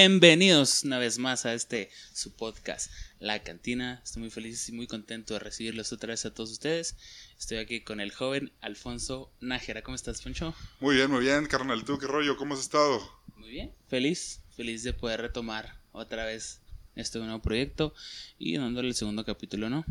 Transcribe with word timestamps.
Bienvenidos 0.00 0.84
una 0.84 1.00
vez 1.00 1.18
más 1.18 1.44
a 1.44 1.54
este 1.54 1.90
su 2.12 2.32
podcast, 2.36 2.88
La 3.18 3.42
Cantina. 3.42 4.00
Estoy 4.04 4.22
muy 4.22 4.30
feliz 4.30 4.68
y 4.68 4.72
muy 4.72 4.86
contento 4.86 5.34
de 5.34 5.40
recibirlos 5.40 5.92
otra 5.92 6.10
vez 6.10 6.24
a 6.24 6.32
todos 6.32 6.52
ustedes. 6.52 6.94
Estoy 7.36 7.58
aquí 7.58 7.80
con 7.80 7.98
el 7.98 8.12
joven 8.12 8.52
Alfonso 8.60 9.32
Nájera. 9.40 9.82
¿Cómo 9.82 9.96
estás, 9.96 10.22
Poncho? 10.22 10.54
Muy 10.78 10.94
bien, 10.94 11.10
muy 11.10 11.22
bien, 11.22 11.46
carnal. 11.46 11.84
¿Tú 11.84 11.98
qué 11.98 12.06
rollo? 12.06 12.36
¿Cómo 12.36 12.54
has 12.54 12.60
estado? 12.60 13.02
Muy 13.34 13.50
bien, 13.50 13.74
feliz, 13.88 14.40
feliz 14.56 14.84
de 14.84 14.92
poder 14.92 15.20
retomar 15.20 15.80
otra 15.90 16.24
vez 16.24 16.60
este 16.94 17.18
nuevo 17.18 17.42
proyecto 17.42 17.92
y 18.38 18.56
dándole 18.56 18.86
el 18.86 18.94
segundo 18.94 19.24
capítulo, 19.24 19.68
¿no? 19.68 19.84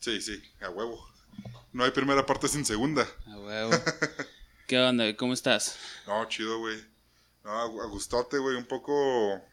Sí, 0.00 0.20
sí, 0.20 0.42
a 0.60 0.70
huevo. 0.70 1.08
No 1.72 1.84
hay 1.84 1.92
primera 1.92 2.26
parte 2.26 2.48
sin 2.48 2.64
segunda. 2.64 3.06
A 3.26 3.38
huevo. 3.38 3.70
¿Qué 4.66 4.80
onda? 4.80 5.16
¿Cómo 5.16 5.32
estás? 5.32 5.78
No, 6.08 6.28
chido, 6.28 6.58
güey. 6.58 6.84
No, 7.44 7.52
a 7.60 7.86
gustote, 7.86 8.38
güey. 8.38 8.56
Un 8.56 8.66
poco. 8.66 9.51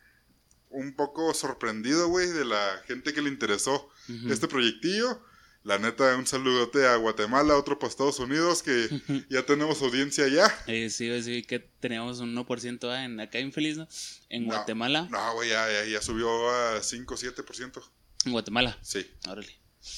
Un 0.70 0.96
poco 0.96 1.34
sorprendido, 1.34 2.08
güey, 2.10 2.28
de 2.28 2.46
la 2.46 2.82
gente 2.88 3.14
que 3.14 3.22
le 3.22 3.30
interesó 3.30 3.90
este 4.30 4.48
proyectillo. 4.48 5.22
La 5.64 5.78
neta, 5.78 6.16
un 6.16 6.26
saludote 6.26 6.88
a 6.88 6.96
Guatemala, 6.96 7.58
otro 7.58 7.78
para 7.78 7.90
Estados 7.90 8.20
Unidos, 8.20 8.64
que 8.64 8.88
ya 9.30 9.46
tenemos 9.46 9.82
audiencia 9.82 10.24
allá. 10.26 10.48
Eh, 10.68 10.90
sí, 10.90 11.22
sí, 11.22 11.44
que 11.44 11.60
teníamos 11.60 12.20
un 12.20 12.34
1% 12.36 12.90
ah, 12.90 13.04
en, 13.04 13.20
acá 13.20 13.40
en 13.40 13.52
Feliz, 13.52 13.78
¿no? 13.78 13.88
En 14.30 14.48
No, 14.48 14.56
Guatemala. 14.56 15.08
No, 15.12 15.34
güey, 15.34 15.50
ya, 15.50 15.70
ya, 15.70 15.86
ya 15.86 16.02
subió 16.02 16.50
a 16.50 16.82
5 16.82 17.16
7%. 17.18 17.84
En 18.26 18.32
Guatemala. 18.32 18.78
Sí, 18.82 19.06
Órale. 19.28 19.50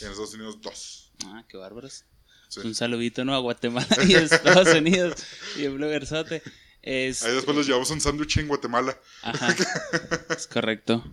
en 0.01 0.09
Estados 0.09 0.33
Unidos 0.33 0.59
2. 0.61 1.11
Ah, 1.25 1.45
qué 1.47 1.57
bárbaros. 1.57 2.05
Sí. 2.49 2.61
Un 2.65 2.73
saludito, 2.75 3.23
¿no? 3.23 3.35
A 3.35 3.39
Guatemala 3.39 3.87
y 4.07 4.15
a 4.15 4.21
Estados 4.21 4.67
Unidos. 4.75 5.23
Y 5.57 5.65
en 5.65 5.75
Bloggersote. 5.77 6.41
Es, 6.81 7.23
Ahí 7.23 7.35
después 7.35 7.55
les 7.57 7.67
llevamos 7.67 7.91
un 7.91 8.01
sándwich 8.01 8.37
en 8.37 8.47
Guatemala. 8.47 8.97
Ajá. 9.21 9.55
Es 10.29 10.47
correcto. 10.47 11.03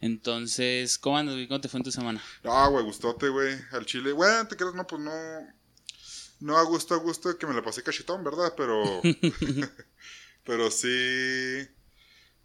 Entonces, 0.00 0.98
¿cómo 0.98 1.16
andas? 1.16 1.34
güey? 1.34 1.48
¿Cómo 1.48 1.60
te 1.60 1.68
fue 1.68 1.78
en 1.78 1.84
tu 1.84 1.92
semana? 1.92 2.22
Ah, 2.44 2.68
güey, 2.68 2.84
gustote, 2.84 3.28
güey, 3.28 3.56
al 3.72 3.86
chile. 3.86 4.12
Güey, 4.12 4.46
te 4.48 4.56
crees, 4.56 4.74
no, 4.74 4.86
pues 4.86 5.00
no. 5.00 5.10
No 6.40 6.58
a 6.58 6.62
gusto, 6.64 6.94
a 6.94 6.98
gusto 6.98 7.38
que 7.38 7.46
me 7.46 7.54
la 7.54 7.62
pasé 7.62 7.82
cachetón, 7.82 8.22
¿verdad? 8.22 8.52
Pero. 8.54 9.00
pero 10.44 10.70
sí. 10.70 11.66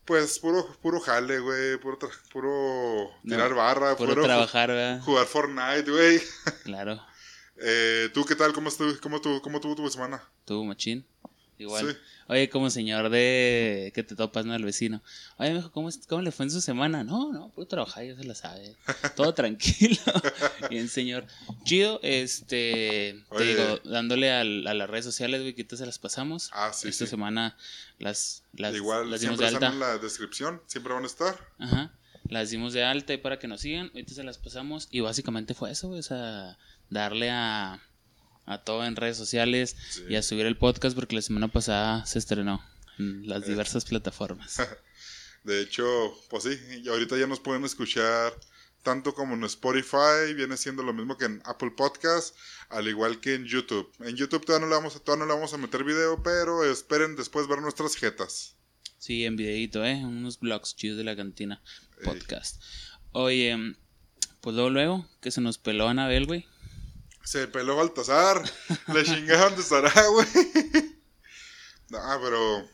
Pues 0.05 0.39
puro, 0.39 0.65
puro 0.81 1.01
jale, 1.01 1.39
güey. 1.39 1.77
Puro, 1.79 1.99
puro 2.31 3.11
tirar 3.23 3.51
No, 3.51 3.57
barra. 3.57 3.97
Puro 3.97 4.13
Puro, 4.13 4.23
trabajar, 4.23 4.69
¿verdad? 4.69 5.01
jugar 5.01 5.25
Fortnite, 5.27 5.91
güey. 5.91 6.21
Claro. 6.63 7.01
Eh, 7.57 8.09
¿Tú 8.13 8.23
qué 8.23 8.35
tal? 8.35 8.53
¿Cómo 8.53 8.69
estuvo, 8.69 8.93
cómo 9.01 9.19
tu, 9.19 9.41
cómo 9.41 9.59
tuvo 9.59 9.75
tu 9.75 9.89
semana? 9.89 10.23
Tú, 10.45 10.63
machín. 10.63 11.05
Igual. 11.57 11.91
Sí. 11.91 11.97
Oye, 12.29 12.47
como 12.47 12.69
señor 12.69 13.09
de 13.09 13.91
que 13.95 14.03
te 14.03 14.15
topas, 14.15 14.45
¿no? 14.45 14.53
Al 14.53 14.63
vecino. 14.63 15.01
Oye, 15.37 15.51
mijo, 15.51 15.71
¿cómo, 15.71 15.89
¿cómo 16.07 16.21
le 16.21 16.31
fue 16.31 16.45
en 16.45 16.51
su 16.51 16.61
semana? 16.61 17.03
No, 17.03 17.33
no, 17.33 17.49
puro 17.49 17.67
trabajar, 17.67 18.05
ya 18.05 18.15
se 18.15 18.23
la 18.23 18.35
sabe. 18.35 18.75
Todo 19.15 19.33
tranquilo. 19.33 19.97
Bien, 20.69 20.87
señor. 20.89 21.25
Chido, 21.63 21.99
este. 22.03 23.25
Te 23.29 23.35
Oye. 23.35 23.55
digo, 23.55 23.79
dándole 23.83 24.31
a 24.31 24.43
las 24.43 24.89
redes 24.89 25.05
sociales, 25.05 25.41
güey, 25.41 25.55
que 25.55 25.63
ahorita 25.63 25.75
se 25.77 25.87
las 25.87 25.97
pasamos. 25.97 26.51
Ah, 26.53 26.71
sí, 26.71 26.87
Esta 26.89 27.05
sí. 27.05 27.09
semana 27.09 27.57
las, 27.97 28.43
las, 28.53 28.75
Igual 28.75 29.09
las 29.09 29.21
dimos 29.21 29.39
de 29.39 29.47
siempre 29.47 29.55
están 29.65 29.73
alta. 29.73 29.87
en 29.87 29.93
la 29.93 29.97
descripción. 29.97 30.61
Siempre 30.67 30.93
van 30.93 31.03
a 31.03 31.07
estar. 31.07 31.35
Ajá. 31.57 31.91
Las 32.29 32.51
dimos 32.51 32.73
de 32.73 32.83
alta 32.83 33.11
y 33.13 33.17
para 33.17 33.39
que 33.39 33.47
nos 33.47 33.61
sigan. 33.61 33.87
Ahorita 33.87 34.13
se 34.13 34.23
las 34.23 34.37
pasamos. 34.37 34.87
Y 34.91 34.99
básicamente 34.99 35.55
fue 35.55 35.71
eso, 35.71 35.87
güey. 35.87 35.99
O 35.99 36.03
sea, 36.03 36.59
darle 36.91 37.31
a, 37.31 37.81
a 38.49 38.63
todo 38.63 38.83
en 38.85 38.95
redes 38.97 39.15
sociales 39.15 39.75
Sí. 39.89 40.03
y 40.09 40.15
a 40.15 40.21
subir 40.23 40.45
el 40.45 40.57
podcast 40.57 40.95
porque 40.95 41.15
la 41.15 41.21
semana 41.21 41.47
pasada 41.47 42.05
se 42.05 42.19
estrenó 42.19 42.61
en 42.97 43.27
las 43.27 43.45
diversas 43.45 43.85
plataformas. 43.85 44.57
De 45.43 45.61
hecho, 45.61 45.85
pues 46.29 46.43
sí, 46.43 46.59
y 46.83 46.89
ahorita 46.89 47.17
ya 47.17 47.25
nos 47.27 47.39
pueden 47.39 47.63
escuchar 47.63 48.33
tanto 48.83 49.13
como 49.13 49.35
en 49.35 49.43
Spotify, 49.45 50.33
viene 50.35 50.57
siendo 50.57 50.83
lo 50.83 50.93
mismo 50.93 51.17
que 51.17 51.25
en 51.25 51.41
Apple 51.45 51.71
Podcast, 51.71 52.35
al 52.69 52.87
igual 52.87 53.19
que 53.21 53.35
en 53.35 53.45
YouTube. 53.45 53.89
En 53.99 54.15
YouTube 54.15 54.45
todavía 54.45 54.65
no 54.65 54.69
le 54.69 54.75
vamos 54.77 54.95
a, 54.95 54.99
todavía 54.99 55.25
no 55.25 55.31
le 55.31 55.35
vamos 55.35 55.53
a 55.53 55.57
meter 55.57 55.83
video, 55.83 56.21
pero 56.23 56.63
esperen 56.69 57.15
después 57.15 57.47
ver 57.47 57.61
nuestras 57.61 57.95
jetas. 57.95 58.55
Sí, 58.97 59.23
en 59.25 59.35
videito, 59.37 59.85
¿eh? 59.85 59.95
Unos 60.03 60.39
blogs 60.39 60.75
chidos 60.75 60.97
de 60.97 61.03
la 61.05 61.15
cantina 61.15 61.61
Ey. 61.99 62.05
podcast. 62.05 62.61
Oye, 63.11 63.75
pues 64.41 64.55
luego, 64.55 64.69
luego, 64.69 65.09
que 65.21 65.31
se 65.31 65.39
nos 65.41 65.57
peló 65.57 65.87
Anabel, 65.87 66.25
güey. 66.25 66.45
Se 67.29 67.47
peló 67.47 67.75
Baltasar, 67.75 68.41
le 68.91 69.03
chingaron 69.03 69.53
de 69.55 69.61
estará, 69.61 69.93
güey. 70.07 70.27
No, 71.89 71.99
pero 72.23 72.67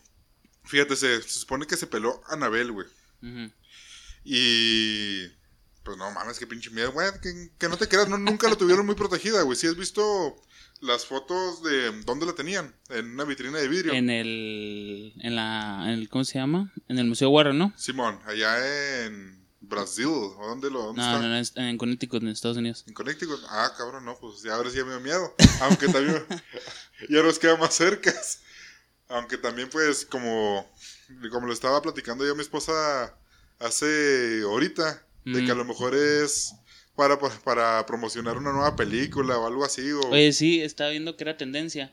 fíjate, 0.64 0.96
se, 0.96 1.20
se 1.20 1.40
supone 1.40 1.66
que 1.66 1.76
se 1.76 1.86
peló 1.86 2.22
Anabel, 2.28 2.72
güey. 2.72 2.86
Ujú. 3.22 3.52
Y. 4.24 5.26
Pues 5.82 5.98
no 5.98 6.10
mames, 6.10 6.38
qué 6.38 6.46
pinche 6.46 6.70
miedo, 6.70 6.90
güey. 6.92 7.06
Que, 7.20 7.50
que 7.58 7.68
no 7.68 7.76
te 7.76 7.86
creas, 7.86 8.08
no, 8.08 8.16
nunca 8.16 8.48
la 8.48 8.56
tuvieron 8.56 8.86
muy 8.86 8.94
protegida, 8.94 9.42
güey. 9.42 9.58
Si 9.58 9.66
has 9.66 9.76
visto 9.76 10.34
las 10.80 11.04
fotos 11.04 11.62
de 11.62 11.92
dónde 12.06 12.24
la 12.24 12.34
tenían, 12.34 12.74
en 12.88 13.10
una 13.10 13.24
vitrina 13.24 13.58
de 13.58 13.68
vidrio. 13.68 13.92
En 13.92 14.08
el, 14.08 15.12
en 15.20 15.36
la, 15.36 15.82
en 15.84 15.90
el, 15.90 16.08
¿cómo 16.08 16.24
se 16.24 16.38
llama? 16.38 16.72
En 16.88 16.98
el 16.98 17.06
Museo 17.06 17.28
Warren, 17.28 17.58
¿no? 17.58 17.74
Simón, 17.76 18.18
allá 18.24 19.04
en 19.04 19.45
Brasil, 19.60 20.06
¿o 20.06 20.46
dónde 20.48 20.70
lo 20.70 20.82
dónde 20.82 21.00
No, 21.02 21.06
está? 21.08 21.22
no, 21.22 21.28
no, 21.28 21.36
es 21.36 21.52
en 21.56 21.78
Connecticut, 21.78 22.22
en 22.22 22.28
Estados 22.28 22.56
Unidos. 22.58 22.84
En 22.86 22.94
Connecticut. 22.94 23.40
Ah, 23.48 23.72
cabrón, 23.76 24.04
no, 24.04 24.16
pues 24.18 24.42
ya 24.42 24.54
ahora 24.54 24.70
sí 24.70 24.76
ya 24.76 24.84
me 24.84 24.90
dio 24.92 25.00
miedo. 25.00 25.34
Aunque 25.62 25.88
también 25.88 26.24
ya 27.08 27.22
nos 27.22 27.38
queda 27.38 27.56
más 27.56 27.74
cerca. 27.74 28.14
Aunque 29.08 29.38
también, 29.38 29.68
pues, 29.70 30.04
como, 30.04 30.68
como 31.30 31.46
lo 31.46 31.52
estaba 31.52 31.80
platicando 31.82 32.24
yo 32.24 32.32
a 32.32 32.34
mi 32.34 32.42
esposa 32.42 33.16
hace 33.58 34.42
ahorita, 34.44 35.04
de 35.24 35.44
que 35.44 35.50
a 35.50 35.54
Mm. 35.54 35.58
lo 35.58 35.64
mejor 35.64 35.94
es 35.94 36.54
para, 36.94 37.18
para, 37.18 37.34
para 37.40 37.86
promocionar 37.86 38.36
una 38.38 38.52
nueva 38.52 38.74
película 38.76 39.38
o 39.38 39.46
algo 39.46 39.64
así. 39.64 39.90
O, 39.92 40.08
Oye, 40.10 40.32
sí, 40.32 40.60
estaba 40.60 40.90
viendo 40.90 41.16
que 41.16 41.24
era 41.24 41.36
tendencia. 41.36 41.92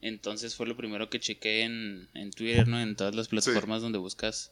Entonces 0.00 0.56
fue 0.56 0.66
lo 0.66 0.76
primero 0.76 1.08
que 1.10 1.20
chequé 1.20 1.62
en, 1.62 2.08
en 2.14 2.30
Twitter, 2.32 2.66
¿no? 2.66 2.80
En 2.80 2.96
todas 2.96 3.14
las 3.14 3.28
plataformas 3.28 3.82
donde 3.82 3.98
buscas 3.98 4.50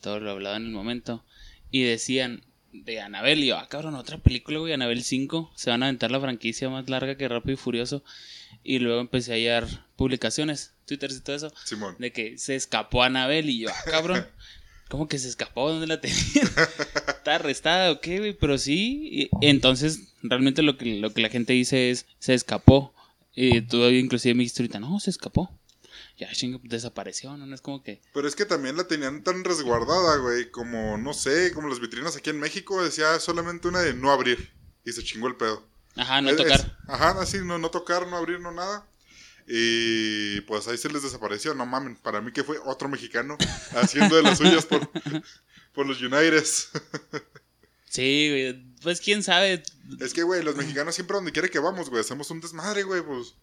todo 0.00 0.20
lo 0.20 0.30
hablado 0.30 0.56
en 0.56 0.66
el 0.66 0.72
momento. 0.72 1.24
Y 1.74 1.82
decían 1.82 2.44
de 2.72 3.00
Anabel, 3.00 3.42
y 3.42 3.48
yo, 3.48 3.56
ah, 3.58 3.66
cabrón, 3.68 3.96
otra 3.96 4.18
película, 4.18 4.60
güey, 4.60 4.72
Anabel 4.72 5.02
5. 5.02 5.50
Se 5.56 5.70
van 5.70 5.82
a 5.82 5.86
aventar 5.86 6.12
la 6.12 6.20
franquicia 6.20 6.68
más 6.70 6.88
larga 6.88 7.16
que 7.16 7.26
Rápido 7.28 7.54
y 7.54 7.56
Furioso. 7.56 8.04
Y 8.62 8.78
luego 8.78 9.00
empecé 9.00 9.32
a 9.32 9.34
hallar 9.34 9.66
publicaciones, 9.96 10.72
Twitter 10.86 11.10
y 11.10 11.18
todo 11.18 11.34
eso, 11.34 11.52
Simón. 11.64 11.96
de 11.98 12.12
que 12.12 12.38
se 12.38 12.54
escapó 12.54 13.02
Anabel. 13.02 13.50
Y 13.50 13.58
yo, 13.58 13.70
ah, 13.70 13.90
cabrón, 13.90 14.24
¿cómo 14.88 15.08
que 15.08 15.18
se 15.18 15.28
escapó? 15.28 15.68
¿Dónde 15.68 15.88
la 15.88 16.00
tenía? 16.00 16.16
¿Está 17.08 17.34
arrestada 17.34 17.90
o 17.90 18.00
qué, 18.00 18.18
güey? 18.20 18.34
Pero 18.34 18.56
sí. 18.56 19.08
y- 19.10 19.28
entonces, 19.40 20.12
realmente 20.22 20.62
lo 20.62 20.78
que, 20.78 20.94
lo 21.00 21.12
que 21.12 21.22
la 21.22 21.28
gente 21.28 21.54
dice 21.54 21.90
es, 21.90 22.06
se 22.20 22.34
escapó. 22.34 22.94
Y 23.34 23.62
tú 23.62 23.84
inclusive 23.86 24.34
me 24.36 24.44
dijiste 24.44 24.62
ahorita, 24.62 24.78
no, 24.78 25.00
se 25.00 25.10
escapó. 25.10 25.50
Ya, 26.16 26.30
chingo, 26.32 26.60
desapareció, 26.62 27.36
¿no? 27.36 27.44
No 27.46 27.54
es 27.54 27.60
como 27.60 27.82
que... 27.82 28.00
Pero 28.12 28.28
es 28.28 28.36
que 28.36 28.44
también 28.46 28.76
la 28.76 28.84
tenían 28.86 29.24
tan 29.24 29.42
resguardada, 29.42 30.16
güey, 30.18 30.50
como, 30.50 30.96
no 30.96 31.12
sé, 31.12 31.52
como 31.52 31.68
las 31.68 31.80
vitrinas 31.80 32.16
aquí 32.16 32.30
en 32.30 32.38
México, 32.38 32.82
decía 32.84 33.18
solamente 33.18 33.66
una 33.68 33.80
de 33.80 33.94
no 33.94 34.12
abrir. 34.12 34.52
Y 34.84 34.92
se 34.92 35.02
chingó 35.02 35.26
el 35.26 35.34
pedo. 35.36 35.66
Ajá, 35.96 36.20
no 36.20 36.30
Es- 36.30 36.36
tocar. 36.36 36.60
es- 36.60 36.66
ajá, 36.88 37.20
así, 37.20 37.38
no, 37.38 37.58
no 37.58 37.70
tocar, 37.70 38.06
no 38.06 38.16
abrir, 38.16 38.38
no 38.38 38.52
nada. 38.52 38.86
Y 39.46 40.40
pues 40.42 40.66
ahí 40.68 40.78
se 40.78 40.88
les 40.88 41.02
desapareció. 41.02 41.54
No 41.54 41.66
mamen, 41.66 41.96
para 41.96 42.20
mí 42.20 42.32
que 42.32 42.44
fue 42.44 42.58
otro 42.64 42.88
mexicano 42.88 43.36
haciendo 43.76 44.16
de 44.16 44.22
las 44.22 44.38
suyas 44.38 44.64
por, 44.66 44.88
por 45.74 45.86
los 45.86 46.00
Uniteds. 46.00 46.68
Sí, 47.88 48.28
güey. 48.30 48.64
Pues 48.82 49.00
quién 49.00 49.22
sabe. 49.22 49.62
es 50.00 50.12
que, 50.14 50.22
güey, 50.22 50.42
los 50.42 50.56
mexicanos 50.56 50.94
siempre 50.94 51.16
donde 51.16 51.32
quiera 51.32 51.48
que 51.48 51.58
vamos, 51.58 51.90
güey, 51.90 52.00
hacemos 52.00 52.30
un 52.30 52.40
desmadre, 52.40 52.82
güey, 52.84 53.02
pues. 53.02 53.34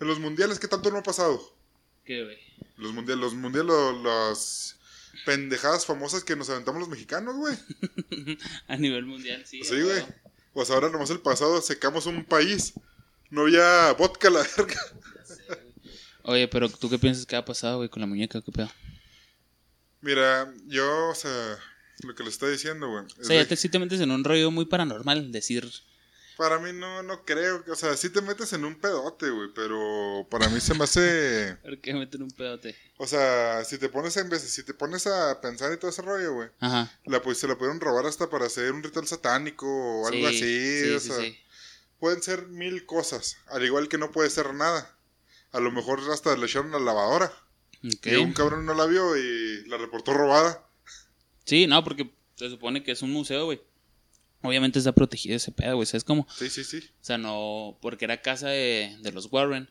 En 0.00 0.06
los 0.06 0.18
mundiales, 0.18 0.58
¿qué 0.58 0.68
tanto 0.68 0.90
no 0.90 0.98
ha 0.98 1.02
pasado? 1.02 1.40
¿Qué, 2.04 2.24
güey? 2.24 2.38
Los 2.76 2.92
mundiales, 2.92 3.22
los 3.22 3.34
mundiales, 3.34 3.74
las 4.02 4.76
pendejadas 5.24 5.86
famosas 5.86 6.24
que 6.24 6.36
nos 6.36 6.48
aventamos 6.50 6.80
los 6.80 6.88
mexicanos, 6.88 7.36
güey. 7.36 7.56
A 8.68 8.76
nivel 8.76 9.06
mundial, 9.06 9.44
sí. 9.46 9.62
Sí, 9.62 9.80
güey. 9.80 10.04
Pues 10.52 10.70
ahora 10.70 10.88
nomás 10.88 11.10
el 11.10 11.20
pasado 11.20 11.60
secamos 11.60 12.06
un 12.06 12.24
país. 12.24 12.74
No 13.30 13.42
había 13.42 13.92
vodka 13.92 14.28
a 14.28 14.30
la 14.32 14.46
verga. 14.56 14.80
Oye, 16.24 16.48
pero 16.48 16.68
¿tú 16.68 16.90
qué 16.90 16.98
piensas 16.98 17.24
que 17.24 17.36
ha 17.36 17.44
pasado, 17.44 17.78
güey, 17.78 17.88
con 17.88 18.00
la 18.00 18.06
muñeca? 18.06 18.40
¿Qué 18.42 18.50
pedo? 18.50 18.70
Mira, 20.00 20.52
yo, 20.66 21.10
o 21.10 21.14
sea, 21.14 21.58
lo 22.02 22.14
que 22.14 22.24
le 22.24 22.30
está 22.30 22.48
diciendo, 22.48 22.88
güey. 22.88 23.04
O 23.20 23.24
sea, 23.24 23.40
ya 23.42 23.46
te, 23.46 23.56
sí 23.56 23.68
te 23.68 23.78
metes 23.78 24.00
en 24.00 24.10
un 24.10 24.24
rollo 24.24 24.50
muy 24.50 24.64
paranormal, 24.64 25.30
decir... 25.30 25.70
Para 26.40 26.58
mí 26.58 26.72
no, 26.72 27.02
no 27.02 27.22
creo. 27.26 27.62
O 27.70 27.74
sea, 27.74 27.94
sí 27.98 28.08
te 28.08 28.22
metes 28.22 28.54
en 28.54 28.64
un 28.64 28.74
pedote, 28.74 29.28
güey. 29.28 29.50
Pero 29.54 30.26
para 30.30 30.48
mí 30.48 30.58
se 30.58 30.72
me 30.72 30.84
hace. 30.84 31.58
¿Por 31.62 31.78
qué 31.82 31.92
meten 31.92 32.22
un 32.22 32.30
pedote? 32.30 32.74
O 32.96 33.06
sea, 33.06 33.62
si 33.62 33.76
te 33.76 33.90
pones 33.90 34.16
en 34.16 34.30
vez, 34.30 34.40
si 34.40 34.62
te 34.62 34.72
pones 34.72 35.06
a 35.06 35.38
pensar 35.42 35.70
y 35.70 35.76
todo 35.76 35.90
ese 35.90 36.00
rollo, 36.00 36.32
güey. 36.32 36.48
Ajá. 36.60 36.90
La, 37.04 37.20
pues, 37.20 37.36
se 37.36 37.46
la 37.46 37.58
pudieron 37.58 37.78
robar 37.78 38.06
hasta 38.06 38.30
para 38.30 38.46
hacer 38.46 38.72
un 38.72 38.82
ritual 38.82 39.06
satánico 39.06 39.66
o 39.66 40.06
algo 40.08 40.30
Sí, 40.30 40.34
así. 40.34 40.84
Sí, 40.84 40.90
o 40.94 41.00
sí, 41.00 41.08
sea, 41.08 41.16
sí. 41.18 41.38
pueden 41.98 42.22
ser 42.22 42.46
mil 42.46 42.86
cosas. 42.86 43.36
Al 43.48 43.62
igual 43.62 43.90
que 43.90 43.98
no 43.98 44.10
puede 44.10 44.30
ser 44.30 44.54
nada. 44.54 44.96
A 45.52 45.60
lo 45.60 45.70
mejor 45.70 46.00
hasta 46.10 46.34
le 46.38 46.46
echaron 46.46 46.72
la 46.72 46.78
lavadora. 46.80 47.30
Ok. 47.84 48.06
Y 48.06 48.14
un 48.16 48.32
cabrón 48.32 48.64
no 48.64 48.72
la 48.72 48.86
vio 48.86 49.14
y 49.14 49.66
la 49.66 49.76
reportó 49.76 50.14
robada. 50.14 50.66
Sí, 51.44 51.66
no, 51.66 51.84
porque 51.84 52.10
se 52.36 52.48
supone 52.48 52.82
que 52.82 52.92
es 52.92 53.02
un 53.02 53.12
museo, 53.12 53.44
güey. 53.44 53.60
Obviamente 54.42 54.78
está 54.78 54.92
protegido 54.92 55.36
ese 55.36 55.52
pedo, 55.52 55.76
güey. 55.76 55.86
¿Sabes 55.86 56.04
cómo? 56.04 56.26
Sí, 56.38 56.48
sí, 56.50 56.64
sí. 56.64 56.78
O 56.78 57.04
sea, 57.04 57.18
no. 57.18 57.78
Porque 57.82 58.06
era 58.06 58.22
casa 58.22 58.48
de, 58.48 58.96
de 59.00 59.12
los 59.12 59.30
Warren. 59.30 59.70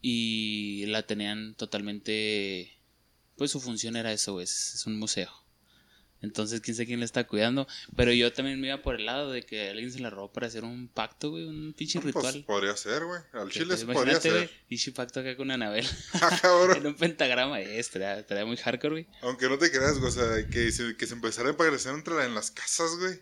Y 0.00 0.84
la 0.86 1.02
tenían 1.06 1.54
totalmente. 1.54 2.78
Pues 3.36 3.50
su 3.50 3.60
función 3.60 3.96
era 3.96 4.12
eso, 4.12 4.34
güey. 4.34 4.44
Es, 4.44 4.74
es 4.74 4.86
un 4.86 4.98
museo. 4.98 5.30
Entonces, 6.20 6.60
quién 6.60 6.74
sabe 6.76 6.86
quién 6.86 6.98
le 6.98 7.04
está 7.06 7.26
cuidando. 7.28 7.66
Pero 7.96 8.12
yo 8.12 8.32
también 8.32 8.60
me 8.60 8.66
iba 8.68 8.82
por 8.82 8.96
el 8.96 9.06
lado 9.06 9.30
de 9.30 9.44
que 9.44 9.70
alguien 9.70 9.92
se 9.92 10.00
la 10.00 10.10
robó 10.10 10.32
para 10.32 10.48
hacer 10.48 10.64
un 10.64 10.88
pacto, 10.88 11.30
güey. 11.30 11.44
Un 11.44 11.72
pinche 11.74 12.00
Pues 12.00 12.14
ritual. 12.14 12.44
podría 12.44 12.76
ser, 12.76 13.04
güey. 13.04 13.20
Al 13.32 13.48
chile 13.50 13.66
pues, 13.68 13.80
se 13.80 13.86
podría 13.86 14.20
ser. 14.20 14.50
Pinche 14.68 14.90
pacto 14.92 15.20
acá 15.20 15.36
con 15.36 15.50
Anabel. 15.50 15.86
Ah, 16.14 16.74
en 16.76 16.86
un 16.86 16.94
pentagrama. 16.96 17.60
Estaría, 17.60 18.18
estaría 18.18 18.44
muy 18.44 18.56
hardcore, 18.56 18.90
güey. 18.90 19.06
Aunque 19.22 19.48
no 19.48 19.58
te 19.58 19.70
creas, 19.70 19.98
güey, 19.98 20.10
o 20.10 20.12
sea, 20.12 20.46
que 20.48 20.70
se, 20.72 20.96
que 20.96 21.06
se 21.06 21.14
empezara 21.14 21.50
a 21.50 21.52
aparecer 21.52 21.94
entre 21.94 22.14
la- 22.14 22.24
en 22.26 22.34
las 22.34 22.50
casas, 22.50 22.90
güey. 22.98 23.20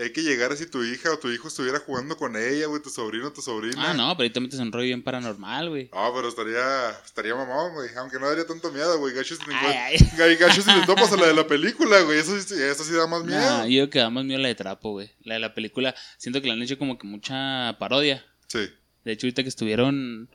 Hay 0.00 0.12
que 0.12 0.22
llegar 0.22 0.50
a 0.52 0.56
si 0.56 0.66
tu 0.66 0.82
hija 0.82 1.12
o 1.12 1.18
tu 1.18 1.30
hijo 1.30 1.48
estuviera 1.48 1.78
jugando 1.80 2.16
con 2.16 2.36
ella, 2.36 2.66
güey, 2.66 2.80
tu 2.82 2.88
sobrino 2.90 3.28
o 3.28 3.32
tu 3.32 3.42
sobrina. 3.42 3.90
Ah, 3.90 3.94
no, 3.94 4.16
pero 4.16 4.24
ahí 4.24 4.30
te 4.30 4.40
metes 4.40 4.58
en 4.58 4.72
rollo 4.72 4.86
bien 4.86 5.02
paranormal, 5.02 5.68
güey. 5.68 5.90
No, 5.92 6.12
pero 6.14 6.28
estaría, 6.28 6.90
estaría 7.04 7.34
mamón, 7.34 7.74
güey. 7.74 7.88
Aunque 7.96 8.18
no 8.18 8.28
daría 8.28 8.46
tanto 8.46 8.70
miedo, 8.72 8.98
güey. 8.98 9.14
Gachos 9.14 9.38
sin 9.38 9.52
Ay, 9.52 9.96
Ga- 10.16 10.38
Gachos 10.38 10.64
sin 10.64 10.86
topas 10.86 11.12
a 11.12 11.16
la 11.16 11.26
de 11.26 11.34
la 11.34 11.46
película, 11.48 12.00
güey. 12.02 12.18
Eso, 12.18 12.40
sí- 12.40 12.54
eso 12.62 12.84
sí 12.84 12.92
da 12.94 13.06
más 13.06 13.24
miedo. 13.24 13.40
No, 13.40 13.66
yo 13.66 13.82
creo 13.82 13.90
que 13.90 13.98
da 13.98 14.10
más 14.10 14.24
miedo 14.24 14.40
la 14.40 14.48
de 14.48 14.54
trapo, 14.54 14.92
güey. 14.92 15.10
La 15.24 15.34
de 15.34 15.40
la 15.40 15.54
película, 15.54 15.94
siento 16.18 16.40
que 16.40 16.46
le 16.48 16.54
han 16.54 16.62
hecho 16.62 16.78
como 16.78 16.98
que 16.98 17.06
mucha 17.06 17.76
parodia. 17.78 18.24
Sí. 18.46 18.68
De 19.04 19.12
hecho, 19.12 19.26
ahorita 19.26 19.42
que 19.42 19.48
estuvieron 19.48 20.28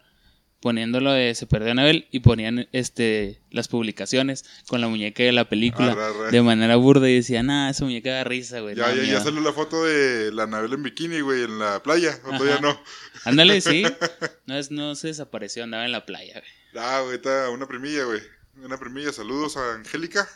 poniéndolo 0.60 1.12
de 1.12 1.36
Se 1.36 1.46
perdió 1.46 1.72
Anabel 1.72 2.07
y 2.12 2.22
ponían 2.22 2.68
este 2.72 3.42
las 3.52 3.68
publicaciones 3.68 4.46
con 4.68 4.81
la 4.81 4.88
muñeca 4.88 5.24
de 5.24 5.31
la 5.31 5.48
película 5.48 5.92
arre. 5.92 6.31
de 6.31 6.42
manera 6.42 6.75
burda 6.75 7.10
y 7.10 7.16
decían, 7.16 7.50
ah, 7.50 7.69
esa 7.69 7.86
muñeca 7.86 8.12
da 8.12 8.24
risa, 8.24 8.60
güey. 8.62 8.75
Ya, 8.75 8.90
ya, 8.90 8.96
ya 8.96 9.02
miedo". 9.04 9.24
salió 9.24 9.42
la 9.42 9.54
foto 9.54 9.84
de 9.86 10.31
la 10.31 10.44
Anabel 10.44 10.74
en 10.74 10.84
bikini, 10.84 11.22
güey, 11.22 11.44
en 11.44 11.60
la 11.60 11.81
playa. 11.84 12.19
O 12.25 12.31
todavía 12.38 12.60
no. 12.60 12.81
Ándale, 13.25 13.62
sí. 13.62 13.84
No, 14.48 14.57
es, 14.57 14.69
no 14.69 14.94
se 14.96 15.07
desapareció, 15.07 15.63
andaba 15.63 15.86
en 15.86 15.92
la 15.92 16.06
playa, 16.06 16.34
güey. 16.40 16.84
Ah, 16.86 17.02
güey, 17.04 17.16
está 17.16 17.50
una 17.50 17.68
primilla, 17.68 18.04
güey. 18.04 18.22
Una 18.63 18.78
primilla. 18.78 19.12
Saludos 19.12 19.57
a 19.57 19.74
Angélica. 19.74 20.28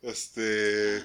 Este. 0.00 1.04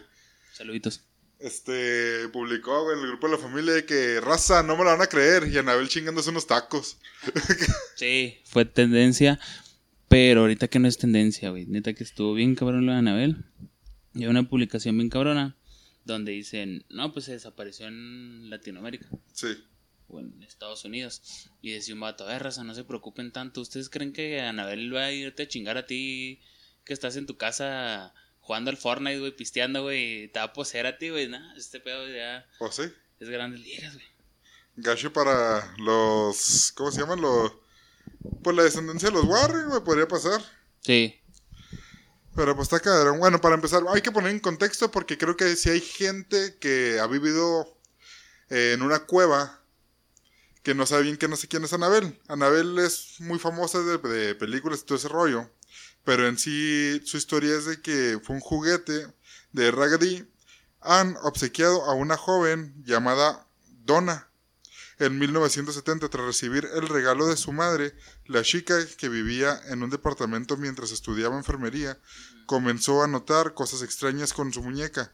Saluditos. 0.53 1.01
Este. 1.39 2.27
Publicó, 2.29 2.91
en 2.91 2.99
el 2.99 3.07
grupo 3.07 3.27
de 3.27 3.33
la 3.33 3.39
familia 3.39 3.73
de 3.73 3.85
que 3.85 4.19
raza, 4.21 4.63
no 4.63 4.75
me 4.77 4.83
la 4.83 4.91
van 4.91 5.01
a 5.01 5.07
creer. 5.07 5.47
Y 5.51 5.57
Anabel 5.57 5.87
chingándose 5.89 6.29
unos 6.29 6.47
tacos. 6.47 6.97
Sí, 7.95 8.37
fue 8.45 8.65
tendencia, 8.65 9.39
pero 10.07 10.41
ahorita 10.41 10.67
que 10.67 10.77
no 10.79 10.87
es 10.87 10.97
tendencia, 10.99 11.49
güey. 11.49 11.65
Neta 11.65 11.93
que 11.93 12.03
estuvo 12.03 12.33
bien 12.35 12.53
cabrón 12.55 12.85
lo 12.85 12.91
de 12.91 12.99
Anabel. 12.99 13.45
Y 14.13 14.23
hay 14.23 14.27
una 14.29 14.47
publicación 14.47 14.97
bien 14.97 15.09
cabrona 15.09 15.55
donde 16.05 16.31
dicen, 16.31 16.85
no, 16.89 17.11
pues 17.11 17.25
se 17.25 17.33
desapareció 17.33 17.87
en 17.87 18.49
Latinoamérica 18.49 19.07
Sí. 19.33 19.47
o 20.07 20.19
en 20.21 20.41
Estados 20.43 20.85
Unidos. 20.85 21.49
Y 21.61 21.71
decía 21.71 21.93
un 21.95 21.99
vato, 21.99 22.25
a 22.27 22.39
raza, 22.39 22.63
no 22.63 22.73
se 22.73 22.83
preocupen 22.85 23.31
tanto. 23.31 23.59
¿Ustedes 23.61 23.89
creen 23.89 24.13
que 24.13 24.39
Anabel 24.41 24.95
va 24.95 25.05
a 25.05 25.11
irte 25.11 25.43
a 25.43 25.47
chingar 25.47 25.77
a 25.77 25.85
ti 25.85 26.39
que 26.85 26.93
estás 26.93 27.17
en 27.17 27.25
tu 27.25 27.35
casa 27.37 28.13
jugando 28.47 28.71
al 28.71 28.77
Fortnite, 28.77 29.19
güey, 29.19 29.35
pisteando, 29.35 29.83
güey, 29.83 30.31
a 30.33 30.97
ti, 30.97 31.09
güey? 31.09 31.27
Nah, 31.27 31.53
este 31.57 31.81
pedo 31.81 32.07
ya 32.07 32.47
¿O 32.59 32.71
sí? 32.71 32.83
es 33.19 33.29
grandes 33.29 33.59
ligas, 33.59 33.93
güey. 33.93 34.05
Gacho 34.77 35.11
para 35.11 35.75
los. 35.77 36.71
¿Cómo 36.75 36.91
se 36.91 37.01
llaman? 37.01 37.19
Los. 37.19 37.51
Pues 38.41 38.55
la 38.55 38.63
descendencia 38.63 39.09
de 39.09 39.15
los 39.15 39.25
Warren, 39.25 39.67
güey, 39.67 39.83
podría 39.83 40.07
pasar. 40.07 40.41
Sí, 40.79 41.19
Pero 42.35 42.55
pues 42.55 42.67
está 42.67 42.79
cabrón. 42.79 43.19
Bueno, 43.19 43.41
para 43.41 43.55
empezar, 43.55 43.83
hay 43.89 44.01
que 44.01 44.13
poner 44.13 44.31
en 44.31 44.39
contexto 44.39 44.91
porque 44.91 45.17
creo 45.17 45.35
que 45.35 45.57
si 45.57 45.69
hay 45.69 45.81
gente 45.81 46.55
que 46.59 46.99
ha 47.01 47.07
vivido 47.07 47.77
eh, 48.49 48.71
en 48.73 48.81
una 48.81 48.99
cueva 48.99 49.61
que 50.63 50.73
no 50.73 50.85
sabe 50.85 51.03
bien 51.03 51.17
que 51.17 51.27
no 51.27 51.35
sé 51.35 51.49
quién 51.49 51.65
es 51.65 51.73
Anabel. 51.73 52.17
Anabel 52.29 52.79
es 52.79 53.19
muy 53.19 53.39
famosa 53.39 53.81
de, 53.81 53.97
de 53.97 54.35
películas 54.35 54.81
y 54.81 54.85
todo 54.85 54.97
ese 54.97 55.09
rollo. 55.09 55.49
Pero 56.07 56.25
en 56.25 56.37
sí 56.37 57.01
su 57.03 57.17
historia 57.17 57.53
es 57.57 57.65
de 57.65 57.81
que 57.81 58.17
fue 58.23 58.37
un 58.37 58.39
juguete 58.39 59.13
de 59.51 59.71
Raggedy 59.71 60.25
han 60.79 61.17
obsequiado 61.17 61.83
a 61.83 61.95
una 61.95 62.15
joven 62.15 62.81
llamada 62.85 63.45
Donna. 63.83 64.29
En 64.99 65.19
1970, 65.19 66.07
tras 66.07 66.25
recibir 66.25 66.65
el 66.75 66.87
regalo 66.87 67.27
de 67.27 67.35
su 67.35 67.51
madre, 67.51 67.93
la 68.25 68.41
chica 68.41 68.77
que 68.97 69.09
vivía 69.09 69.59
en 69.65 69.83
un 69.83 69.89
departamento 69.89 70.55
mientras 70.55 70.93
estudiaba 70.93 71.35
enfermería 71.35 71.99
comenzó 72.45 73.03
a 73.03 73.07
notar 73.07 73.53
cosas 73.53 73.81
extrañas 73.81 74.31
con 74.31 74.53
su 74.53 74.63
muñeca. 74.63 75.11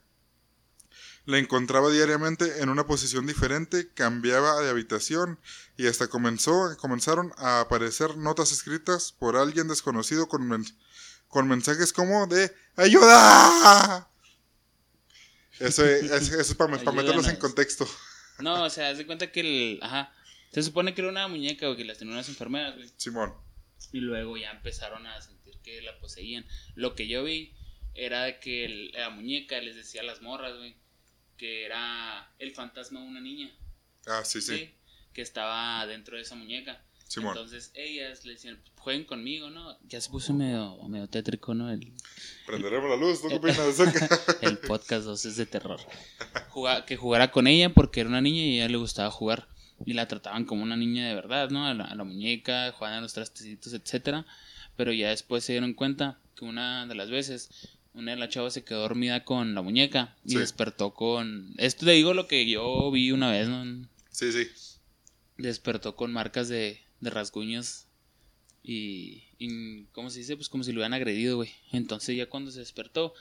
La 1.26 1.38
encontraba 1.38 1.90
diariamente 1.90 2.62
en 2.62 2.68
una 2.70 2.86
posición 2.86 3.26
diferente, 3.26 3.90
cambiaba 3.94 4.60
de 4.62 4.70
habitación 4.70 5.40
y 5.78 5.88
hasta 5.88 6.08
comenzó, 6.10 6.76
comenzaron 6.78 7.32
a 7.38 7.62
aparecer 7.62 8.18
notas 8.18 8.52
escritas 8.52 9.14
por 9.14 9.38
alguien 9.38 9.70
desconocido 9.70 10.28
con, 10.28 10.46
men- 10.48 10.66
con 11.30 11.48
mensajes 11.48 11.94
como 11.94 12.28
de 12.28 12.52
¡Ayuda! 12.76 14.10
Eso, 15.60 15.86
es- 15.86 16.12
eso 16.12 16.40
es 16.42 16.54
para, 16.56 16.78
para 16.78 16.92
meterlos 16.92 17.28
en 17.28 17.38
contexto. 17.38 17.88
No, 18.40 18.64
o 18.64 18.70
sea, 18.70 18.90
haz 18.90 18.98
de 18.98 19.06
cuenta 19.06 19.32
que 19.32 19.40
el. 19.40 19.80
Ajá. 19.82 20.14
Se 20.52 20.62
supone 20.62 20.94
que 20.94 21.02
era 21.02 21.10
una 21.10 21.28
muñeca, 21.28 21.68
güey, 21.68 21.78
que 21.78 21.86
las 21.86 21.98
tenían 21.98 22.16
unas 22.16 22.30
enfermeras, 22.30 22.76
güey. 22.76 22.92
Simón. 22.98 23.34
Y 23.92 24.00
luego 24.00 24.38
ya 24.38 24.52
empezaron 24.52 25.06
a 25.08 25.22
sentir 25.22 25.58
que 25.64 25.82
la 25.82 25.98
poseían. 26.00 26.46
Lo 26.76 26.96
que 26.96 27.08
yo 27.08 27.24
vi 27.24 27.56
era 27.96 28.40
que 28.40 28.66
el- 28.66 28.92
la 28.92 29.10
muñeca 29.10 29.60
les 29.62 29.76
decía 29.76 30.02
a 30.02 30.04
las 30.04 30.22
morras, 30.22 30.56
güey, 30.58 30.76
que 31.44 31.66
era 31.66 32.34
el 32.40 32.52
fantasma 32.52 33.02
de 33.02 33.06
una 33.06 33.20
niña. 33.20 33.52
Ah, 34.08 34.22
sí, 34.24 34.40
sí. 34.40 34.58
Sí. 34.58 34.70
Que 35.12 35.22
estaba 35.22 35.86
dentro 35.86 36.16
de 36.16 36.22
esa 36.22 36.36
muñeca. 36.36 36.82
Simón. 37.06 37.36
Entonces 37.36 37.72
ellas 37.74 38.24
le 38.24 38.32
decían, 38.32 38.64
jueguen 38.78 39.04
conmigo, 39.04 39.50
¿no? 39.50 39.78
Ya 39.86 40.00
se 40.00 40.10
puso 40.10 40.32
medio, 40.34 40.78
medio 40.88 41.10
tétrico, 41.10 41.54
¿no? 41.54 41.70
El, 41.70 41.92
Prenderemos 42.46 42.90
la 42.90 42.96
luz, 42.96 43.22
¿tú 43.22 43.28
qué 43.28 43.36
opinas 43.36 43.78
el 44.42 44.58
podcast 44.58 45.04
2 45.04 45.26
es 45.26 45.36
de 45.36 45.46
terror. 45.46 45.82
Juga- 46.50 46.86
que 46.86 46.96
jugara 46.96 47.30
con 47.30 47.48
ella 47.48 47.68
porque 47.74 48.00
era 48.00 48.08
una 48.10 48.22
niña 48.22 48.42
y 48.46 48.60
a 48.60 48.64
ella 48.64 48.70
le 48.70 48.78
gustaba 48.78 49.12
jugar. 49.12 49.50
Y 49.86 49.92
la 49.94 50.08
trataban 50.08 50.46
como 50.46 50.64
una 50.64 50.78
niña 50.78 51.10
de 51.10 51.14
verdad, 51.14 51.50
¿no? 51.50 51.68
A 51.68 51.74
la, 51.74 51.84
a 51.84 51.96
la 51.96 52.06
muñeca, 52.06 52.72
jugaban 52.72 53.00
a 53.00 53.02
los 53.02 53.12
trastecitos, 53.12 53.74
etcétera. 53.74 54.26
Pero 54.78 54.94
ya 54.94 55.10
después 55.10 55.44
se 55.44 55.52
dieron 55.52 55.74
cuenta 55.74 56.22
que 56.38 56.46
una 56.46 56.88
de 56.88 56.96
las 56.96 57.10
veces, 57.10 57.50
una 57.94 58.12
de 58.12 58.18
las 58.18 58.30
chavas 58.30 58.54
se 58.54 58.64
quedó 58.64 58.82
dormida 58.82 59.24
con 59.24 59.54
la 59.56 59.62
muñeca 59.62 60.16
y 60.26 60.32
Sí. 60.32 60.38
despertó 60.38 60.94
con. 60.94 61.54
Esto 61.58 61.86
te 61.86 61.92
digo 61.92 62.14
lo 62.14 62.28
que 62.28 62.48
yo 62.50 62.90
vi 62.92 63.12
una 63.12 63.32
vez, 63.32 63.48
¿no? 63.48 63.88
Sí, 64.12 64.32
sí. 64.32 64.48
Despertó 65.38 65.96
con 65.96 66.12
marcas 66.14 66.48
de, 66.50 66.80
de 67.00 67.10
rasguños 67.10 67.86
y, 68.64 69.24
y. 69.38 69.84
¿Cómo 69.92 70.10
se 70.10 70.20
dice? 70.20 70.36
Pues 70.36 70.50
como 70.50 70.64
si 70.64 70.72
lo 70.72 70.78
hubieran 70.78 70.94
agredido, 70.94 71.38
güey. 71.38 71.52
Entonces 71.72 72.16
ya 72.16 72.28
cuando 72.28 72.52
se 72.52 72.60
despertó, 72.60 73.14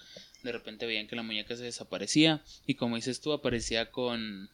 de 0.42 0.52
repente 0.52 0.86
veían 0.86 1.06
que 1.06 1.16
la 1.16 1.22
muñeca 1.22 1.56
se 1.56 1.64
desaparecía 1.64 2.42
y 2.66 2.74
como 2.74 2.96
dices 2.96 3.20
tú, 3.20 3.32
aparecía 3.32 3.90
con 3.90 4.50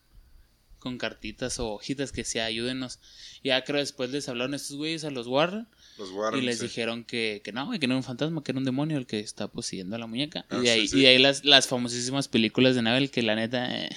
con 0.78 0.98
cartitas 0.98 1.58
o 1.58 1.72
hojitas 1.74 2.12
que 2.12 2.22
decía 2.22 2.44
ayúdenos. 2.46 3.00
Ya 3.44 3.62
creo 3.64 3.78
después 3.78 4.10
les 4.10 4.28
hablaron 4.28 4.54
estos 4.54 4.76
güeyes 4.76 5.04
a 5.04 5.10
los 5.10 5.26
Warren 5.26 5.66
Los 5.98 6.10
Warren. 6.10 6.42
y 6.42 6.46
les 6.46 6.58
sí. 6.58 6.64
dijeron 6.66 7.04
que, 7.04 7.40
que 7.44 7.52
no, 7.52 7.70
que 7.78 7.86
no 7.86 7.94
era 7.94 7.96
un 7.98 8.02
fantasma, 8.04 8.42
que 8.42 8.52
era 8.52 8.58
un 8.58 8.64
demonio 8.64 8.96
el 8.98 9.06
que 9.06 9.20
está 9.20 9.48
poseyendo 9.48 9.96
a 9.96 9.98
la 9.98 10.06
muñeca. 10.06 10.46
Ah, 10.50 10.58
y 10.58 10.62
de 10.62 10.70
ahí, 10.70 10.80
sí, 10.82 10.88
sí. 10.88 10.98
y 10.98 11.02
de 11.02 11.08
ahí 11.08 11.18
las, 11.18 11.44
las 11.44 11.66
famosísimas 11.68 12.28
películas 12.28 12.74
de 12.74 12.82
Nabel 12.82 13.10
que 13.10 13.22
la 13.22 13.34
neta... 13.36 13.76
eh, 13.84 13.90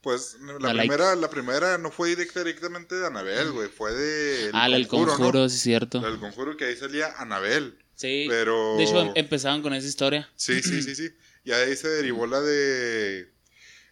Pues 0.00 0.36
la 0.40 0.72
like. 0.72 0.88
primera, 0.88 1.16
la 1.16 1.28
primera 1.30 1.78
no 1.78 1.90
fue 1.90 2.10
directa, 2.10 2.40
directamente 2.40 2.94
de 2.94 3.06
Anabel, 3.06 3.50
güey. 3.52 3.68
Fue 3.68 3.92
de. 3.92 4.50
ah, 4.52 4.68
la 4.68 4.76
del 4.76 4.86
Conjuro, 4.86 5.12
conjuro, 5.16 5.40
¿no? 5.40 5.48
sí 5.48 5.56
es 5.56 5.62
cierto. 5.62 6.00
Del 6.00 6.18
conjuro 6.20 6.56
que 6.56 6.64
ahí 6.66 6.76
salía 6.76 7.12
Anabel. 7.18 7.76
Sí, 7.96 8.26
Pero. 8.28 8.76
de 8.76 8.84
hecho 8.84 9.00
em- 9.02 9.12
empezaban 9.16 9.62
con 9.62 9.72
esa 9.74 9.88
historia. 9.88 10.28
Sí, 10.36 10.62
sí, 10.62 10.82
sí, 10.82 10.94
sí. 10.94 11.08
Y 11.44 11.50
ahí 11.52 11.74
se 11.76 11.88
derivó 11.88 12.26
la 12.26 12.40
de 12.40 13.32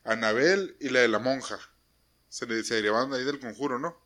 Anabel 0.05 0.77
y 0.81 0.91
la 0.91 1.01
de 1.01 1.09
la 1.09 1.19
monja. 1.19 1.59
Se, 2.35 2.47
le- 2.47 2.65
se 2.65 2.75
derivaban 2.75 3.11
de 3.11 3.19
ahí 3.19 3.25
del 3.25 3.39
conjuro, 3.39 3.79
¿no? 3.79 3.97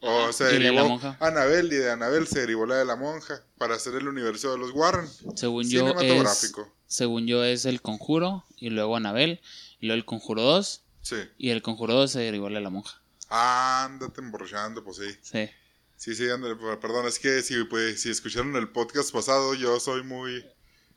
O 0.00 0.24
Ajá, 0.24 0.32
se 0.34 0.44
de 0.44 0.60
la 0.60 0.82
derivó. 0.82 1.00
Anabel 1.20 1.72
y 1.72 1.76
de 1.76 1.90
Anabel 1.90 2.26
se 2.28 2.40
derivó 2.40 2.66
la 2.66 2.76
de 2.76 2.84
la 2.84 2.96
monja 2.96 3.42
para 3.56 3.76
hacer 3.76 3.94
el 3.94 4.06
universo 4.06 4.52
de 4.52 4.58
los 4.58 4.72
Warren. 4.72 5.08
Según 5.36 5.68
yo 5.70 5.88
es... 5.88 5.98
Cinematográfico. 5.98 6.70
Según 6.86 7.26
yo 7.26 7.44
es 7.44 7.64
el 7.64 7.80
conjuro 7.80 8.44
y 8.58 8.68
luego 8.68 8.94
Anabel 8.96 9.40
y 9.80 9.86
luego 9.86 9.96
el 9.98 10.04
conjuro 10.04 10.42
2 10.42 10.82
Sí. 11.00 11.16
y 11.38 11.48
el 11.48 11.62
conjuro 11.62 11.94
2 11.94 12.10
se 12.12 12.20
derivó 12.20 12.50
la 12.50 12.58
de 12.58 12.64
la 12.64 12.70
monja. 12.70 13.00
Ándate 13.30 14.20
emborrachando, 14.20 14.84
pues 14.84 14.98
sí. 14.98 15.16
Sí. 15.22 15.48
Sí, 15.96 16.14
sí, 16.14 16.28
ándale, 16.30 16.56
per- 16.56 16.78
perdón, 16.80 17.06
es 17.08 17.18
que 17.18 17.42
si, 17.42 17.64
pues, 17.64 18.02
si 18.02 18.10
escucharon 18.10 18.54
el 18.56 18.68
podcast 18.68 19.10
pasado, 19.12 19.54
yo 19.54 19.80
soy 19.80 20.02
muy, 20.04 20.44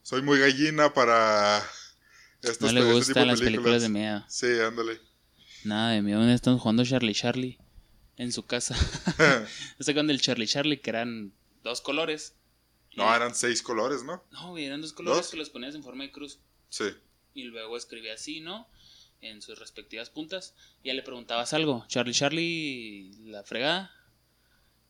soy 0.04 0.22
muy 0.22 0.40
gallina 0.40 0.94
para 0.94 1.58
estas 2.42 2.62
No 2.62 2.72
le 2.74 2.82
este 2.82 2.94
gustan 2.94 3.28
las 3.28 3.40
películas 3.42 3.82
de 3.82 3.90
miedo. 3.90 4.24
Sí, 4.28 4.48
ándale. 4.60 5.00
Nada 5.64 5.92
de 5.92 6.02
miedo. 6.02 6.20
¿Dónde 6.20 6.34
están 6.34 6.58
jugando 6.58 6.84
Charlie 6.86 7.14
Charlie? 7.14 7.58
En 8.18 8.32
su 8.32 8.46
casa. 8.46 8.76
¿Está 9.80 9.94
cuando 9.94 10.12
el 10.14 10.22
Charlie 10.22 10.48
Charlie 10.48 10.80
que 10.80 10.90
eran 10.90 11.34
dos 11.64 11.82
colores? 11.82 12.36
no, 12.96 13.16
eran 13.16 13.34
seis 13.34 13.62
colores, 13.62 14.04
¿no? 14.04 14.22
No, 14.32 14.58
eran 14.58 14.82
dos 14.82 14.92
colores 14.92 15.18
¿Dos? 15.22 15.32
que 15.32 15.38
los 15.38 15.50
ponías 15.50 15.76
en 15.76 15.84
forma 15.84 16.04
de 16.04 16.12
cruz. 16.12 16.40
Sí. 16.70 16.86
y 17.34 17.44
luego 17.44 17.76
escribía 17.78 18.14
así, 18.14 18.40
¿no? 18.40 18.68
En 19.22 19.42
sus 19.42 19.60
respectivas 19.60 20.10
puntas. 20.10 20.56
Y 20.84 20.88
ya 20.88 20.94
le 20.94 21.04
preguntabas 21.04 21.54
algo, 21.54 21.86
Charlie, 21.88 22.14
Charlie, 22.14 23.12
la 23.26 23.44
fregada. 23.44 23.92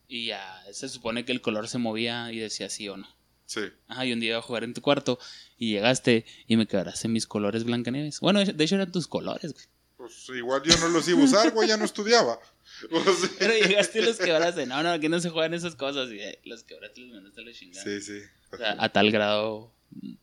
Y 0.08 0.28
ya 0.28 0.63
se 0.72 0.90
supone 0.90 1.25
que 1.25 1.32
el 1.32 1.42
color 1.42 1.68
se 1.68 1.78
movía 1.78 2.32
y 2.32 2.38
decía 2.38 2.70
sí 2.70 2.88
o 2.90 2.98
no. 2.98 3.08
Sí. 3.46 3.62
Ajá, 3.88 4.06
y 4.06 4.13
un 4.13 4.20
día 4.20 4.30
iba 4.32 4.40
a 4.40 4.42
jugar 4.42 4.63
en 4.63 4.74
tu 4.74 4.82
cuarto 4.82 5.20
y 5.58 5.72
llegaste 5.72 6.25
y 6.48 6.56
me 6.58 6.68
quebraste 6.68 7.08
mis 7.08 7.28
colores 7.28 7.63
Blancanieves. 7.66 8.20
Bueno, 8.20 8.44
de 8.44 8.63
hecho 8.63 8.75
eran 8.75 8.92
tus 8.92 9.08
colores, 9.08 9.54
güey. 9.54 9.66
Pues 10.01 10.29
igual 10.29 10.63
yo 10.63 10.75
no 10.79 10.88
los 10.89 11.08
iba 11.08 11.22
a 11.22 11.24
usar, 11.24 11.51
güey, 11.51 11.67
ya 11.67 11.77
no 11.77 11.86
estudiaba. 11.86 12.39
O 12.91 13.03
sea, 13.03 13.29
Pero 13.38 13.53
llegaste 13.53 14.00
y 14.00 14.05
los 14.05 14.17
quebraste. 14.17 14.65
No, 14.65 14.81
no, 14.81 14.89
aquí 14.89 15.08
no 15.08 15.20
se 15.20 15.29
juegan 15.29 15.53
esas 15.53 15.75
cosas. 15.75 16.10
Y 16.10 16.20
eh, 16.20 16.39
los 16.46 16.63
quebraste 16.63 17.01
y 17.01 17.05
los 17.05 17.15
mandaste 17.15 17.41
a 17.41 17.43
la 17.43 17.53
chingada. 17.53 17.84
sí, 17.84 18.01
sí. 18.01 18.20
O 18.51 18.58
sea, 18.58 18.75
a 18.79 18.89
tal 18.91 19.12
grado, 19.12 19.72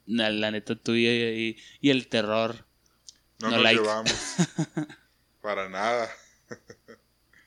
la, 0.07 0.31
la 0.31 0.51
neta 0.51 0.75
tuya 0.75 1.11
y, 1.13 1.57
y 1.81 1.91
el 1.91 2.09
terror. 2.09 2.67
No, 3.39 3.51
no 3.51 3.57
nos 3.57 3.63
like. 3.63 3.81
llevamos. 3.81 4.13
Para 5.41 5.69
nada. 5.69 6.11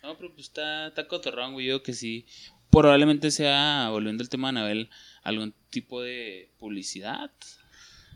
No, 0.03 0.17
pero 0.17 0.33
pues 0.33 0.47
está, 0.47 0.87
está 0.87 1.07
cotorrón, 1.09 1.53
güey. 1.53 1.65
Yo 1.65 1.83
que 1.83 1.93
sí. 1.93 2.25
Probablemente 2.69 3.31
sea, 3.31 3.89
volviendo 3.89 4.23
al 4.23 4.29
tema 4.29 4.47
de 4.47 4.59
Anabel, 4.59 4.89
algún 5.23 5.53
tipo 5.69 6.01
de 6.01 6.53
publicidad. 6.57 7.31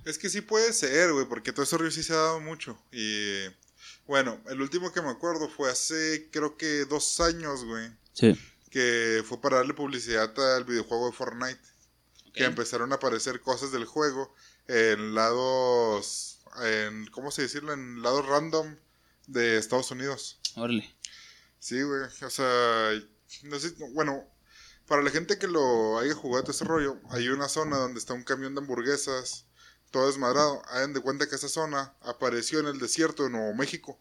Es 0.06 0.18
que 0.18 0.30
sí 0.30 0.40
puede 0.40 0.72
ser, 0.72 1.12
güey, 1.12 1.26
porque 1.28 1.52
todo 1.52 1.64
ese 1.64 1.78
río 1.78 1.92
sí 1.92 2.04
se 2.04 2.14
ha 2.14 2.18
dado 2.18 2.40
mucho. 2.40 2.80
Y 2.94 3.48
bueno, 4.08 4.42
el 4.48 4.62
último 4.62 4.92
que 4.92 5.02
me 5.02 5.10
acuerdo 5.10 5.50
fue 5.50 5.70
hace 5.72 6.30
creo 6.32 6.58
que 6.58 6.86
dos 6.86 7.20
años, 7.20 7.64
güey, 7.66 7.90
Sí. 8.14 8.34
que 8.70 9.24
fue 9.28 9.40
para 9.42 9.58
darle 9.58 9.74
publicidad 9.74 10.34
al 10.56 10.64
videojuego 10.66 11.08
de 11.08 11.14
Fortnite. 11.14 11.60
Que 12.34 12.44
empezaron 12.44 12.92
a 12.92 12.96
aparecer 12.96 13.40
cosas 13.40 13.72
del 13.72 13.86
juego 13.86 14.36
en 14.68 15.16
lados, 15.16 16.40
en, 16.62 17.08
¿cómo 17.08 17.32
se 17.32 17.44
decirlo? 17.44 17.72
En 17.72 18.02
lados 18.02 18.26
random 18.26 18.76
de 19.28 19.58
Estados 19.58 19.90
Unidos. 19.92 20.38
Órale. 20.56 20.94
Sí, 21.60 21.82
güey, 21.82 22.02
o 22.02 22.30
sea, 22.30 22.92
no 23.44 23.58
sé, 23.58 23.74
bueno, 23.94 24.28
para 24.86 25.02
la 25.02 25.12
gente 25.12 25.40
que 25.40 25.48
lo 25.48 25.98
haya 25.98 26.14
jugado 26.14 26.44
todo 26.44 26.52
ese 26.52 26.66
rollo, 26.66 27.00
hay 27.10 27.30
una 27.30 27.48
zona 27.48 27.78
donde 27.78 28.00
está 28.00 28.14
un 28.14 28.24
camión 28.26 28.54
de 28.54 28.60
hamburguesas, 28.60 29.45
todo 29.96 30.08
desmadrado. 30.08 30.62
Hagan 30.68 30.92
de 30.94 31.00
cuenta 31.00 31.30
que 31.30 31.36
esa 31.36 31.48
zona 31.48 31.94
apareció 32.02 32.60
en 32.60 32.66
el 32.68 32.80
desierto 32.80 33.24
de 33.24 33.30
Nuevo 33.30 33.54
México. 33.56 33.98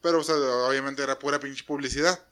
Pero, 0.00 0.20
o 0.20 0.24
sea, 0.24 0.36
obviamente 0.36 1.02
era 1.02 1.18
pura 1.18 1.38
pinche 1.40 1.62
publicidad. 1.64 2.24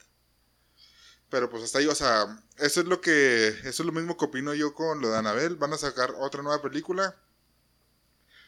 Pero 1.28 1.50
pues 1.50 1.62
hasta 1.64 1.80
ahí, 1.80 1.86
o 1.86 1.94
sea, 1.94 2.24
eso 2.56 2.80
es 2.80 2.86
lo 2.86 3.02
que, 3.02 3.48
eso 3.48 3.68
es 3.68 3.80
lo 3.80 3.92
mismo 3.92 4.16
que 4.16 4.24
opino 4.24 4.54
yo 4.54 4.72
con 4.72 5.02
lo 5.02 5.10
de 5.10 5.18
Anabel. 5.18 5.56
Van 5.56 5.72
a 5.74 5.76
sacar 5.76 6.12
otra 6.18 6.42
nueva 6.42 6.62
película. 6.62 7.14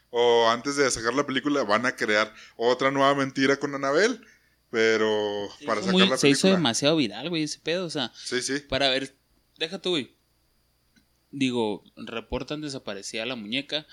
O 0.08 0.48
antes 0.48 0.76
de 0.76 0.90
sacar 0.90 1.12
la 1.12 1.26
película 1.26 1.62
van 1.64 1.84
a 1.84 1.94
crear 1.96 2.32
otra 2.56 2.90
nueva 2.90 3.14
mentira 3.14 3.58
con 3.58 3.74
Anabel. 3.74 4.24
Pero 4.70 5.48
Se 5.58 5.66
para 5.66 5.80
sacar 5.80 5.92
muy- 5.92 6.08
la 6.08 6.16
se 6.16 6.28
hizo 6.30 6.42
película. 6.42 6.56
demasiado 6.58 6.96
viral, 6.96 7.28
güey, 7.28 7.42
ese 7.42 7.58
pedo. 7.58 7.84
O 7.84 7.90
sea, 7.90 8.10
Sí, 8.14 8.40
sí. 8.40 8.60
para 8.60 8.88
ver. 8.88 9.14
Deja 9.58 9.78
tú, 9.82 9.90
güey. 9.90 10.16
Digo, 11.32 11.84
reportan 11.96 12.60
desaparecida 12.62 13.26
la 13.26 13.36
muñeca. 13.36 13.86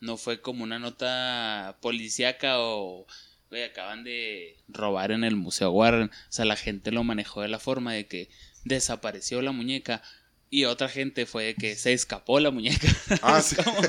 No 0.00 0.16
fue 0.16 0.40
como 0.40 0.64
una 0.64 0.78
nota 0.78 1.76
policíaca 1.80 2.54
o. 2.58 3.06
Güey, 3.50 3.64
acaban 3.64 4.04
de 4.04 4.56
robar 4.68 5.10
en 5.10 5.24
el 5.24 5.34
Museo 5.36 5.70
Warren. 5.72 6.08
O 6.08 6.32
sea, 6.32 6.44
la 6.44 6.56
gente 6.56 6.92
lo 6.92 7.02
manejó 7.04 7.42
de 7.42 7.48
la 7.48 7.58
forma 7.58 7.92
de 7.92 8.06
que 8.06 8.30
desapareció 8.64 9.42
la 9.42 9.50
muñeca. 9.52 10.02
Y 10.50 10.64
otra 10.64 10.88
gente 10.88 11.26
fue 11.26 11.44
de 11.44 11.54
que 11.54 11.74
se 11.76 11.92
escapó 11.92 12.38
la 12.40 12.50
muñeca. 12.50 12.86
Ah, 13.22 13.42
sí. 13.42 13.56
como- 13.56 13.80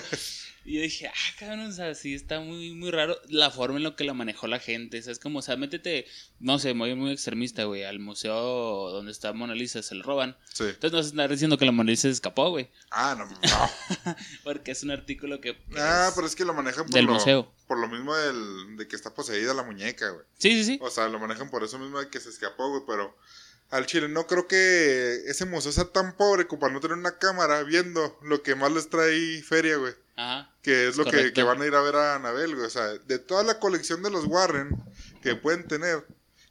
Y 0.64 0.76
yo 0.76 0.82
dije, 0.82 1.08
ah, 1.08 1.36
cabrón, 1.40 1.62
o 1.62 1.72
sea, 1.72 1.96
sí 1.96 2.14
está 2.14 2.40
muy, 2.40 2.74
muy 2.74 2.92
raro 2.92 3.18
la 3.30 3.50
forma 3.50 3.78
en 3.78 3.84
la 3.84 3.96
que 3.96 4.04
la 4.04 4.14
manejó 4.14 4.46
la 4.46 4.60
gente. 4.60 5.00
O 5.00 5.02
sea, 5.02 5.12
es 5.12 5.18
como, 5.18 5.40
o 5.40 5.42
sea, 5.42 5.58
métete, 5.58 6.06
no 6.40 6.60
sé, 6.60 6.76
muy, 6.76 6.94
muy 6.94 7.12
extremista, 7.12 7.64
güey, 7.64 7.84
al 7.84 7.98
museo 8.00 8.92
donde 8.92 9.12
está 9.12 9.34
Mona 9.34 9.56
Lisa, 9.56 9.82
se 9.82 9.96
lo 9.96 10.04
roban. 10.04 10.38
Sí. 10.54 10.66
Entonces 10.66 10.92
no 10.92 11.02
se 11.02 11.10
está 11.10 11.28
diciendo 11.28 11.58
que 11.58 11.66
la 11.66 11.72
Mona 11.72 11.90
Lisa 11.90 12.04
se 12.04 12.10
escapó, 12.10 12.52
güey. 12.52 12.70
Ah, 12.92 13.16
no, 13.18 13.26
no. 13.26 14.16
Porque 14.44 14.72
es 14.72 14.84
un 14.84 14.92
artículo 14.92 15.42
que. 15.42 15.56
que 15.56 15.80
Ah, 15.80 16.12
pero 16.14 16.28
es 16.28 16.36
que 16.36 16.46
lo 16.46 16.54
manejan 16.54 16.86
por 16.86 16.94
del 16.94 17.06
lo, 17.06 17.14
museo. 17.14 17.52
por 17.68 17.80
lo 17.80 17.88
mismo 17.88 18.16
del, 18.16 18.78
de 18.78 18.88
que 18.88 18.96
está 18.96 19.14
poseída 19.16 19.56
la 19.56 19.64
muñeca, 19.64 20.10
güey. 20.10 20.26
Sí, 20.38 20.52
sí, 20.52 20.64
sí. 20.64 20.80
O 20.82 20.92
sea, 20.92 21.08
lo 21.08 21.20
manejan 21.20 21.50
por 21.50 21.64
eso 21.64 21.80
mismo 21.80 22.00
de 22.00 22.10
que 22.10 22.20
se 22.20 22.30
escapó, 22.30 22.70
güey, 22.70 22.84
pero 22.86 23.18
al 23.72 23.86
chile 23.88 24.10
no 24.10 24.28
creo 24.28 24.48
que 24.48 25.22
ese 25.26 25.46
museo 25.46 25.72
sea 25.72 25.86
tan 25.86 26.16
pobre 26.18 26.46
como 26.46 26.60
para 26.60 26.74
no 26.74 26.82
tener 26.82 26.98
una 26.98 27.18
cámara 27.18 27.64
viendo 27.64 28.20
lo 28.22 28.44
que 28.44 28.54
más 28.54 28.72
les 28.72 28.90
trae 28.90 29.42
feria, 29.42 29.78
güey. 29.78 29.94
Ajá. 30.22 30.54
Que 30.62 30.88
es 30.88 30.98
lo 30.98 31.06
que, 31.06 31.44
van 31.44 31.62
a 31.62 31.66
ir 31.66 31.74
a 31.74 31.82
ver 31.82 31.96
a 31.96 32.16
Anabel, 32.16 32.54
güey. 32.56 32.68
O 32.68 32.70
sea, 32.70 32.88
de 32.90 33.18
toda 33.20 33.44
la 33.44 33.60
colección 33.60 34.04
de 34.04 34.12
los 34.12 34.26
Warren 34.26 34.70
que 35.24 35.36
pueden 35.36 35.68
tener, 35.68 36.06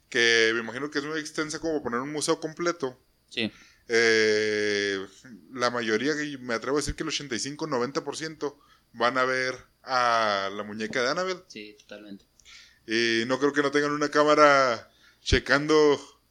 que 0.09 0.51
me 0.53 0.59
imagino 0.59 0.91
que 0.91 0.99
es 0.99 1.05
muy 1.05 1.19
extensa 1.19 1.59
como 1.59 1.81
poner 1.81 1.99
un 2.01 2.11
museo 2.11 2.39
completo, 2.39 2.99
Sí. 3.29 3.49
eh, 3.87 4.99
la 5.53 5.69
mayoría, 5.69 6.13
me 6.39 6.53
atrevo 6.53 6.77
a 6.77 6.81
decir 6.81 6.95
que 6.95 7.03
el 7.03 7.09
85-90% 7.09 8.55
van 8.93 9.17
a 9.17 9.23
ver 9.25 9.55
a 9.83 10.49
la 10.55 10.63
muñeca 10.63 11.01
de 11.01 11.09
Annabelle. 11.09 11.41
Sí, 11.47 11.75
totalmente. 11.79 12.25
Y 12.87 13.23
no 13.27 13.39
creo 13.39 13.53
que 13.53 13.61
no 13.61 13.71
tengan 13.71 13.91
una 13.91 14.09
cámara 14.09 14.89
checando, 15.21 15.75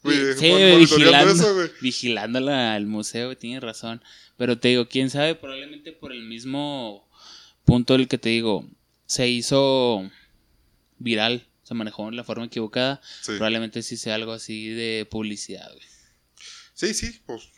güey, 0.02 0.34
Sí, 0.36 0.50
güey, 0.50 0.76
vigilando, 0.78 1.32
eso, 1.32 1.54
güey. 1.54 1.70
vigilándola 1.80 2.74
al 2.74 2.86
museo, 2.86 3.36
tienes 3.36 3.62
razón. 3.62 4.02
Pero 4.36 4.58
te 4.58 4.68
digo, 4.68 4.88
quién 4.88 5.10
sabe, 5.10 5.34
probablemente 5.34 5.92
por 5.92 6.12
el 6.12 6.22
mismo 6.24 7.08
punto 7.70 7.92
del 7.94 8.08
que 8.08 8.18
te 8.18 8.30
digo, 8.30 8.68
se 9.06 9.28
hizo 9.28 10.02
viral, 10.98 11.48
se 11.62 11.74
manejó 11.74 12.08
en 12.08 12.16
la 12.16 12.24
forma 12.24 12.46
equivocada. 12.46 13.00
Sí. 13.22 13.32
Probablemente 13.32 13.82
sí 13.82 13.96
sea 13.96 14.16
algo 14.16 14.32
así 14.32 14.70
de 14.70 15.06
publicidad, 15.08 15.70
güey. 15.72 15.86
sí, 16.74 16.94
sí, 16.94 17.22
pues. 17.24 17.48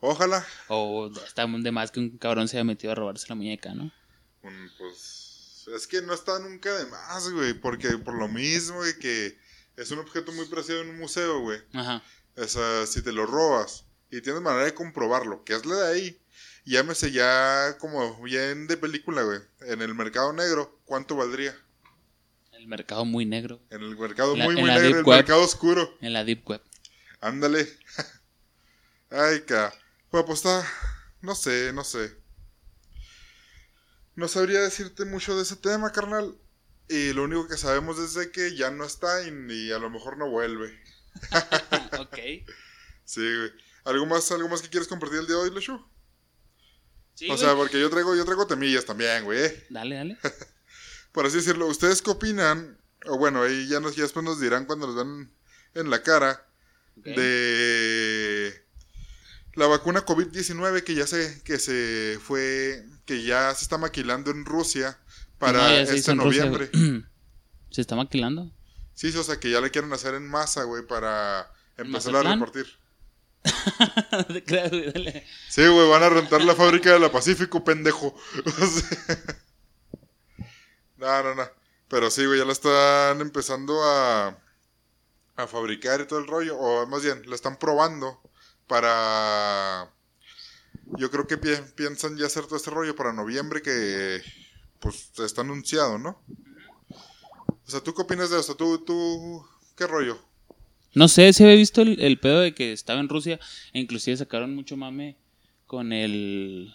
Ojalá. 0.00 0.46
O 0.68 1.10
está 1.26 1.46
de 1.46 1.70
más 1.70 1.90
que 1.90 2.00
un 2.00 2.16
cabrón 2.16 2.48
se 2.48 2.56
haya 2.56 2.64
metido 2.64 2.92
a 2.92 2.94
robarse 2.94 3.26
la 3.28 3.34
muñeca, 3.34 3.74
¿no? 3.74 3.92
Pues. 4.40 5.66
Es 5.74 5.86
que 5.86 6.00
no 6.00 6.14
está 6.14 6.38
nunca 6.38 6.72
de 6.72 6.86
más, 6.86 7.28
güey. 7.30 7.52
Porque 7.54 7.98
por 7.98 8.14
lo 8.14 8.28
mismo, 8.28 8.76
güey, 8.76 8.98
que 8.98 9.36
es 9.76 9.90
un 9.90 9.98
objeto 9.98 10.32
muy 10.32 10.46
preciado 10.46 10.80
en 10.82 10.90
un 10.90 10.98
museo, 10.98 11.40
güey. 11.40 11.60
Ajá. 11.72 12.02
O 12.36 12.46
sea, 12.46 12.86
si 12.86 13.02
te 13.02 13.12
lo 13.12 13.26
robas 13.26 13.84
y 14.10 14.20
tienes 14.22 14.40
manera 14.40 14.64
de 14.64 14.74
comprobarlo, 14.74 15.44
que 15.44 15.54
es 15.54 15.66
la 15.66 15.74
de 15.76 15.94
ahí, 15.94 16.20
llámese 16.66 17.10
ya 17.12 17.76
como 17.78 18.20
bien 18.22 18.66
de 18.66 18.76
película, 18.76 19.22
güey. 19.22 19.40
En 19.60 19.80
el 19.82 19.94
mercado 19.94 20.32
negro, 20.32 20.80
¿cuánto 20.84 21.16
valdría? 21.16 21.56
El 22.52 22.66
mercado 22.68 23.04
muy 23.04 23.24
negro. 23.26 23.60
En 23.70 23.82
el 23.82 23.96
mercado 23.96 24.36
La- 24.36 24.44
muy, 24.44 24.54
en 24.56 24.60
muy 24.60 24.70
negro, 24.70 24.82
deep 24.88 24.96
el 24.98 25.04
web. 25.04 25.16
mercado 25.18 25.42
oscuro. 25.42 25.96
En 26.00 26.12
la 26.12 26.24
Deep 26.24 26.48
Web. 26.48 26.62
Ándale. 27.20 27.66
Ay, 29.10 29.40
ca. 29.42 29.72
Pues, 30.10 30.24
pues 30.26 30.38
está. 30.38 30.66
No 31.20 31.34
sé, 31.34 31.72
no 31.72 31.84
sé. 31.84 32.16
No 34.14 34.28
sabría 34.28 34.60
decirte 34.60 35.04
mucho 35.04 35.36
de 35.36 35.42
ese 35.42 35.56
tema, 35.56 35.92
carnal. 35.92 36.36
Y 36.88 37.12
lo 37.12 37.24
único 37.24 37.48
que 37.48 37.56
sabemos 37.56 37.98
es 37.98 38.14
de 38.14 38.30
que 38.30 38.56
ya 38.56 38.70
no 38.70 38.84
está 38.84 39.22
y, 39.22 39.28
y 39.52 39.72
a 39.72 39.78
lo 39.78 39.90
mejor 39.90 40.16
no 40.16 40.30
vuelve. 40.30 40.78
ok. 41.98 42.18
Sí, 43.04 43.20
güey. 43.20 43.52
¿Algo 43.84 44.06
más, 44.06 44.30
algo 44.32 44.48
más 44.48 44.62
que 44.62 44.68
quieres 44.70 44.88
compartir 44.88 45.18
el 45.20 45.26
día 45.26 45.36
de 45.36 45.42
hoy, 45.42 45.50
Leshu? 45.50 45.78
Sí, 47.16 47.24
o 47.30 47.36
güey. 47.36 47.38
sea, 47.38 47.54
porque 47.56 47.80
yo 47.80 47.90
traigo, 47.90 48.14
yo 48.14 48.24
traigo 48.24 48.46
temillas 48.46 48.84
también, 48.84 49.24
güey. 49.24 49.50
Dale, 49.70 49.96
dale. 49.96 50.18
Por 51.12 51.26
así 51.26 51.38
decirlo, 51.38 51.66
¿ustedes 51.66 52.00
qué 52.02 52.10
opinan? 52.10 52.78
O 53.06 53.18
bueno, 53.18 53.42
ahí 53.42 53.66
ya, 53.68 53.80
nos, 53.80 53.96
ya 53.96 54.04
después 54.04 54.24
nos 54.24 54.38
dirán 54.40 54.66
cuando 54.66 54.86
nos 54.86 54.94
vean 54.94 55.32
en 55.74 55.90
la 55.90 56.02
cara. 56.02 56.46
De 56.96 58.64
la 59.54 59.66
vacuna 59.66 60.04
COVID-19 60.04 60.82
que 60.82 60.94
ya 60.94 61.06
se 61.06 61.42
que 61.44 61.58
se 61.58 62.18
fue 62.22 62.84
que 63.04 63.22
ya 63.22 63.54
se 63.54 63.64
está 63.64 63.76
maquilando 63.78 64.30
en 64.30 64.44
Rusia 64.46 64.98
para 65.38 65.58
No, 65.58 65.68
este 65.68 66.14
Rusia, 66.14 66.14
noviembre. 66.14 66.70
¿Se 67.70 67.80
está 67.82 67.96
maquilando? 67.96 68.50
sí, 68.94 69.12
sí, 69.12 69.18
o 69.18 69.22
sea, 69.22 69.38
que 69.38 69.50
ya 69.50 69.60
le 69.60 69.70
quieren 69.70 69.92
hacer 69.92 70.14
en 70.14 70.26
masa, 70.26 70.62
güey, 70.64 70.86
para 70.86 71.50
empezar 71.76 72.16
a 72.16 72.22
repartir. 72.22 72.66
Sí, 75.48 75.66
güey, 75.66 75.88
van 75.88 76.02
a 76.02 76.08
rentar 76.08 76.42
la 76.42 76.54
fábrica 76.54 76.92
de 76.92 76.98
la 77.00 77.10
Pacífico, 77.12 77.64
pendejo. 77.64 78.14
No, 80.96 81.22
no, 81.22 81.34
no. 81.34 81.44
Pero 81.88 82.10
sí, 82.10 82.24
güey, 82.26 82.38
ya 82.38 82.44
la 82.44 82.52
están 82.52 83.20
empezando 83.20 83.82
a, 83.84 84.38
a 85.36 85.46
fabricar 85.46 86.00
y 86.00 86.06
todo 86.06 86.18
el 86.20 86.26
rollo. 86.26 86.56
O 86.58 86.86
más 86.86 87.02
bien, 87.04 87.22
la 87.28 87.34
están 87.34 87.58
probando 87.58 88.20
para... 88.66 89.92
Yo 90.98 91.10
creo 91.10 91.26
que 91.26 91.36
pi- 91.38 91.56
piensan 91.74 92.16
ya 92.16 92.26
hacer 92.26 92.44
todo 92.46 92.56
este 92.56 92.70
rollo 92.70 92.94
para 92.96 93.12
noviembre 93.12 93.62
que 93.62 94.20
pues 94.80 95.10
está 95.18 95.40
anunciado, 95.42 95.98
¿no? 95.98 96.22
O 97.66 97.70
sea, 97.70 97.80
¿tú 97.80 97.94
qué 97.94 98.02
opinas 98.02 98.30
de 98.30 98.40
esto? 98.40 98.56
¿Tú, 98.56 98.78
tú, 98.84 99.44
qué 99.76 99.86
rollo? 99.86 100.18
No 100.96 101.08
sé 101.08 101.32
si 101.32 101.44
había 101.44 101.54
visto 101.56 101.82
el, 101.82 102.00
el 102.00 102.18
pedo 102.18 102.40
de 102.40 102.54
que 102.54 102.72
estaba 102.72 102.98
en 103.00 103.08
Rusia. 103.08 103.38
E 103.72 103.78
inclusive 103.80 104.16
sacaron 104.16 104.54
mucho 104.54 104.76
mame 104.76 105.16
con 105.66 105.92
el. 105.92 106.72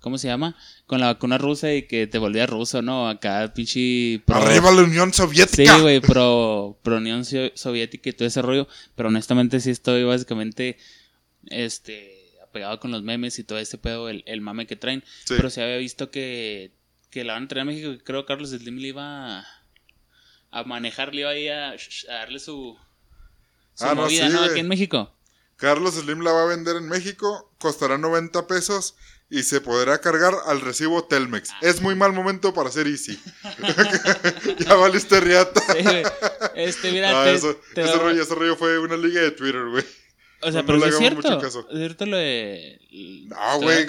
¿Cómo 0.00 0.18
se 0.18 0.28
llama? 0.28 0.54
Con 0.86 1.00
la 1.00 1.06
vacuna 1.06 1.38
rusa 1.38 1.72
y 1.72 1.84
que 1.84 2.06
te 2.06 2.18
volvías 2.18 2.50
ruso, 2.50 2.82
¿no? 2.82 3.08
Acá, 3.08 3.52
pinche. 3.54 4.20
pro- 4.26 4.36
Arriba 4.36 4.70
la 4.70 4.82
Unión 4.82 5.14
Soviética. 5.14 5.74
Sí, 5.76 5.80
güey, 5.80 6.00
pro, 6.00 6.78
pro 6.82 6.98
Unión 6.98 7.24
So- 7.24 7.50
Soviética 7.54 8.10
y 8.10 8.12
todo 8.12 8.28
ese 8.28 8.42
rollo. 8.42 8.68
Pero 8.96 9.08
honestamente 9.08 9.60
sí 9.60 9.70
estoy 9.70 10.04
básicamente 10.04 10.76
este 11.46 12.20
apegado 12.42 12.78
con 12.80 12.90
los 12.92 13.02
memes 13.02 13.38
y 13.38 13.44
todo 13.44 13.58
ese 13.58 13.78
pedo, 13.78 14.08
el, 14.10 14.22
el 14.26 14.40
mame 14.42 14.66
que 14.66 14.76
traen. 14.76 15.02
Sí. 15.24 15.34
Pero 15.36 15.48
se 15.50 15.62
había 15.62 15.78
visto 15.78 16.10
que, 16.10 16.72
que 17.10 17.24
la 17.24 17.32
van 17.32 17.44
a 17.44 17.48
traer 17.48 17.62
a 17.62 17.64
México. 17.64 17.90
que 17.92 17.98
Creo 18.04 18.22
que 18.22 18.28
Carlos 18.28 18.50
Slim 18.50 18.76
le 18.76 18.88
iba 18.88 19.38
a, 19.40 19.46
a 20.50 20.64
manejar, 20.64 21.14
le 21.14 21.22
iba 21.22 21.30
ahí 21.30 21.48
a, 21.48 21.70
a 21.70 22.12
darle 22.12 22.38
su, 22.40 22.76
su 23.74 23.84
Ah, 23.84 23.94
no, 23.94 24.08
sí, 24.08 24.20
¿no? 24.28 24.42
Aquí 24.42 24.60
en 24.60 24.68
México. 24.68 25.10
Carlos 25.56 25.94
Slim 25.94 26.20
la 26.20 26.32
va 26.32 26.42
a 26.42 26.46
vender 26.46 26.76
en 26.76 26.88
México, 26.88 27.52
costará 27.58 27.96
90 27.98 28.46
pesos 28.46 28.96
y 29.30 29.42
se 29.44 29.60
podrá 29.60 29.98
cargar 30.00 30.34
al 30.46 30.60
recibo 30.60 31.04
Telmex. 31.04 31.50
Ah. 31.52 31.58
Es 31.62 31.80
muy 31.80 31.94
mal 31.94 32.12
momento 32.12 32.52
para 32.52 32.68
hacer 32.68 32.86
Easy. 32.86 33.18
ya 34.58 34.74
valiste 34.74 35.20
riata. 35.20 35.60
Sí. 35.72 36.02
Este, 36.54 36.92
mira, 36.92 37.10
Ah, 37.22 37.24
te- 37.24 37.34
eso- 37.34 37.56
te 37.74 37.82
ese, 37.84 37.94
rollo, 37.96 38.22
ese 38.22 38.34
rollo 38.34 38.56
fue 38.56 38.78
una 38.78 38.96
liga 38.96 39.20
de 39.20 39.30
Twitter, 39.30 39.64
güey. 39.70 39.84
O 40.44 40.52
sea, 40.52 40.60
no 40.62 40.66
pero 40.66 40.84
es 40.86 40.98
cierto. 40.98 41.40
caso. 41.40 41.66
Es 41.70 41.76
cierto 41.78 42.06
lo 42.06 42.16
de. 42.16 42.80
No, 43.28 43.36
güey. 43.60 43.86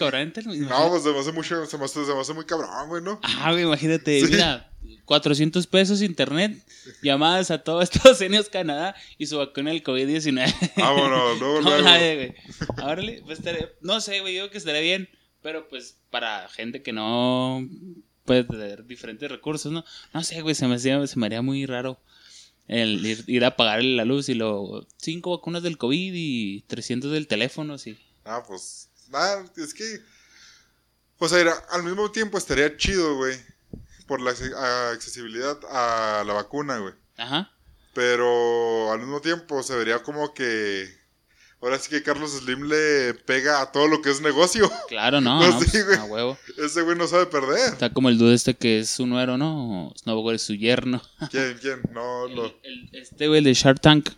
No, 0.69 0.89
pues 0.89 1.03
se 1.03 1.12
me 1.12 1.19
hace 1.19 1.31
mucho, 1.31 1.65
se 1.65 1.77
me 1.77 1.85
hace, 1.85 2.05
se 2.05 2.13
me 2.13 2.19
hace 2.21 2.33
muy 2.33 2.45
cabrón, 2.45 2.88
güey, 2.89 3.03
¿no? 3.03 3.19
Ah, 3.24 3.51
güey, 3.51 3.63
imagínate, 3.63 4.21
Sí. 4.21 4.27
mira, 4.31 4.71
400 5.05 5.67
pesos 5.67 6.01
internet, 6.01 6.57
llamadas 7.03 7.51
a 7.51 7.59
todos 7.63 7.83
Estados 7.91 8.21
Unidos, 8.21 8.50
Canadá 8.50 8.95
y 9.17 9.27
su 9.27 9.38
vacuna 9.38 9.71
del 9.71 9.83
COVID-19. 9.83 10.71
Vámonos, 10.77 11.39
luego, 11.39 11.62
no, 11.62 11.81
nadie, 11.81 12.15
güey. 12.15 12.35
Órale, 12.89 13.21
pues 13.25 13.39
estaría- 13.39 13.69
no 13.81 14.01
sé, 14.01 14.21
güey, 14.21 14.33
digo 14.33 14.50
que 14.50 14.57
estaría 14.57 14.81
bien, 14.81 15.09
pero 15.41 15.67
pues 15.67 16.00
para 16.09 16.47
gente 16.50 16.81
que 16.81 16.93
no 16.93 17.67
puede 18.24 18.43
tener 18.43 18.85
diferentes 18.88 19.29
recursos, 19.29 19.71
¿no? 19.71 19.85
No 20.13 20.24
sé, 20.24 20.41
güey, 20.41 20.55
se 20.55 20.67
me, 20.67 20.75
hacía- 20.75 21.05
se 21.05 21.19
me 21.19 21.27
haría 21.27 21.41
muy 21.43 21.65
raro 21.67 22.00
el 22.67 23.05
ir, 23.05 23.24
ir 23.27 23.45
a 23.45 23.55
pagar 23.55 23.84
la 23.84 24.05
luz 24.05 24.29
y 24.29 24.34
luego 24.34 24.86
cinco 24.98 25.38
vacunas 25.38 25.63
del 25.63 25.77
COVID 25.77 26.13
y 26.15 26.62
300 26.67 27.12
del 27.12 27.27
teléfono, 27.27 27.77
sí. 27.77 27.98
Ah, 28.24 28.43
pues. 28.48 28.89
Nada, 29.10 29.45
es 29.57 29.74
que. 29.74 30.00
O 31.19 31.29
sea, 31.29 31.39
era- 31.39 31.55
al 31.72 31.84
mismo 31.84 32.12
tiempo 32.12 32.38
estaría 32.38 32.75
chido, 32.77 33.15
güey. 33.17 33.38
Por 34.07 34.22
la 34.22 34.31
accesibilidad 34.91 35.57
a 35.69 36.24
la 36.25 36.34
vacuna, 36.34 36.77
güey. 36.79 36.93
Ajá. 37.17 37.51
Pero 37.93 38.91
al 38.91 39.00
mismo 39.00 39.22
tiempo 39.22 39.63
se 39.63 39.75
vería 39.75 40.03
como 40.03 40.34
que. 40.34 40.89
Ahora 41.65 41.79
sí 41.79 41.89
que 41.89 42.03
Carlos 42.03 42.31
Slim 42.31 42.69
le 42.69 43.15
pega 43.25 43.60
a 43.60 43.72
todo 43.72 43.88
lo 43.88 44.00
que 44.01 44.12
es 44.12 44.22
negocio. 44.22 44.72
Claro, 44.88 45.19
no, 45.19 45.39
No, 45.39 45.50
no, 45.51 45.60
sí, 45.62 45.72
pues, 45.72 45.86
güey. 45.88 45.98
a 45.98 46.03
huevo. 46.03 46.38
Ese 46.63 46.84
güey 46.84 46.95
no 46.95 47.07
sabe 47.07 47.25
perder. 47.25 47.74
Está 47.74 47.91
como 47.91 48.10
el 48.10 48.19
dude 48.19 48.36
este 48.36 48.53
que 48.53 48.79
es 48.79 48.89
su 48.91 49.07
nuero, 49.07 49.38
¿no? 49.38 49.91
Snowboard 49.98 50.36
es 50.36 50.43
su 50.43 50.53
yerno. 50.53 51.01
¿Quién? 51.31 51.57
¿Quién? 51.60 51.81
No, 51.91 52.27
no. 52.27 52.45
El- 52.45 52.55
el- 52.63 52.89
este 52.93 53.27
güey, 53.27 53.39
el 53.39 53.45
de 53.45 53.53
Shark 53.55 53.81
Tank. 53.81 54.10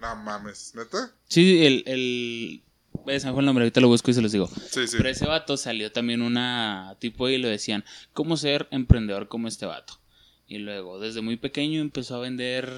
No 0.00 0.16
mames, 0.16 0.72
¿neta? 0.74 1.12
Sí, 1.28 1.64
el. 1.66 1.82
el... 1.86 2.62
eh, 3.08 3.20
Se 3.20 3.26
me 3.26 3.32
fue 3.32 3.40
el 3.42 3.46
nombre, 3.46 3.64
ahorita 3.64 3.80
lo 3.80 3.88
busco 3.88 4.10
y 4.10 4.14
se 4.14 4.22
los 4.22 4.32
digo. 4.32 4.48
Sí, 4.70 4.86
sí. 4.88 4.96
Pero 4.96 5.08
ese 5.10 5.26
vato 5.26 5.56
salió 5.58 5.92
también 5.92 6.22
una 6.22 6.96
tipo 6.98 7.28
y 7.28 7.38
lo 7.38 7.48
decían, 7.48 7.84
¿cómo 8.12 8.36
ser 8.38 8.68
emprendedor 8.70 9.28
como 9.28 9.48
este 9.48 9.66
vato? 9.66 9.98
Y 10.46 10.58
luego, 10.58 10.98
desde 10.98 11.20
muy 11.22 11.36
pequeño 11.36 11.80
empezó 11.80 12.16
a 12.16 12.20
vender 12.20 12.70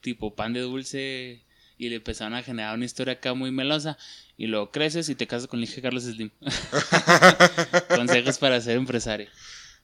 tipo 0.00 0.34
pan 0.34 0.52
de 0.52 0.60
dulce 0.60 1.42
y 1.76 1.88
le 1.88 1.96
empezaron 1.96 2.34
a 2.34 2.42
generar 2.42 2.74
una 2.74 2.84
historia 2.84 3.14
acá 3.14 3.34
muy 3.34 3.50
melosa. 3.50 3.98
Y 4.36 4.46
luego 4.46 4.70
creces 4.70 5.08
y 5.08 5.14
te 5.14 5.26
casas 5.26 5.48
con 5.48 5.58
el 5.58 5.64
hijo 5.64 5.76
de 5.76 5.82
Carlos 5.82 6.04
Slim. 6.04 6.30
Consejos 7.96 8.38
para 8.38 8.60
ser 8.60 8.76
empresario. 8.76 9.28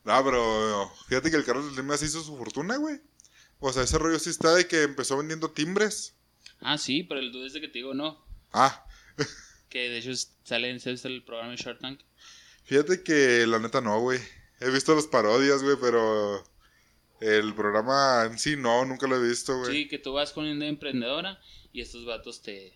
No, 0.05 0.25
pero 0.25 0.93
fíjate 1.09 1.31
que 1.31 1.37
el 1.37 1.45
Carlos 1.45 1.73
Slim 1.75 1.91
así 1.91 2.07
hizo 2.07 2.23
su 2.23 2.37
fortuna, 2.37 2.77
güey. 2.77 3.01
O 3.59 3.73
sea, 3.73 3.83
ese 3.83 3.99
rollo 3.99 4.19
sí 4.19 4.31
está 4.31 4.55
de 4.55 4.67
que 4.67 4.83
empezó 4.83 5.17
vendiendo 5.19 5.51
timbres. 5.51 6.15
Ah, 6.61 6.79
sí, 6.79 7.03
pero 7.03 7.21
el 7.21 7.33
dude 7.33 7.47
este 7.47 7.61
que 7.61 7.69
te 7.69 7.79
digo, 7.81 7.95
no. 7.95 8.25
Ah, 8.53 8.85
Que 9.69 9.89
de 9.89 9.99
hecho 9.99 10.11
sale 10.43 10.69
en 10.71 10.81
¿sabes 10.81 11.05
el 11.05 11.23
programa 11.23 11.53
de 11.53 11.57
Shark 11.57 11.79
Tank. 11.79 12.01
fíjate 12.65 13.05
que 13.05 13.47
la 13.47 13.59
neta 13.61 13.81
no, 13.81 14.01
güey. 14.01 14.19
He 14.59 14.69
visto 14.71 14.95
las 14.95 15.07
parodias, 15.07 15.63
güey, 15.63 15.77
pero 15.81 16.43
el 17.21 17.55
programa 17.55 18.25
en 18.25 18.39
sí 18.39 18.57
no, 18.57 18.85
nunca 18.85 19.07
lo 19.07 19.17
he 19.17 19.29
visto, 19.29 19.57
güey. 19.59 19.73
Sí, 19.73 19.89
que 19.89 19.99
tú 19.99 20.13
vas 20.15 20.33
con 20.33 20.45
una 20.45 20.67
emprendedora 20.67 21.41
y 21.73 21.81
estos 21.81 22.05
vatos 22.05 22.43
te, 22.43 22.73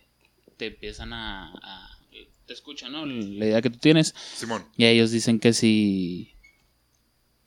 te 0.57 0.67
empiezan 0.67 1.13
a, 1.13 1.51
a- 1.61 1.97
Te 2.45 2.53
escuchan, 2.53 2.91
¿no? 2.91 3.05
La 3.05 3.45
idea 3.45 3.61
que 3.61 3.69
tú 3.69 3.79
tienes. 3.79 4.13
Simón. 4.35 4.65
Y 4.77 4.85
ellos 4.85 5.11
dicen 5.11 5.39
que 5.39 5.51
si... 5.53 6.31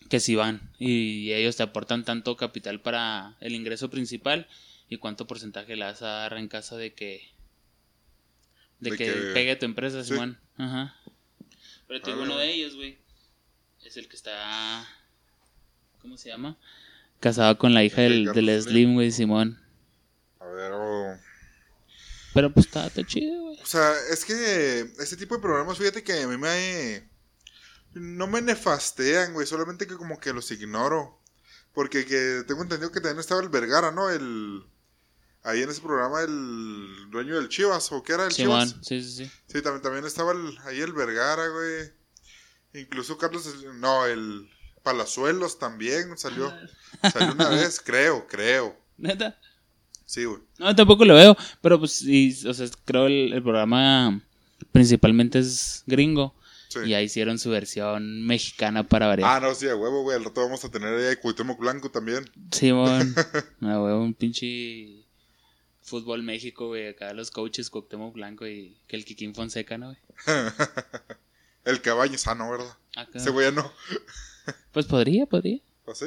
Que 0.09 0.21
si 0.21 0.35
van. 0.35 0.73
Y 0.79 1.33
ellos 1.33 1.57
te 1.57 1.63
aportan 1.63 2.05
tanto 2.05 2.37
capital 2.37 2.81
para 2.81 3.37
el 3.41 3.55
ingreso 3.55 3.91
principal 3.91 4.47
y 4.89 4.97
cuánto 4.97 5.27
porcentaje 5.27 5.77
le 5.77 5.85
vas 5.85 6.01
a 6.03 6.07
dar 6.09 6.35
en 6.39 6.49
caso 6.49 6.77
de 6.77 6.95
que... 6.95 7.29
De, 8.81 8.91
De 8.91 8.97
que, 8.97 9.05
que- 9.07 9.13
pegue 9.35 9.57
tu 9.57 9.67
empresa, 9.67 10.03
sí. 10.03 10.13
Simón. 10.15 10.39
Ajá. 10.57 10.97
Pero 11.87 12.01
te 12.03 12.11
digo, 12.11 12.23
Ah, 12.23 12.27
uno 12.27 12.39
de 12.39 12.53
ellos, 12.55 12.75
güey, 12.77 12.99
es 13.85 13.97
el 13.97 14.09
que 14.09 14.17
está... 14.17 14.87
¿Cómo 16.03 16.17
se 16.17 16.29
llama? 16.31 16.57
Casado 17.21 17.57
con 17.59 17.75
la 17.75 17.83
hija 17.85 18.05
El 18.05 18.27
del, 18.27 18.47
del 18.47 18.63
Slim. 18.63 18.95
Güey, 18.95 19.11
Simón. 19.11 19.61
A 20.41 20.47
ver, 20.47 20.73
o... 20.73 21.19
Pero 22.35 22.53
pues 22.53 22.67
está, 22.67 22.87
está 22.87 23.05
chido, 23.05 23.43
güey. 23.43 23.61
O 23.61 23.67
sea, 23.67 23.93
es 24.11 24.25
que 24.25 24.81
ese 24.99 25.17
tipo 25.17 25.35
de 25.37 25.41
programas, 25.43 25.79
fíjate 25.79 26.03
que 26.03 26.23
a 26.23 26.29
mí 26.29 26.37
me... 26.37 27.09
No 27.95 28.27
me 28.27 28.43
nefastean, 28.43 29.33
güey, 29.33 29.47
solamente 29.47 29.87
que 29.87 29.97
como 29.97 30.21
que 30.21 30.33
los 30.33 30.51
ignoro. 30.51 31.19
Porque 31.73 32.05
que 32.05 32.45
tengo 32.47 32.63
entendido 32.63 32.93
que 32.93 33.01
también 33.01 33.19
estaba 33.21 33.41
el 33.41 33.49
Vergara, 33.49 33.91
¿no? 33.93 34.11
El... 34.11 34.65
Ahí 35.43 35.63
en 35.63 35.71
ese 35.71 35.81
programa 35.81 36.21
el 36.23 37.11
dueño 37.11 37.37
del 37.37 37.49
Chivas, 37.49 37.91
¿o 37.93 38.03
qué 38.03 38.13
era 38.13 38.27
el 38.27 38.33
Chivas? 38.33 38.77
sí, 38.83 39.03
sí, 39.03 39.25
sí. 39.25 39.31
Sí, 39.47 39.63
también, 39.63 39.83
también 39.83 40.05
estaba 40.05 40.33
el- 40.33 40.59
ahí 40.65 40.81
el 40.81 40.93
Vergara, 40.93 41.49
güey. 41.49 41.93
Incluso 42.83 43.17
Carlos... 43.17 43.49
No, 43.77 44.05
el 44.07 44.51
Palazuelos 44.83 45.59
también 45.59 46.17
salió. 46.19 46.53
Salió 47.13 47.33
una 47.33 47.49
vez, 47.51 47.81
creo, 47.85 48.27
creo. 48.27 48.77
Neta. 48.97 49.39
Sí, 50.09 50.25
güey. 50.25 50.39
No, 50.59 50.75
tampoco 50.75 51.05
lo 51.05 51.15
veo, 51.15 51.37
pero 51.61 51.79
pues 51.79 51.93
sí, 51.93 52.35
o 52.47 52.55
sea, 52.55 52.67
creo 52.87 53.07
el, 53.09 53.31
el 53.35 53.43
programa 53.43 54.19
principalmente 54.73 55.39
es 55.39 55.83
gringo 55.87 56.35
Sí. 56.69 56.81
y 56.87 56.95
ahí 56.95 57.05
hicieron 57.05 57.39
su 57.39 57.51
versión 57.51 58.27
mexicana 58.27 58.87
para 58.89 59.07
variar. 59.07 59.29
Ah, 59.31 59.41
no, 59.41 59.55
sí, 59.55 59.69
a 59.69 59.77
huevo, 59.77 60.03
güey. 60.03 60.17
Al 60.17 60.25
rato 60.25 60.41
vamos 60.43 60.65
a 60.65 60.71
tener 60.71 60.95
ahí 60.95 61.13
a 61.13 61.21
Cuauhtémoc 61.21 61.59
Blanco 61.59 61.91
también. 61.91 62.25
Simón, 62.53 63.15
no, 63.61 63.83
güey, 63.83 63.95
un 63.95 64.15
pinche 64.15 65.05
fútbol 65.83 66.23
México, 66.23 66.69
güey, 66.69 66.89
acá 66.89 67.13
los 67.13 67.31
coaches 67.31 67.69
Cuauhtémoc 67.71 68.15
Blanco 68.15 68.47
y 68.47 68.77
que 68.87 68.97
el 68.97 69.05
Kikín 69.05 69.35
Fonseca, 69.35 69.77
¿no, 69.79 69.89
güey? 69.89 69.99
El 71.65 71.83
Cabañas, 71.83 72.27
ah, 72.27 72.35
no, 72.35 72.51
¿verdad? 72.51 72.77
Acá. 72.97 73.19
Ese 73.19 73.29
güey 73.31 73.47
ya 73.47 73.53
no. 73.53 73.71
Pues 74.73 74.87
podría, 74.87 75.27
podría. 75.27 75.59
¿Así? 75.87 76.07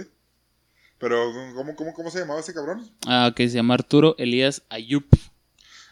Pero, 1.01 1.33
¿cómo, 1.55 1.75
cómo, 1.75 1.93
¿cómo 1.93 2.11
se 2.11 2.19
llamaba 2.19 2.39
ese 2.39 2.53
cabrón? 2.53 2.89
Ah, 3.07 3.33
que 3.35 3.49
se 3.49 3.55
llama 3.55 3.73
Arturo 3.73 4.15
Elías 4.19 4.61
Ayup. 4.69 5.05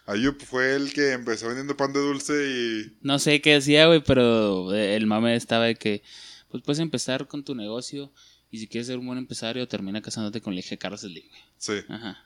Ayup 0.05 0.41
fue 0.41 0.75
el 0.75 0.93
que 0.93 1.11
empezó 1.13 1.47
vendiendo 1.47 1.75
pan 1.75 1.91
de 1.93 1.99
dulce 1.99 2.33
y... 2.47 2.97
No 3.01 3.19
sé 3.19 3.41
qué 3.41 3.53
decía, 3.55 3.87
güey, 3.87 4.03
pero 4.03 4.73
eh, 4.73 4.95
el 4.95 5.07
mame 5.07 5.35
estaba 5.35 5.65
de 5.65 5.75
que, 5.75 6.03
pues 6.49 6.63
puedes 6.63 6.79
empezar 6.79 7.27
con 7.27 7.43
tu 7.43 7.53
negocio 7.55 8.11
y 8.51 8.59
si 8.59 8.67
quieres 8.67 8.87
ser 8.87 8.97
un 8.99 9.07
buen 9.07 9.17
empresario, 9.19 9.67
termina 9.67 10.01
casándote 10.01 10.41
con 10.41 10.53
el 10.53 10.59
eje 10.59 10.77
Carlos 10.77 11.01
Slim, 11.01 11.27
güey. 11.27 11.41
Sí. 11.57 11.83
Ajá. 11.89 12.23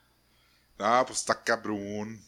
Ah, 0.77 1.03
pues 1.07 1.19
está 1.19 1.43
cabrón. 1.43 2.21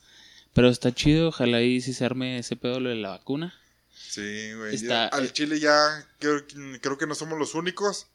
Pero 0.54 0.70
está 0.70 0.94
chido, 0.94 1.30
ojalá 1.30 1.58
ahí 1.58 1.82
sí 1.82 1.94
se 1.94 2.06
arme 2.06 2.38
ese 2.40 2.56
pedo 2.56 2.80
lo 2.80 2.90
de 2.90 2.96
la 2.96 3.10
vacuna. 3.10 3.54
Sí, 3.94 4.54
güey. 4.54 4.76
Está- 4.76 5.08
Al 5.08 5.32
Chile 5.34 5.60
ya 5.60 6.06
creo, 6.20 6.44
creo 6.82 6.98
que 6.98 7.08
no 7.08 7.16
somos 7.16 7.38
los 7.40 7.56
únicos. 7.56 8.08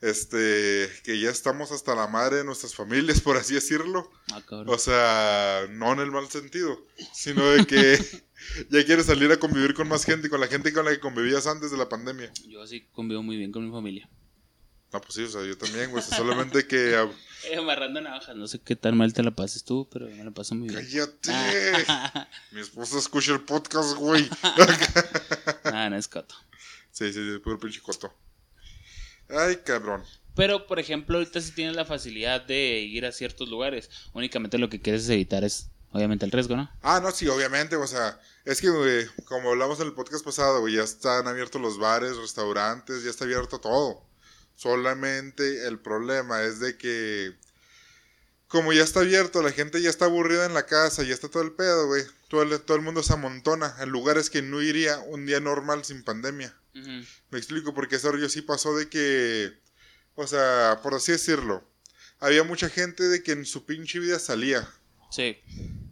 Este, 0.00 0.88
que 1.02 1.18
ya 1.18 1.30
estamos 1.30 1.72
hasta 1.72 1.94
la 1.94 2.06
madre 2.06 2.36
de 2.36 2.44
nuestras 2.44 2.74
familias, 2.74 3.20
por 3.20 3.36
así 3.36 3.54
decirlo. 3.54 4.10
Ah. 4.32 4.40
O 4.66 4.78
sea, 4.78 5.66
no 5.70 5.92
en 5.92 5.98
el 5.98 6.12
mal 6.12 6.28
sentido, 6.28 6.86
sino 7.12 7.44
de 7.50 7.66
que 7.66 7.98
ya 8.70 8.84
quieres 8.84 9.06
salir 9.06 9.32
a 9.32 9.38
convivir 9.38 9.74
con 9.74 9.88
más 9.88 10.04
gente, 10.04 10.30
con 10.30 10.40
la 10.40 10.46
gente 10.46 10.72
con 10.72 10.84
la 10.84 10.92
que 10.92 11.00
convivías 11.00 11.48
antes 11.48 11.72
de 11.72 11.76
la 11.76 11.88
pandemia. 11.88 12.32
Yo 12.46 12.64
sí 12.66 12.86
convivo 12.92 13.24
muy 13.24 13.36
bien 13.36 13.50
con 13.50 13.64
mi 13.64 13.72
familia. 13.72 14.08
No, 14.92 15.00
pues 15.02 15.14
sí, 15.14 15.22
o 15.24 15.28
sea, 15.28 15.44
yo 15.44 15.56
también, 15.58 15.90
güey. 15.90 16.02
Solamente 16.02 16.66
que. 16.66 17.08
Eh, 17.44 17.56
amarrando 17.56 18.00
navajas, 18.00 18.34
no 18.34 18.48
sé 18.48 18.58
qué 18.58 18.74
tan 18.74 18.96
mal 18.96 19.12
te 19.12 19.22
la 19.22 19.30
pases 19.30 19.62
tú, 19.62 19.88
pero 19.92 20.06
me 20.08 20.24
la 20.24 20.32
paso 20.32 20.56
muy 20.56 20.68
bien. 20.68 20.82
Cállate. 20.82 21.32
Mi 22.50 22.60
esposa 22.60 22.98
escucha 22.98 23.32
el 23.32 23.42
podcast, 23.42 23.96
güey. 23.96 24.28
Nada, 25.64 25.88
no 25.88 25.96
es 25.96 26.08
coto. 26.08 26.34
Sí, 26.90 27.12
sí, 27.12 27.32
sí, 27.32 27.38
puro 27.38 27.60
pinche 27.60 27.80
coto. 27.80 28.12
Ay, 29.28 29.56
cabrón. 29.64 30.02
Pero, 30.34 30.66
por 30.66 30.78
ejemplo, 30.78 31.18
ahorita 31.18 31.40
sí 31.40 31.52
tienes 31.52 31.74
la 31.74 31.84
facilidad 31.84 32.46
de 32.46 32.80
ir 32.80 33.04
a 33.04 33.12
ciertos 33.12 33.48
lugares. 33.48 33.90
Únicamente 34.12 34.58
lo 34.58 34.68
que 34.68 34.80
quieres 34.80 35.08
evitar 35.08 35.42
es 35.42 35.70
obviamente 35.90 36.24
el 36.24 36.32
riesgo, 36.32 36.56
¿no? 36.56 36.70
Ah, 36.82 37.00
no, 37.02 37.10
sí, 37.10 37.26
obviamente, 37.28 37.76
o 37.76 37.86
sea, 37.86 38.20
es 38.44 38.60
que, 38.60 38.70
güey, 38.70 39.06
como 39.24 39.50
hablamos 39.50 39.80
en 39.80 39.86
el 39.86 39.94
podcast 39.94 40.24
pasado, 40.24 40.60
güey, 40.60 40.74
ya 40.74 40.82
están 40.82 41.26
abiertos 41.26 41.60
los 41.60 41.78
bares, 41.78 42.16
restaurantes, 42.16 43.02
ya 43.02 43.10
está 43.10 43.24
abierto 43.24 43.60
todo. 43.60 44.02
Solamente 44.54 45.66
el 45.66 45.78
problema 45.78 46.42
es 46.42 46.60
de 46.60 46.76
que, 46.76 47.32
como 48.48 48.72
ya 48.72 48.82
está 48.82 49.00
abierto, 49.00 49.42
la 49.42 49.52
gente 49.52 49.80
ya 49.80 49.90
está 49.90 50.06
aburrida 50.06 50.46
en 50.46 50.54
la 50.54 50.66
casa, 50.66 51.02
ya 51.02 51.14
está 51.14 51.28
todo 51.28 51.42
el 51.42 51.52
pedo, 51.52 51.86
güey. 51.86 52.02
Todo 52.28 52.42
el, 52.42 52.60
todo 52.60 52.76
el 52.76 52.82
mundo 52.82 53.02
se 53.02 53.12
amontona 53.12 53.74
en 53.80 53.88
lugares 53.90 54.30
que 54.30 54.42
no 54.42 54.60
iría 54.60 54.98
un 54.98 55.26
día 55.26 55.40
normal 55.40 55.84
sin 55.84 56.02
pandemia. 56.02 56.54
Me 57.30 57.38
explico, 57.38 57.74
porque 57.74 57.96
ese 57.96 58.10
rollo 58.10 58.28
sí 58.28 58.42
pasó 58.42 58.76
de 58.76 58.88
que, 58.88 59.52
o 60.14 60.26
sea, 60.26 60.80
por 60.82 60.94
así 60.94 61.12
decirlo, 61.12 61.64
había 62.20 62.44
mucha 62.44 62.68
gente 62.68 63.04
de 63.04 63.22
que 63.22 63.32
en 63.32 63.46
su 63.46 63.64
pinche 63.64 63.98
vida 63.98 64.18
salía. 64.18 64.68
Sí. 65.10 65.36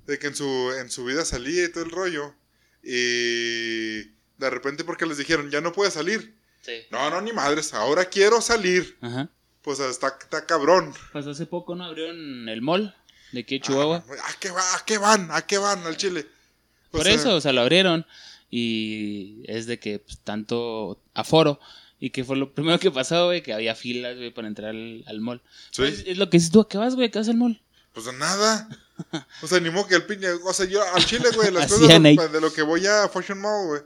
De 0.07 0.19
que 0.19 0.29
en 0.29 0.35
su, 0.35 0.73
en 0.79 0.91
su 0.91 1.05
vida 1.05 1.25
salía 1.25 1.65
y 1.65 1.73
todo 1.73 1.85
el 1.85 1.91
rollo. 1.91 2.35
Y 2.83 4.03
de 4.39 4.51
repente 4.51 4.85
porque 4.85 5.07
les 5.07 5.19
dijeron, 5.19 5.51
ya 5.51 5.61
no 5.61 5.73
puedes 5.73 5.95
salir. 5.95 6.37
Sí. 6.63 6.83
No, 6.91 7.11
no, 7.11 7.21
ni 7.21 7.33
madres, 7.33 7.75
ahora 7.75 8.05
quiero 8.07 8.41
salir. 8.41 8.97
Ajá. 9.01 9.29
Pues 9.63 9.81
está, 9.81 10.17
está 10.21 10.47
cabrón. 10.47 10.95
Pues 11.13 11.27
hace 11.27 11.47
poco 11.47 11.75
no 11.75 11.85
abrieron 11.85 12.49
el 12.49 12.63
mall 12.63 12.95
de 13.33 13.41
aquí 13.41 13.61
Chihuahua. 13.61 14.05
¿A 14.25 14.39
qué, 14.39 14.51
va, 14.51 14.77
¿A 14.77 14.85
qué 14.85 14.99
van? 14.99 15.29
¿A 15.33 15.43
qué 15.43 15.59
van 15.59 15.85
al 15.85 15.97
Chile? 15.97 16.27
O 16.89 16.99
Por 16.99 17.03
sea, 17.05 17.15
eso, 17.15 17.35
o 17.35 17.41
sea, 17.41 17.53
lo 17.53 17.63
abrieron 17.63 18.07
y 18.51 19.43
es 19.47 19.67
de 19.67 19.79
que 19.79 19.99
pues, 19.99 20.19
tanto 20.19 21.03
aforo 21.15 21.59
y 21.99 22.11
que 22.11 22.25
fue 22.25 22.37
lo 22.37 22.53
primero 22.55 22.79
que 22.79 22.91
pasó, 22.91 23.27
güey, 23.27 23.43
que 23.43 23.53
había 23.53 23.75
filas, 23.75 24.17
güey, 24.17 24.33
para 24.33 24.49
entrar 24.49 24.71
al, 24.71 25.03
al 25.07 25.21
mall. 25.21 25.43
Sí. 25.71 25.83
Pues, 25.83 26.05
es 26.07 26.19
lo 26.19 26.29
que 26.31 26.37
dices 26.39 26.51
tú, 26.51 26.61
¿a 26.61 26.69
qué 26.69 26.79
vas, 26.79 26.95
güey? 26.95 27.09
¿A 27.09 27.11
qué 27.11 27.19
vas 27.19 27.29
al 27.29 27.37
mall? 27.37 27.61
Pues 27.93 28.07
nada. 28.15 28.69
O 29.43 29.47
sea, 29.47 29.61
ni 29.61 29.69
modo 29.69 29.87
que 29.87 29.95
el 29.95 30.07
piña. 30.07 30.31
O 30.47 30.53
sea, 30.55 30.65
yo 30.65 30.83
al 30.95 31.05
Chile, 31.05 31.29
güey, 31.35 31.53
las 31.53 31.67
cosas 31.71 32.03
de, 32.03 32.41
lo 32.41 32.51
que 32.51 32.63
voy 32.63 32.87
a 32.87 33.09
Fashion 33.11 33.39
Mall, 33.39 33.67
güey. 33.67 33.83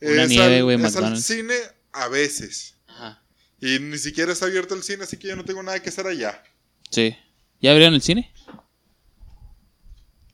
Una 0.00 0.22
es 0.22 0.28
nieve, 0.30 0.56
al- 0.56 0.64
güey, 0.64 0.82
Es 0.82 0.96
al 0.96 1.18
cine 1.20 1.54
a 1.92 2.08
veces. 2.08 2.74
Ajá. 2.86 3.22
Y 3.60 3.78
ni 3.78 3.98
siquiera 3.98 4.32
está 4.32 4.46
abierto 4.46 4.74
el 4.74 4.82
cine, 4.82 5.04
así 5.04 5.18
que 5.18 5.28
yo 5.28 5.36
no 5.36 5.44
tengo 5.44 5.62
nada 5.62 5.80
que 5.82 5.90
hacer 5.90 6.06
allá. 6.06 6.42
Sí. 6.90 7.14
¿Ya 7.60 7.72
abrieron 7.72 7.94
el 7.94 8.00
cine? 8.00 8.32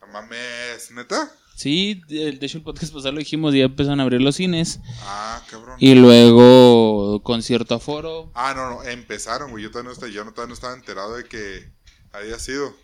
No 0.01 0.07
mames, 0.13 0.91
¿neta? 0.93 1.33
Sí, 1.61 2.03
de 2.09 2.33
de 2.33 2.47
hecho 2.47 2.57
el 2.57 2.65
podcast 2.65 2.91
pasado 2.91 3.13
lo 3.13 3.19
dijimos, 3.19 3.53
ya 3.53 3.65
empezaron 3.65 4.01
a 4.01 4.05
abrir 4.05 4.23
los 4.23 4.37
cines. 4.37 4.81
Ah, 5.03 5.45
cabrón. 5.51 5.77
Y 5.79 5.95
luego 5.95 7.23
con 7.23 7.43
cierto 7.43 7.75
aforo. 7.75 8.31
Ah, 8.33 8.55
no, 8.57 8.71
no, 8.71 8.83
empezaron, 8.85 9.51
güey. 9.51 9.65
Yo 9.65 9.71
todavía 9.71 9.89
no 9.89 9.93
estaba, 9.93 10.11
yo 10.11 10.23
todavía 10.23 10.47
no 10.47 10.55
estaba 10.55 10.73
enterado 10.73 11.17
de 11.17 11.25
que 11.25 11.71
había 12.13 12.39
sido. 12.39 12.75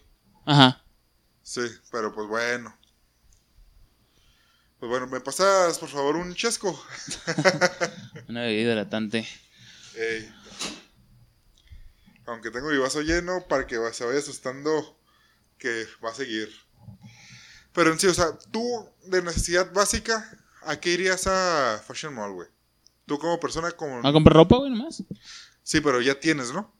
Ajá. 0.44 0.84
Sí, 1.42 1.62
pero 1.90 2.14
pues 2.14 2.28
bueno. 2.28 2.76
Pues 4.78 4.90
bueno, 4.90 5.06
¿me 5.06 5.20
pasas 5.20 5.78
por 5.78 5.88
favor 5.88 6.16
un 6.16 6.34
chesco? 6.34 6.78
Una 8.28 8.42
bebida 8.42 8.72
hidratante. 8.72 9.26
Ey. 9.94 10.30
Aunque 12.26 12.50
tengo 12.50 12.68
mi 12.68 12.76
vaso 12.76 13.00
lleno 13.00 13.42
para 13.48 13.66
que 13.66 13.76
se 13.92 14.04
vaya 14.04 14.18
asustando 14.18 14.98
que 15.56 15.86
va 16.04 16.10
a 16.10 16.14
seguir. 16.14 16.65
Pero 17.76 17.92
en 17.92 18.00
sí, 18.00 18.06
o 18.06 18.14
sea, 18.14 18.36
tú 18.50 18.88
de 19.04 19.20
necesidad 19.20 19.70
básica, 19.70 20.26
¿a 20.62 20.80
qué 20.80 20.94
irías 20.94 21.26
a 21.26 21.78
Fashion 21.86 22.14
Mall, 22.14 22.32
güey? 22.32 22.48
Tú 23.04 23.18
como 23.18 23.38
persona 23.38 23.70
como... 23.70 24.00
¿Va 24.00 24.08
a 24.08 24.12
comprar 24.14 24.34
ropa, 24.34 24.56
güey, 24.56 24.70
nomás? 24.70 25.04
Sí, 25.62 25.82
pero 25.82 26.00
ya 26.00 26.18
tienes, 26.18 26.54
¿no? 26.54 26.72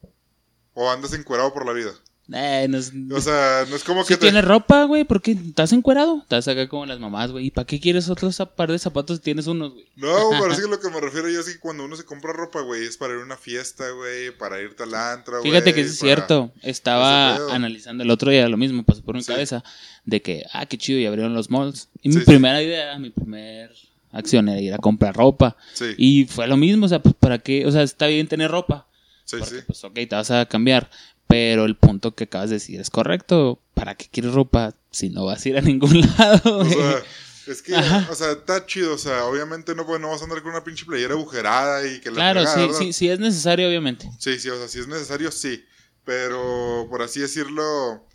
O 0.73 0.91
andas 0.91 1.13
encuerado 1.13 1.53
por 1.53 1.67
la 1.67 1.75
vida. 1.75 1.93
Eh, 2.33 2.67
no 2.69 2.79
es... 2.79 2.93
O 3.13 3.21
sea, 3.21 3.65
no 3.71 3.77
es 3.77 3.85
como 3.85 4.03
Si 4.03 4.09
que 4.09 4.15
te... 4.17 4.23
tienes 4.23 4.45
ropa, 4.45 4.83
güey, 4.85 5.05
¿por 5.05 5.23
qué 5.23 5.31
estás 5.33 5.73
encuerado? 5.73 6.19
Estás 6.23 6.49
acá 6.49 6.69
como 6.69 6.85
las 6.85 6.99
mamás, 6.99 7.31
güey. 7.31 7.47
¿Y 7.47 7.51
para 7.53 7.67
qué 7.67 7.79
quieres 7.79 8.09
otro 8.09 8.29
zap- 8.31 8.51
par 8.57 8.73
de 8.73 8.79
zapatos 8.81 9.19
si 9.19 9.23
tienes 9.23 9.47
unos, 9.47 9.75
güey? 9.75 9.87
No, 9.95 10.31
pero 10.31 10.51
es 10.53 10.61
que 10.61 10.67
lo 10.67 10.81
que 10.81 10.91
me 10.91 11.01
refiero 11.01 11.29
yo 11.31 11.39
es 11.39 11.47
que 11.47 11.61
cuando 11.61 11.85
uno 11.85 11.95
se 11.95 12.05
compra 12.05 12.33
ropa, 12.33 12.63
güey, 12.63 12.85
es 12.85 12.97
para 12.97 13.15
ir 13.15 13.21
a 13.21 13.23
una 13.23 13.37
fiesta, 13.37 13.89
güey, 13.91 14.37
para 14.37 14.61
irte 14.61 14.83
al 14.83 14.95
antro, 14.95 15.39
güey. 15.39 15.53
Fíjate 15.53 15.73
que 15.73 15.83
es 15.83 15.99
para- 15.99 16.15
cierto. 16.15 16.53
Estaba 16.63 17.37
analizando 17.55 18.03
el 18.03 18.11
otro 18.11 18.31
día 18.33 18.49
lo 18.49 18.57
mismo, 18.57 18.83
pasó 18.83 19.03
por 19.03 19.15
mi 19.15 19.23
Sí. 19.23 19.29
cabeza, 19.33 19.63
de 20.05 20.21
que, 20.21 20.45
ah, 20.53 20.67
qué 20.67 20.79
chido, 20.79 20.99
y 20.99 21.07
abrieron 21.07 21.33
los 21.35 21.49
malls. 21.51 21.89
Y 22.03 22.09
mi 22.09 22.17
sí. 22.17 22.21
primera 22.27 22.61
idea, 22.61 22.99
mi 22.99 23.11
primer 23.11 23.71
acción 24.11 24.49
era 24.49 24.61
ir 24.61 24.75
a 24.75 24.79
comprar 24.79 25.15
ropa. 25.15 25.57
Sí, 25.75 25.95
Y 25.97 26.25
fue 26.25 26.49
lo 26.49 26.57
mismo, 26.57 26.87
o 26.87 26.89
sea, 26.89 27.01
pues 27.01 27.15
para 27.21 27.39
qué, 27.39 27.67
o 27.67 27.71
sea, 27.71 27.83
está 27.83 28.09
bien 28.09 28.27
tener 28.27 28.51
ropa. 28.51 28.87
sí, 29.25 29.37
porque, 29.39 29.55
sí. 29.57 29.61
pues 29.67 29.85
ok, 29.85 29.95
te 29.95 30.07
vas 30.17 30.31
a 30.33 30.47
cambiar. 30.47 30.91
Pero 31.29 31.65
el 31.65 31.77
punto 31.77 32.15
que 32.15 32.25
acabas 32.25 32.51
de 32.51 32.57
decir 32.57 32.81
es 32.81 32.91
correcto. 32.91 33.61
¿Para 33.75 33.95
qué 33.97 34.07
quieres 34.11 34.33
ropa 34.33 34.75
si 34.91 35.11
no 35.11 35.25
vas 35.27 35.45
a 35.45 35.49
ir 35.49 35.59
a 35.59 35.61
ningún 35.61 36.01
lado? 36.19 36.61
O 36.61 36.65
güey? 36.65 36.73
sea, 36.75 37.03
es 37.47 37.63
que, 37.63 37.75
Ajá. 37.77 38.09
o 38.11 38.15
sea, 38.15 38.33
está 38.33 38.65
chido, 38.67 38.95
o 38.95 38.99
sea, 38.99 39.25
obviamente 39.27 39.75
no, 39.75 39.87
pues, 39.87 40.01
no 40.01 40.09
vas 40.11 40.21
a 40.21 40.25
andar 40.25 40.43
con 40.43 40.51
una 40.53 40.65
pinche 40.65 40.85
playera 40.85 41.15
agujerada 41.15 41.87
y 41.87 42.01
que 42.01 42.11
la 42.11 42.17
claro, 42.17 42.47
sí, 42.47 42.61
¿verdad? 42.61 42.79
sí, 42.79 42.93
sí 42.93 43.09
es 43.09 43.19
necesario, 43.21 43.69
obviamente. 43.69 44.11
Sí, 44.19 44.39
sí, 44.39 44.49
o 44.49 44.57
sea, 44.59 44.69
si 44.69 44.81
es 44.81 44.89
necesario, 44.89 45.31
sí. 45.31 45.65
Pero, 46.05 46.87
por 46.89 47.03
así 47.03 47.21
decirlo, 47.21 48.07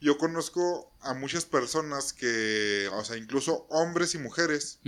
yo 0.00 0.16
conozco 0.18 0.92
a 1.02 1.14
muchas 1.14 1.44
personas 1.44 2.12
que, 2.12 2.88
o 2.92 3.04
sea, 3.04 3.16
incluso 3.16 3.66
hombres 3.70 4.14
y 4.14 4.18
mujeres, 4.18 4.80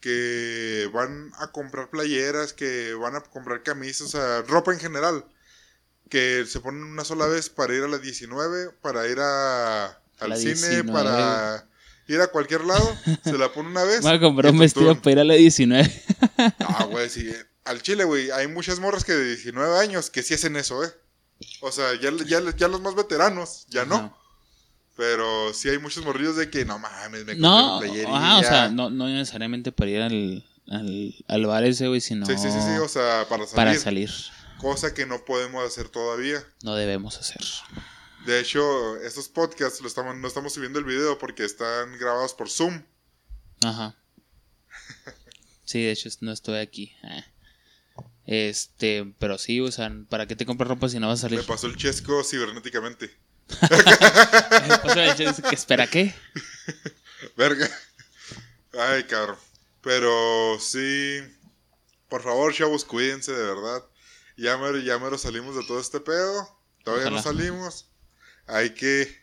que 0.00 0.90
van 0.92 1.30
a 1.38 1.52
comprar 1.52 1.90
playeras, 1.90 2.52
que 2.52 2.94
van 2.94 3.14
a 3.16 3.20
comprar 3.20 3.62
camisas, 3.62 4.08
o 4.08 4.10
sea, 4.10 4.42
ropa 4.42 4.72
en 4.72 4.80
general, 4.80 5.24
que 6.12 6.44
se 6.46 6.60
ponen 6.60 6.84
una 6.84 7.06
sola 7.06 7.26
vez 7.26 7.48
para 7.48 7.74
ir 7.74 7.82
a 7.84 7.88
la 7.88 7.96
19, 7.96 8.72
para 8.82 9.08
ir 9.08 9.18
a, 9.18 9.86
al 10.20 10.28
La 10.28 10.36
cine, 10.36 10.52
19. 10.52 10.92
para 10.92 11.66
ir 12.06 12.20
a 12.20 12.26
cualquier 12.26 12.66
lado, 12.66 12.94
se 13.24 13.38
la 13.38 13.50
pone 13.50 13.70
una 13.70 13.82
vez. 13.84 14.02
Voy 14.02 14.12
a 14.12 14.20
comprar 14.20 14.52
un 14.52 14.58
vestido 14.58 14.94
para 15.00 15.12
ir 15.12 15.18
a 15.20 15.24
la 15.24 15.34
19. 15.34 15.90
Ah, 16.60 16.84
güey, 16.84 17.08
sí. 17.08 17.32
Al 17.64 17.80
chile, 17.80 18.04
güey, 18.04 18.30
hay 18.30 18.46
muchas 18.46 18.78
morras 18.78 19.04
que 19.04 19.12
de 19.12 19.24
19 19.24 19.78
años 19.78 20.10
que 20.10 20.22
sí 20.22 20.34
hacen 20.34 20.56
eso, 20.56 20.84
¿eh? 20.84 20.90
O 21.62 21.72
sea, 21.72 21.98
ya, 21.98 22.10
ya, 22.26 22.42
ya 22.58 22.68
los 22.68 22.82
más 22.82 22.94
veteranos, 22.94 23.64
ya 23.70 23.86
no. 23.86 24.14
Pero 24.94 25.54
sí 25.54 25.70
hay 25.70 25.78
muchos 25.78 26.04
morrillos 26.04 26.36
de 26.36 26.50
que, 26.50 26.66
no 26.66 26.78
mames, 26.78 27.24
me 27.24 27.38
compré 27.38 28.02
No, 28.02 28.14
ajá, 28.14 28.38
o 28.38 28.42
sea, 28.42 28.68
no, 28.68 28.90
no 28.90 29.08
necesariamente 29.08 29.72
para 29.72 29.90
ir 29.90 30.02
al, 30.02 30.44
al, 30.68 31.14
al 31.26 31.46
bar 31.46 31.64
ese, 31.64 31.88
güey, 31.88 32.02
sino 32.02 32.26
Sí, 32.26 32.34
sí, 32.36 32.50
sí, 32.50 32.58
sí, 32.60 32.78
o 32.78 32.88
sea, 32.88 33.24
para 33.30 33.46
salir. 33.46 33.56
para 33.56 33.74
salir. 33.76 34.10
Cosa 34.62 34.94
que 34.94 35.04
no 35.06 35.24
podemos 35.24 35.62
hacer 35.66 35.88
todavía. 35.88 36.42
No 36.62 36.74
debemos 36.74 37.18
hacer. 37.18 37.40
De 38.24 38.38
hecho, 38.40 38.96
estos 39.02 39.28
podcasts 39.28 39.80
lo 39.80 39.88
estamos, 39.88 40.16
no 40.16 40.28
estamos 40.28 40.54
subiendo 40.54 40.78
el 40.78 40.84
video 40.84 41.18
porque 41.18 41.44
están 41.44 41.98
grabados 41.98 42.32
por 42.32 42.48
Zoom. 42.48 42.82
Ajá. 43.64 43.94
Sí, 45.64 45.82
de 45.82 45.92
hecho 45.92 46.10
no 46.20 46.32
estoy 46.32 46.58
aquí. 46.58 46.94
Eh. 47.04 47.24
Este, 48.26 49.14
pero 49.18 49.38
sí, 49.38 49.58
o 49.60 49.72
sea, 49.72 49.90
¿para 50.10 50.26
qué 50.26 50.36
te 50.36 50.44
compras 50.44 50.68
ropa 50.68 50.88
si 50.88 50.98
no 50.98 51.08
vas 51.08 51.24
a 51.24 51.28
Me 51.28 51.36
salir? 51.36 51.46
pasó 51.46 51.66
el 51.66 51.76
chesco 51.76 52.22
cibernéticamente. 52.24 53.10
O 54.84 54.92
sea, 54.92 55.14
de 55.14 55.24
hecho, 55.24 55.42
¿que 55.48 55.54
¿Espera 55.54 55.86
qué? 55.86 56.14
Verga. 57.36 57.70
Ay, 58.78 59.04
cabrón. 59.04 59.38
Pero 59.80 60.58
sí. 60.60 61.20
Por 62.08 62.22
favor, 62.22 62.52
chavos, 62.52 62.84
cuídense 62.84 63.32
de 63.32 63.42
verdad. 63.42 63.82
Ya 64.36 64.56
mero, 64.56 64.78
ya 64.78 64.98
mero 64.98 65.18
salimos 65.18 65.56
de 65.56 65.64
todo 65.66 65.80
este 65.80 66.00
pedo. 66.00 66.48
Todavía 66.84 67.10
no 67.10 67.22
salimos. 67.22 67.88
Hay 68.46 68.70
que. 68.70 69.22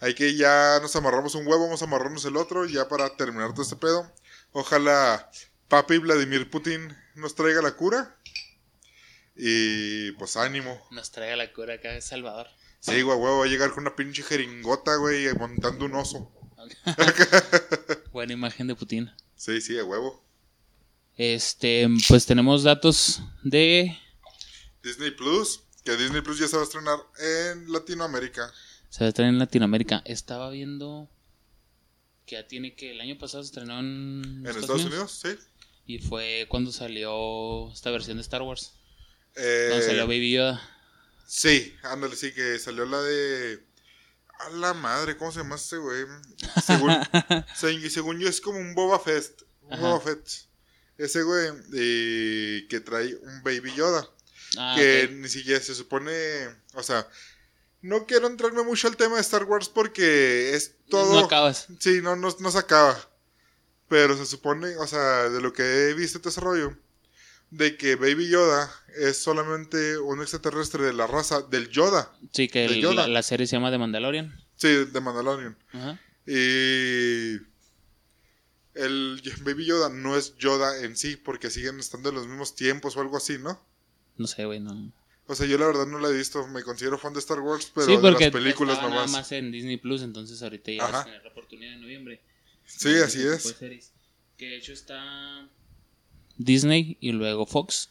Hay 0.00 0.14
que 0.14 0.34
ya 0.34 0.80
nos 0.82 0.96
amarramos 0.96 1.36
un 1.36 1.46
huevo, 1.46 1.64
vamos 1.64 1.80
a 1.80 1.84
amarrarnos 1.84 2.24
el 2.24 2.36
otro, 2.36 2.66
ya 2.66 2.88
para 2.88 3.16
terminar 3.16 3.52
todo 3.52 3.62
este 3.62 3.76
pedo. 3.76 4.10
Ojalá 4.50 5.30
papi 5.68 5.98
Vladimir 5.98 6.50
Putin 6.50 6.96
nos 7.14 7.34
traiga 7.34 7.62
la 7.62 7.76
cura. 7.76 8.16
Y 9.36 10.10
pues 10.12 10.36
ánimo. 10.36 10.80
Nos 10.90 11.10
traiga 11.10 11.36
la 11.36 11.52
cura 11.52 11.74
acá 11.74 11.92
de 11.92 12.02
Salvador. 12.02 12.48
Sí, 12.80 13.00
güey, 13.02 13.18
va 13.18 13.44
a 13.44 13.46
llegar 13.46 13.70
con 13.70 13.84
una 13.84 13.94
pinche 13.94 14.22
jeringota, 14.22 14.96
güey, 14.96 15.32
montando 15.34 15.84
un 15.84 15.94
oso. 15.94 16.32
Buena 18.12 18.32
imagen 18.32 18.66
de 18.66 18.74
Putin. 18.74 19.10
Sí, 19.36 19.60
sí, 19.60 19.78
a 19.78 19.84
huevo. 19.84 20.22
Este, 21.16 21.88
pues 22.08 22.26
tenemos 22.26 22.64
datos 22.64 23.22
de. 23.42 23.96
Disney 24.82 25.10
Plus, 25.12 25.60
que 25.84 25.96
Disney 25.96 26.20
Plus 26.22 26.38
ya 26.38 26.48
se 26.48 26.56
va 26.56 26.62
a 26.62 26.64
estrenar 26.64 26.98
en 27.18 27.72
Latinoamérica. 27.72 28.52
Se 28.88 29.00
va 29.00 29.06
a 29.06 29.08
estrenar 29.08 29.32
en 29.32 29.38
Latinoamérica. 29.38 30.02
Estaba 30.04 30.50
viendo 30.50 31.08
que 32.26 32.36
ya 32.36 32.46
tiene 32.46 32.74
que 32.74 32.92
el 32.92 33.00
año 33.00 33.18
pasado 33.18 33.42
se 33.42 33.48
estrenó 33.48 33.78
en, 33.80 34.44
¿En 34.44 34.46
Estados 34.46 34.84
Unidos? 34.84 35.12
Sí. 35.22 35.36
Y 35.86 35.98
fue 35.98 36.46
cuando 36.48 36.70
salió 36.72 37.72
esta 37.72 37.90
versión 37.90 38.16
de 38.18 38.22
Star 38.22 38.42
Wars. 38.42 38.72
Eh, 39.34 39.66
Cuando 39.70 39.86
salió 39.86 40.06
Baby 40.06 40.32
Yoda. 40.32 40.60
sí, 41.26 41.74
ándale, 41.82 42.16
sí, 42.16 42.32
que 42.32 42.58
salió 42.58 42.84
la 42.84 43.00
de... 43.02 43.64
A 44.38 44.50
la 44.50 44.74
madre, 44.74 45.16
¿cómo 45.16 45.30
se 45.32 45.38
llama 45.38 45.54
este 45.56 45.76
güey? 45.78 46.04
Según, 46.64 46.92
se- 47.56 47.90
según 47.90 48.18
yo 48.18 48.28
es 48.28 48.40
como 48.40 48.58
un 48.58 48.74
Boba 48.74 48.98
Fett. 48.98 49.42
Un 49.62 49.72
Ajá. 49.74 49.82
Boba 49.82 50.00
Fett. 50.00 50.28
Ese 50.98 51.22
güey 51.22 51.48
eh, 51.74 52.66
que 52.68 52.80
trae 52.80 53.14
un 53.14 53.42
Baby 53.42 53.72
Yoda. 53.74 54.06
Ah, 54.58 54.74
que 54.76 55.08
ni 55.12 55.28
siquiera 55.28 55.60
se 55.60 55.74
supone... 55.74 56.10
O 56.74 56.82
sea, 56.82 57.06
No 57.80 58.06
quiero 58.06 58.26
entrarme 58.26 58.62
mucho 58.62 58.88
al 58.88 58.96
tema 58.96 59.16
de 59.16 59.20
Star 59.22 59.44
Wars 59.44 59.68
porque 59.68 60.54
es 60.54 60.76
todo. 60.88 61.20
No 61.20 61.26
acabas. 61.26 61.66
Sí, 61.80 62.00
no, 62.02 62.14
no, 62.16 62.34
no 62.38 62.50
se 62.50 62.58
acaba. 62.58 62.96
Pero 63.88 64.16
se 64.16 64.24
supone, 64.26 64.76
o 64.76 64.86
sea, 64.86 65.28
de 65.28 65.40
lo 65.40 65.52
que 65.52 65.62
he 65.90 65.94
visto 65.94 66.18
este 66.18 66.28
desarrollo, 66.30 66.76
de 67.50 67.76
que 67.76 67.96
Baby 67.96 68.28
Yoda 68.28 68.72
es 68.96 69.18
solamente 69.18 69.98
un 69.98 70.20
extraterrestre 70.22 70.84
de 70.84 70.92
la 70.94 71.06
raza 71.06 71.42
del 71.42 71.68
Yoda. 71.68 72.10
Sí, 72.32 72.48
que 72.48 72.64
el- 72.64 72.80
Yoda. 72.80 73.02
la, 73.02 73.08
la 73.08 73.22
serie 73.22 73.46
se 73.46 73.56
llama 73.56 73.70
The 73.70 73.78
Mandalorian. 73.78 74.34
Sí, 74.56 74.68
de 74.86 75.00
Mandalorian. 75.00 75.58
Ajá. 75.72 76.00
Y 76.26 77.34
el 78.74 79.20
Baby 79.42 79.66
Yoda 79.66 79.88
no 79.90 80.16
es 80.16 80.36
Yoda 80.36 80.82
en 80.84 80.96
sí, 80.96 81.16
porque 81.16 81.50
siguen 81.50 81.78
estando 81.78 82.08
en 82.08 82.14
los 82.14 82.26
mismos 82.26 82.54
tiempos 82.54 82.96
o 82.96 83.00
algo 83.00 83.16
así, 83.18 83.38
¿no? 83.38 83.62
No 84.22 84.28
sé, 84.28 84.44
güey, 84.44 84.60
no. 84.60 84.92
O 85.26 85.34
sea, 85.34 85.46
yo 85.46 85.58
la 85.58 85.66
verdad 85.66 85.86
no 85.86 85.98
la 85.98 86.08
he 86.08 86.12
visto, 86.12 86.46
me 86.48 86.62
considero 86.62 86.98
fan 86.98 87.12
de 87.12 87.20
Star 87.20 87.40
Wars, 87.40 87.70
pero 87.74 87.86
sí, 87.86 87.96
de 87.96 88.10
las 88.10 88.30
películas 88.30 88.80
nomás. 88.82 88.94
nada 88.94 89.06
más 89.06 89.32
en 89.32 89.50
Disney 89.50 89.76
Plus, 89.76 90.02
entonces 90.02 90.42
ahorita 90.42 90.72
ya 90.72 90.86
vas 90.86 90.94
a 90.94 91.04
tener 91.04 91.22
la 91.22 91.30
oportunidad 91.30 91.74
en 91.74 91.80
noviembre. 91.80 92.20
Sí, 92.64 92.94
así 93.04 93.20
es. 93.26 93.42
series. 93.42 93.92
Que 94.36 94.46
de 94.46 94.56
hecho 94.56 94.72
está 94.72 95.48
Disney 96.36 96.96
y 97.00 97.12
luego 97.12 97.46
Fox, 97.46 97.90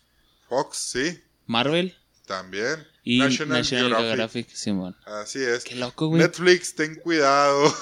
Fox, 0.50 0.78
sí, 0.78 1.20
Marvel 1.46 1.96
también. 2.26 2.86
y 3.04 3.20
National, 3.20 3.60
National, 3.60 3.88
Geographic. 3.88 4.08
Geographic. 4.08 4.50
Simón. 4.50 4.98
Así 5.06 5.39
es. 5.39 5.63
Qué 5.63 5.76
loco, 5.76 6.08
güey. 6.08 6.22
Netflix, 6.22 6.76
ten 6.76 6.96
cuidado. 6.96 7.74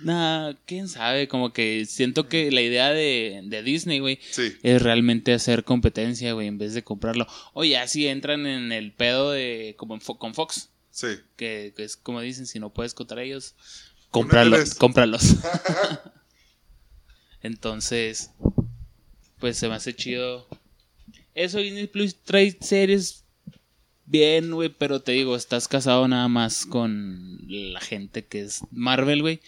Nah, 0.00 0.54
quién 0.66 0.88
sabe, 0.88 1.28
como 1.28 1.52
que 1.52 1.84
siento 1.86 2.28
que 2.28 2.50
la 2.50 2.62
idea 2.62 2.90
de, 2.90 3.42
de 3.44 3.62
Disney, 3.62 4.00
güey, 4.00 4.18
sí, 4.30 4.52
es 4.62 4.82
realmente 4.82 5.32
hacer 5.32 5.64
competencia, 5.64 6.32
güey, 6.32 6.48
en 6.48 6.58
vez 6.58 6.74
de 6.74 6.82
comprarlo. 6.82 7.26
Oye, 7.52 7.76
así 7.76 8.08
entran 8.08 8.46
en 8.46 8.72
el 8.72 8.92
pedo 8.92 9.30
de 9.30 9.74
como 9.76 9.94
en 9.94 10.00
Fo- 10.00 10.18
con 10.18 10.34
Fox, 10.34 10.70
sí. 10.90 11.18
que, 11.36 11.72
que 11.76 11.84
es 11.84 11.96
como 11.96 12.20
dicen, 12.20 12.46
si 12.46 12.58
no 12.58 12.70
puedes 12.70 12.94
contra 12.94 13.22
ellos, 13.22 13.54
cómpralos, 14.10 14.74
cómpralos. 14.74 15.22
Entonces, 17.42 18.30
pues 19.38 19.58
se 19.58 19.68
me 19.68 19.74
hace 19.74 19.94
chido. 19.94 20.46
Eso 21.34 21.58
Disney 21.58 21.86
Plus 21.86 22.16
trae 22.16 22.56
series 22.60 23.24
bien, 24.06 24.52
güey, 24.52 24.68
pero 24.68 25.00
te 25.00 25.12
digo, 25.12 25.36
estás 25.36 25.68
casado 25.68 26.06
nada 26.08 26.28
más 26.28 26.66
con 26.66 27.38
la 27.48 27.80
gente 27.80 28.24
que 28.24 28.42
es 28.42 28.60
Marvel, 28.70 29.22
güey. 29.22 29.40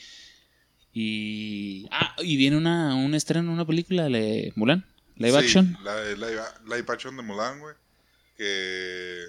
Y 0.94 1.88
ah, 1.90 2.14
y 2.22 2.36
viene 2.36 2.56
una 2.56 2.94
un 2.94 3.14
estreno 3.14 3.52
una 3.52 3.66
película 3.66 4.04
de 4.04 4.52
Mulan, 4.54 4.86
live 5.16 5.32
Sí, 5.32 5.44
action. 5.46 5.76
La, 5.82 5.96
de 5.96 6.16
live, 6.16 6.84
action 6.88 7.16
de 7.16 7.22
Mulan, 7.22 7.58
güey. 7.60 7.74
Que. 8.36 9.24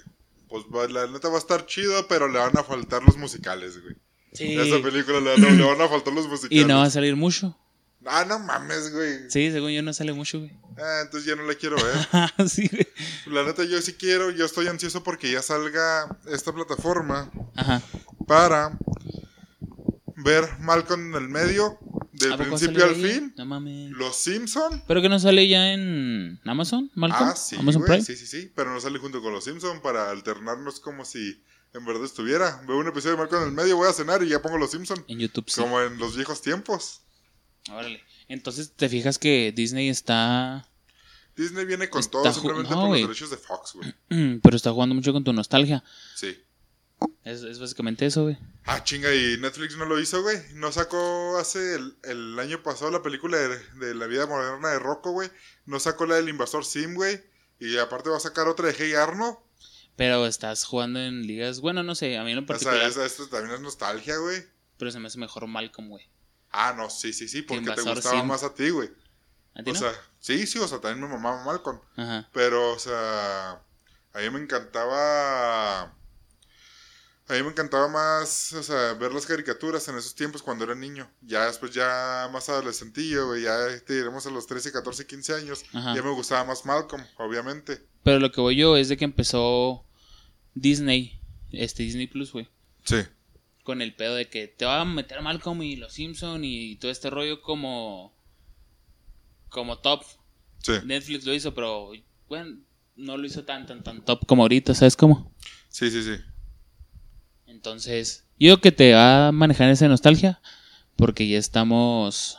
Pues 0.48 0.92
la 0.92 1.08
neta 1.08 1.28
va 1.30 1.36
a 1.36 1.40
estar 1.40 1.66
chido, 1.66 2.08
pero 2.08 2.28
le 2.30 2.38
van 2.40 2.56
a 2.58 2.64
faltar 2.64 3.04
los 3.04 3.18
musicales, 3.18 3.82
güey. 3.82 3.96
Sí. 4.34 4.56
A 4.58 4.64
esa 4.64 4.82
película 4.82 5.20
le, 5.20 5.38
le- 5.38 5.52
le 5.56 5.64
van 5.64 5.82
a 5.82 5.88
faltar 5.90 6.14
los 6.14 6.28
musicales. 6.28 6.64
Y 6.64 6.66
no 6.66 6.78
va 6.78 6.84
a 6.86 6.90
salir 6.90 7.16
mucho. 7.16 7.58
Ah, 8.06 8.24
no 8.28 8.38
mames, 8.38 8.94
güey. 8.94 9.30
Sí, 9.30 9.52
según 9.52 9.72
yo 9.72 9.82
no 9.82 9.92
sale 9.92 10.14
mucho, 10.14 10.40
güey. 10.40 10.52
Ah, 10.78 11.00
entonces 11.04 11.28
ya 11.28 11.36
no 11.36 11.44
la 11.44 11.56
quiero 11.56 11.76
ver. 11.78 12.48
sí, 12.50 12.68
güey. 12.72 12.88
La 13.26 13.44
neta, 13.44 13.64
yo 13.64 13.82
sí 13.82 13.94
quiero, 13.94 14.30
yo 14.30 14.46
estoy 14.46 14.68
ansioso 14.68 15.02
porque 15.04 15.32
ya 15.32 15.42
salga 15.42 16.16
esta 16.32 16.54
plataforma 16.54 17.32
Ajá. 17.56 17.82
para 18.28 18.78
ver 20.26 20.50
Malcolm 20.60 21.16
en 21.16 21.22
el 21.24 21.30
medio, 21.30 21.78
del 22.12 22.34
¿A 22.34 22.38
poco 22.38 22.50
principio 22.50 22.84
al 22.84 22.96
fin, 22.96 23.34
No 23.38 23.46
mames. 23.46 23.92
Los 23.92 24.16
Simpson. 24.16 24.84
¿Pero 24.88 25.02
que 25.02 25.08
no 25.10 25.20
sale 25.20 25.48
ya 25.48 25.72
en 25.72 26.40
Amazon, 26.46 26.92
Malcolm? 26.96 27.30
Ah, 27.30 27.36
sí, 27.36 27.56
Amazon 27.58 27.84
Prime. 27.84 28.02
sí, 28.02 28.16
sí, 28.16 28.26
sí, 28.26 28.52
pero 28.56 28.74
no 28.74 28.82
sale 28.82 29.00
junto 29.00 29.22
con 29.22 29.32
Los 29.32 29.44
Simpson 29.44 29.82
para 29.82 30.10
alternarnos 30.10 30.80
como 30.80 31.06
si 31.06 31.42
en 31.74 31.86
verdad 31.86 32.04
estuviera. 32.04 32.62
Veo 32.68 32.78
un 32.78 32.88
episodio 32.88 33.12
de 33.12 33.18
Malcolm 33.22 33.44
en 33.44 33.50
el 33.50 33.56
medio, 33.56 33.78
voy 33.78 33.88
a 33.88 33.94
cenar 33.94 34.24
y 34.24 34.30
ya 34.30 34.42
pongo 34.42 34.58
Los 34.58 34.72
Simpson, 34.72 35.04
En 35.08 35.20
YouTube, 35.20 35.46
sí. 35.48 35.62
como 35.62 35.80
en 35.82 35.98
los 35.98 36.16
viejos 36.16 36.42
tiempos. 36.42 37.02
Órale. 37.70 38.02
Entonces, 38.28 38.74
¿te 38.76 38.90
fijas 38.90 39.20
que 39.20 39.54
Disney 39.56 39.90
está... 39.90 40.68
Disney 41.36 41.66
viene 41.66 41.90
con 41.90 42.00
Está 42.00 42.12
todo 42.12 42.34
simplemente 42.34 42.70
no, 42.72 42.82
por 42.82 42.90
los 42.92 43.02
derechos 43.02 43.30
de 43.30 43.38
Fox, 43.38 43.74
güey. 43.74 43.94
Pero 44.42 44.56
está 44.56 44.72
jugando 44.72 44.96
mucho 44.96 45.12
con 45.12 45.24
tu 45.24 45.34
nostalgia. 45.34 45.84
Sí. 46.16 46.36
Es, 47.24 47.42
es 47.42 47.60
básicamente 47.60 48.06
eso, 48.06 48.24
güey. 48.24 48.38
Ah, 48.66 48.84
chinga, 48.84 49.14
y 49.14 49.38
Netflix 49.40 49.78
no 49.78 49.86
lo 49.86 50.00
hizo, 50.00 50.22
güey. 50.22 50.38
No 50.54 50.72
sacó 50.72 51.38
hace 51.38 51.76
el, 51.76 51.98
el 52.04 52.38
año 52.40 52.62
pasado 52.62 52.92
la 52.92 53.02
película 53.02 53.38
de, 53.38 53.58
de 53.80 53.96
la 53.96 54.06
vida 54.06 54.28
moderna 54.28 54.70
de 54.70 54.80
Rocco, 54.80 55.12
güey. 55.12 55.30
No 55.66 55.80
sacó 55.80 56.06
la 56.06 56.16
del 56.16 56.30
invasor 56.30 56.66
Sim, 56.66 56.94
güey. 56.94 57.24
Y 57.60 57.78
aparte 57.78 58.10
va 58.10 58.18
a 58.18 58.20
sacar 58.22 58.48
otra 58.48 58.68
de 58.68 58.76
Hey 58.78 58.94
Arno. 58.94 59.44
Pero 59.96 60.28
estás 60.28 60.66
jugando 60.66 61.00
en 61.00 61.26
ligas... 61.26 61.62
Bueno, 61.62 61.82
no 61.82 61.96
sé, 61.96 62.18
a 62.18 62.24
mí 62.24 62.32
en 62.32 62.38
lo 62.38 62.44
O 62.44 62.46
particular... 62.46 62.92
sea, 62.92 63.06
esto 63.06 63.28
también 63.28 63.56
es 63.56 63.62
nostalgia, 63.62 64.18
güey. 64.18 64.44
Pero 64.78 64.92
se 64.92 65.00
me 65.00 65.08
hace 65.08 65.18
mejor 65.18 65.48
Malcolm, 65.48 65.90
güey. 65.90 66.06
Ah, 66.52 66.74
no, 66.76 66.90
sí, 66.90 67.14
sí, 67.14 67.28
sí, 67.28 67.42
porque 67.42 67.72
te 67.72 67.82
gustaba 67.82 68.20
Sim. 68.20 68.28
más 68.28 68.44
a 68.44 68.54
ti, 68.54 68.70
güey. 68.70 68.90
¿A 69.56 69.64
ti 69.64 69.72
O 69.72 69.74
no? 69.74 69.80
sea, 69.80 69.94
sí, 70.20 70.46
sí, 70.48 70.60
o 70.60 70.68
sea, 70.68 70.80
también 70.80 71.02
me 71.02 71.14
mamaba 71.16 71.44
Malcolm. 71.46 71.80
Ajá. 71.96 72.30
Pero, 72.34 72.74
o 72.74 72.80
sea, 72.80 73.52
a 74.14 74.20
mí 74.20 74.30
me 74.30 74.40
encantaba. 74.40 75.96
A 77.28 77.34
mí 77.34 77.42
me 77.42 77.50
encantaba 77.50 77.88
más, 77.88 78.54
o 78.54 78.62
sea, 78.62 78.94
ver 78.94 79.12
las 79.12 79.26
caricaturas 79.26 79.88
en 79.88 79.98
esos 79.98 80.14
tiempos 80.14 80.44
cuando 80.44 80.64
era 80.64 80.76
niño. 80.76 81.10
Ya 81.22 81.48
después, 81.48 81.74
ya 81.74 82.30
más 82.32 82.50
adolescentillo, 82.50 83.28
güey, 83.28 83.44
ya 83.44 83.58
te 83.84 83.96
diremos 83.96 84.28
a 84.28 84.30
los 84.30 84.46
13, 84.46 84.72
14, 84.72 85.08
15 85.08 85.34
años. 85.34 85.66
Ajá. 85.74 85.96
Ya 85.96 86.04
me 86.04 86.12
gustaba 86.12 86.44
más 86.44 86.66
Malcolm, 86.66 87.04
obviamente. 87.18 87.82
Pero 88.04 88.20
lo 88.20 88.32
que 88.32 88.42
voy 88.42 88.58
yo 88.58 88.78
es 88.78 88.90
de 88.90 88.98
que 88.98 89.06
empezó 89.06 89.84
Disney, 90.54 91.20
este 91.52 91.82
Disney 91.82 92.06
Plus, 92.06 92.32
güey. 92.32 92.48
Sí. 92.84 92.98
Con 93.64 93.82
el 93.82 93.96
pedo 93.96 94.14
de 94.14 94.30
que 94.30 94.48
te 94.48 94.66
va 94.66 94.82
a 94.82 94.86
meter 94.86 95.24
Malcolm 95.24 95.64
y 95.64 95.78
los 95.78 95.94
Simpson 95.94 96.44
y 96.44 96.76
todo 96.76 96.92
este 96.92 97.10
rollo 97.10 97.42
como... 97.42 98.16
Como 99.50 99.80
top. 99.80 100.04
Sí. 100.60 100.74
Netflix 100.86 101.26
lo 101.26 101.34
hizo, 101.34 101.56
pero 101.56 101.92
bueno, 102.28 102.60
no 102.96 103.18
lo 103.18 103.26
hizo 103.26 103.46
tan, 103.46 103.66
tan, 103.66 103.84
tan 103.84 104.06
top 104.06 104.28
como 104.28 104.44
ahorita, 104.44 104.76
¿sabes 104.76 104.96
cómo? 104.96 105.34
Sí, 105.70 105.90
sí, 105.90 106.04
sí. 106.04 106.22
Entonces, 107.48 108.24
yo 108.40 108.48
creo 108.56 108.62
que 108.62 108.72
te 108.72 108.94
va 108.94 109.28
a 109.28 109.32
manejar 109.32 109.70
esa 109.70 109.88
nostalgia 109.88 110.42
porque 110.96 111.28
ya 111.28 111.38
estamos... 111.38 112.38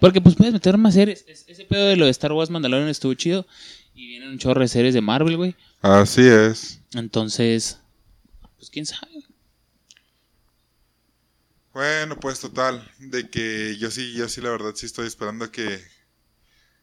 Porque 0.00 0.20
pues 0.20 0.36
puedes 0.36 0.52
meter 0.52 0.78
más 0.78 0.94
series. 0.94 1.24
Es- 1.26 1.44
Ese 1.48 1.64
pedo 1.64 1.86
de 1.86 1.96
lo 1.96 2.04
de 2.04 2.10
Star 2.12 2.32
Wars 2.32 2.50
Mandalorian 2.50 2.88
estuvo 2.88 3.14
chido. 3.14 3.46
Y 3.94 4.06
vienen 4.06 4.28
un 4.30 4.38
chorro 4.38 4.60
de 4.60 4.68
series 4.68 4.94
de 4.94 5.00
Marvel, 5.00 5.36
güey. 5.36 5.56
Así 5.82 6.26
es. 6.26 6.80
Entonces, 6.94 7.80
pues 8.56 8.70
quién 8.70 8.86
sabe. 8.86 9.24
Bueno, 11.72 12.18
pues 12.18 12.40
total, 12.40 12.88
de 12.98 13.28
que 13.30 13.76
yo 13.78 13.90
sí, 13.90 14.12
yo 14.14 14.28
sí 14.28 14.40
la 14.40 14.50
verdad 14.50 14.72
sí 14.74 14.86
estoy 14.86 15.06
esperando 15.06 15.44
a 15.44 15.52
que 15.52 15.80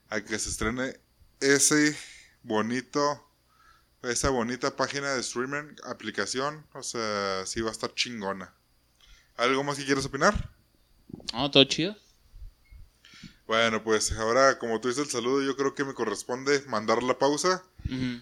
a 0.10 0.22
que 0.22 0.38
se 0.39 0.50
estrene 0.50 0.94
ese 1.41 1.96
bonito 2.44 3.25
esa 4.10 4.30
bonita 4.30 4.76
página 4.76 5.13
de 5.13 5.22
streaming, 5.22 5.76
aplicación, 5.84 6.65
o 6.74 6.84
sea, 6.84 7.46
sí 7.46 7.62
va 7.62 7.70
a 7.70 7.72
estar 7.72 7.94
chingona. 7.94 8.54
¿Algo 9.38 9.63
más 9.63 9.78
que 9.78 9.86
quieras 9.86 10.06
opinar? 10.06 10.52
No, 11.34 11.50
todo 11.52 11.63
chido. 11.65 11.96
Bueno, 13.48 13.84
pues 13.84 14.12
ahora 14.13 14.58
como 14.58 14.82
tú 14.82 14.88
dices 14.88 15.06
el 15.06 15.12
saludo, 15.12 15.44
yo 15.44 15.56
creo 15.56 15.76
que 15.76 15.84
me 15.84 15.94
corresponde 15.94 16.63
mandar 16.68 17.04
la 17.04 17.18
pausa. 17.20 17.63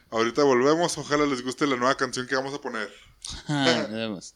Ahorita 0.10 0.44
volvemos, 0.44 0.98
ojalá 0.98 1.26
les 1.26 1.42
guste 1.42 1.66
la 1.66 1.78
nueva 1.78 1.96
canción 1.96 2.28
que 2.28 2.36
vamos 2.36 2.54
a 2.54 2.62
poner. 2.62 2.92
Ah, 3.48 3.88
nos 3.90 3.92
vemos. 3.92 4.36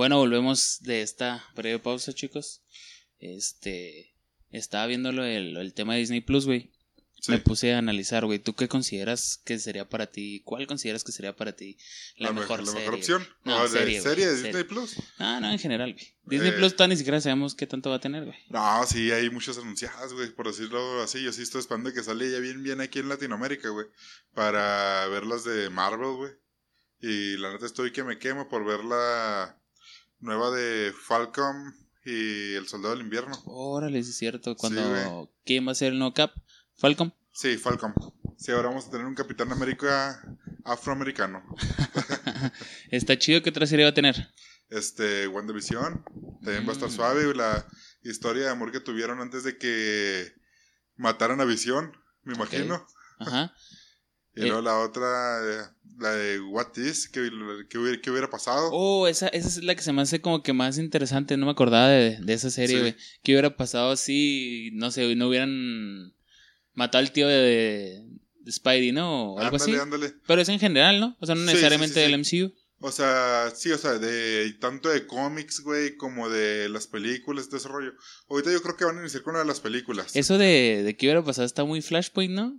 Bueno, 0.00 0.16
volvemos 0.16 0.78
de 0.80 1.02
esta 1.02 1.44
breve 1.54 1.78
pausa, 1.78 2.14
chicos. 2.14 2.62
Este, 3.18 4.14
estaba 4.50 4.86
viendo 4.86 5.12
lo 5.12 5.24
del- 5.24 5.54
el 5.58 5.74
tema 5.74 5.92
de 5.92 6.00
Disney 6.00 6.22
Plus, 6.22 6.46
güey. 6.46 6.72
Sí, 7.20 7.32
Me 7.32 7.38
puse 7.38 7.74
a 7.74 7.78
analizar, 7.80 8.24
güey. 8.24 8.38
¿Tú 8.38 8.54
qué 8.54 8.66
consideras 8.66 9.42
que 9.44 9.58
sería 9.58 9.90
para 9.90 10.06
ti? 10.06 10.40
¿Cuál 10.46 10.66
consideras 10.66 11.04
que 11.04 11.12
sería 11.12 11.36
para 11.36 11.52
ti 11.54 11.76
la, 12.16 12.28
la, 12.28 12.32
mejor, 12.32 12.60
mejor, 12.60 12.60
la 12.60 12.66
serie, 12.72 12.80
mejor 12.80 12.94
opción. 12.94 13.28
No, 13.44 13.58
¿O 13.58 13.62
de 13.64 13.78
serie, 13.78 14.00
serie, 14.00 14.26
de 14.26 14.42
Disney 14.42 14.64
Plus. 14.64 14.96
No, 15.18 15.38
no, 15.38 15.50
en 15.50 15.58
general, 15.58 15.92
güey. 15.92 16.14
Disney 16.24 16.48
Eh. 16.48 16.52
Plus 16.54 16.72
todavía 16.76 16.94
ni 16.94 16.96
siquiera 16.96 17.20
sabemos 17.20 17.54
qué 17.54 17.66
tanto 17.66 17.90
va 17.90 17.96
a 17.96 18.00
tener, 18.00 18.24
güey. 18.24 18.38
No, 18.48 18.86
sí, 18.86 19.10
hay 19.12 19.28
muchas 19.28 19.58
anunciadas, 19.58 20.14
güey, 20.14 20.30
por 20.30 20.46
decirlo 20.46 21.02
así. 21.02 21.22
Yo 21.22 21.30
sí 21.30 21.42
estoy 21.42 21.60
esperando 21.60 21.92
que 21.92 22.02
salga 22.02 22.26
ya 22.26 22.38
bien, 22.38 22.62
bien 22.62 22.80
aquí 22.80 23.00
en 23.00 23.10
Latinoamérica, 23.10 23.68
güey, 23.68 23.84
para 24.32 25.06
ver 25.08 25.26
las 25.26 25.44
de 25.44 25.68
Marvel, 25.68 26.16
güey. 26.16 26.32
Y 27.02 27.36
la 27.36 27.52
neta 27.52 27.66
estoy 27.66 27.92
que 27.92 28.02
me 28.02 28.18
quemo 28.18 28.48
por 28.48 28.64
ver 28.64 28.82
la 28.82 29.59
nueva 30.20 30.50
de 30.50 30.92
Falcon 30.92 31.74
y 32.04 32.54
el 32.54 32.66
Soldado 32.68 32.94
del 32.94 33.04
Invierno. 33.04 33.38
Órale, 33.46 34.02
sí 34.02 34.10
es 34.10 34.16
cierto. 34.16 34.56
Cuando. 34.56 34.82
güey. 34.88 35.28
¿Quién 35.44 35.66
va 35.66 35.72
a 35.72 35.74
ser 35.74 35.92
el 35.92 35.98
no 35.98 36.14
cap? 36.14 36.32
Falcon. 36.76 37.14
Sí, 37.32 37.56
Falcon. 37.58 37.94
Sí, 38.38 38.52
ahora 38.52 38.68
vamos 38.68 38.86
a 38.86 38.90
tener 38.90 39.06
un 39.06 39.14
Capitán 39.14 39.52
América 39.52 40.20
afroamericano. 40.64 41.42
Está 42.90 43.18
chido 43.18 43.42
que 43.42 43.50
otra 43.50 43.66
serie 43.66 43.84
va 43.84 43.90
a 43.90 43.94
tener. 43.94 44.32
este, 44.70 45.26
WandaVision. 45.28 46.04
También 46.42 46.64
va 46.64 46.70
a 46.70 46.72
estar 46.74 46.88
Mm. 46.88 46.92
suave, 46.92 47.34
la 47.34 47.66
historia 48.02 48.44
de 48.44 48.50
amor 48.50 48.70
que 48.72 48.80
tuvieron 48.80 49.20
antes 49.20 49.42
de 49.44 49.58
que 49.58 50.32
mataran 50.96 51.40
a 51.40 51.44
Visión, 51.44 51.92
me 52.22 52.34
imagino. 52.34 52.86
Ajá. 53.18 53.52
Y 54.32 54.42
Eh. 54.42 54.46
luego 54.46 54.62
la 54.62 54.78
otra, 54.78 55.40
eh, 55.44 55.64
la 56.00 56.12
de 56.12 56.40
What 56.40 56.76
Is, 56.76 57.08
que, 57.08 57.30
que 57.68 57.78
hubiera, 57.78 58.00
que 58.00 58.10
hubiera 58.10 58.30
pasado. 58.30 58.70
Oh, 58.72 59.06
esa, 59.06 59.28
esa 59.28 59.48
es 59.48 59.62
la 59.62 59.74
que 59.74 59.82
se 59.82 59.92
me 59.92 60.02
hace 60.02 60.20
como 60.20 60.42
que 60.42 60.52
más 60.52 60.78
interesante. 60.78 61.36
No 61.36 61.46
me 61.46 61.52
acordaba 61.52 61.88
de, 61.88 62.18
de 62.20 62.32
esa 62.32 62.50
serie, 62.50 62.76
Sí. 62.76 62.80
güey. 62.80 62.96
¿Qué 63.22 63.32
hubiera 63.32 63.56
pasado 63.56 63.96
si, 63.96 64.70
no 64.72 64.90
sé, 64.90 65.14
no 65.14 65.28
hubieran 65.28 66.14
matado 66.74 67.02
al 67.02 67.12
tío 67.12 67.28
de, 67.28 68.02
de 68.40 68.52
Spidey, 68.52 68.92
¿no? 68.92 69.34
O 69.34 69.38
algo 69.38 69.56
ándale, 69.56 69.72
así. 69.72 69.82
ándale. 69.82 70.14
Pero 70.26 70.40
es 70.40 70.48
en 70.48 70.58
general, 70.58 70.98
¿no? 71.00 71.16
O 71.20 71.26
sea, 71.26 71.34
no 71.34 71.42
Sí, 71.42 71.46
sí, 71.48 71.52
necesariamente 71.54 71.94
sí, 71.94 72.00
sí. 72.28 72.38
del 72.38 72.48
MCU. 72.48 72.54
O 72.82 72.90
sea, 72.92 73.52
sí, 73.54 73.70
o 73.72 73.76
sea, 73.76 73.98
de 73.98 74.54
tanto 74.58 74.88
de 74.88 75.06
cómics, 75.06 75.60
güey, 75.60 75.96
como 75.96 76.30
de 76.30 76.70
las 76.70 76.86
películas, 76.86 77.50
de 77.50 77.58
ese 77.58 77.68
rollo. 77.68 77.92
Ahorita 78.30 78.50
yo 78.50 78.62
creo 78.62 78.74
que 78.76 78.86
van 78.86 78.96
a 78.96 79.00
iniciar 79.02 79.22
con 79.22 79.32
una 79.34 79.40
de 79.42 79.48
las 79.48 79.60
películas. 79.60 80.16
Eso 80.16 80.38
de, 80.38 80.82
de 80.82 80.96
qué 80.96 81.04
hubiera 81.06 81.22
pasado 81.22 81.44
está 81.44 81.64
muy 81.64 81.82
Flashpoint, 81.82 82.32
¿no? 82.32 82.58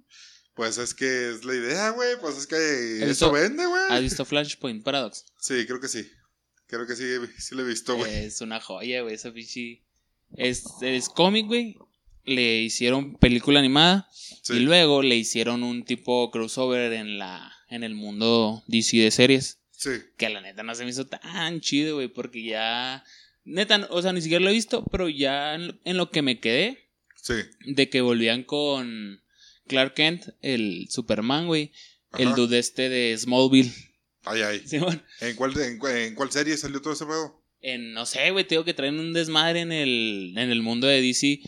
Pues 0.56 0.78
es 0.78 0.94
que 0.94 1.30
es 1.30 1.46
la 1.46 1.56
idea, 1.56 1.90
güey. 1.92 2.20
Pues 2.20 2.38
es 2.38 2.48
que 2.48 2.56
¿Has 3.04 3.10
eso 3.10 3.32
vende, 3.32 3.66
güey. 3.66 3.84
¿Has 3.90 4.02
visto 4.02 4.26
Flashpoint 4.26 4.84
Paradox? 4.84 5.26
Sí, 5.40 5.66
creo 5.66 5.80
que 5.80 5.88
sí. 5.88 6.10
Creo 6.68 6.86
que 6.88 6.96
sí, 6.96 7.06
sí 7.38 7.56
lo 7.56 7.64
he 7.64 7.68
visto, 7.68 7.96
güey. 7.96 8.26
Es 8.26 8.42
una 8.42 8.60
joya, 8.62 9.02
güey, 9.02 9.16
esa 9.16 9.34
pichi. 9.34 9.84
Es, 10.36 10.64
es 10.82 11.10
cómic, 11.10 11.48
güey. 11.48 11.78
Le 12.24 12.62
hicieron 12.62 13.16
película 13.18 13.60
animada. 13.60 14.08
Sí. 14.42 14.54
Y 14.54 14.60
luego 14.60 15.02
le 15.02 15.16
hicieron 15.16 15.64
un 15.64 15.84
tipo 15.84 16.30
crossover 16.32 16.94
en 16.94 17.18
la 17.18 17.52
en 17.70 17.84
el 17.84 17.96
mundo 17.96 18.64
DC 18.68 18.98
de 18.98 19.12
series. 19.12 19.60
Sí, 19.72 19.92
Que 20.18 20.30
la 20.30 20.42
neta 20.42 20.62
no 20.64 20.76
se 20.76 20.84
me 20.84 20.92
hizo 20.92 21.08
tan 21.08 21.60
chido, 21.62 21.96
güey. 21.96 22.08
Porque 22.08 22.44
ya. 22.44 23.04
Neta, 23.44 23.88
o 23.90 24.02
sea, 24.02 24.14
ni 24.14 24.22
siquiera 24.22 24.44
lo 24.44 24.52
he 24.52 24.54
visto. 24.54 24.86
Pero 24.92 25.10
ya 25.10 25.56
en, 25.56 25.80
en 25.84 25.98
lo 25.98 26.12
que 26.12 26.22
me 26.22 26.40
quedé. 26.40 26.90
sí. 27.16 27.34
De 27.66 27.90
que 27.90 28.02
volvían 28.02 28.44
con 28.44 29.21
Clark 29.72 29.94
Kent, 29.94 30.26
el 30.42 30.88
Superman, 30.90 31.48
güey. 31.48 31.72
El 32.20 32.36
dude 32.36 32.60
este 32.60 32.90
de 32.90 33.18
Smallville. 33.18 33.72
Ay, 34.26 34.42
ay. 34.42 34.62
¿En 35.22 35.36
cuál, 35.38 35.58
en, 35.58 35.80
en 35.82 36.14
cuál 36.16 36.30
serie 36.30 36.58
salió 36.58 36.82
todo 36.82 36.92
ese 36.92 37.06
pedo? 37.06 37.42
En, 37.62 37.94
no 37.94 38.06
sé, 38.06 38.32
güey, 38.32 38.44
te 38.46 38.56
digo 38.56 38.66
que 38.66 38.74
traen 38.74 39.00
un 39.00 39.14
desmadre 39.14 39.62
en 39.62 39.72
el, 39.72 40.34
en 40.36 40.52
el 40.52 40.62
mundo 40.62 40.88
de 40.88 41.02
DC. 41.02 41.40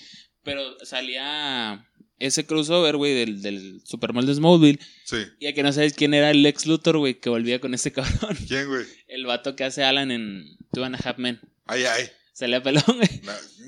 Pero 0.42 0.64
salía 0.86 1.86
ese 2.18 2.46
crossover, 2.46 2.96
güey, 2.96 3.14
del, 3.14 3.42
del 3.42 3.82
Superman 3.84 4.26
de 4.26 4.36
Smallville. 4.36 4.80
Sí. 5.04 5.18
Y 5.42 5.48
a 5.48 5.54
que 5.54 5.64
no 5.64 5.74
sabes 5.74 5.94
quién 5.94 6.14
era 6.14 6.32
el 6.32 6.44
Lex 6.44 6.66
Luthor, 6.66 6.98
güey, 6.98 7.20
que 7.20 7.30
volvía 7.30 7.60
con 7.60 7.74
ese 7.74 7.92
cabrón. 7.94 8.38
¿Quién, 8.48 8.70
güey? 8.70 8.86
El 9.08 9.26
vato 9.26 9.58
que 9.58 9.66
hace 9.66 9.84
Alan 9.84 10.12
en 10.12 10.46
Two 10.72 10.86
and 10.86 10.96
a 10.96 11.00
Half 11.04 11.18
Men. 11.18 11.42
Ay, 11.66 11.84
ay. 11.84 12.10
Salía 12.34 12.62
pelón, 12.64 12.84
güey. 12.88 13.22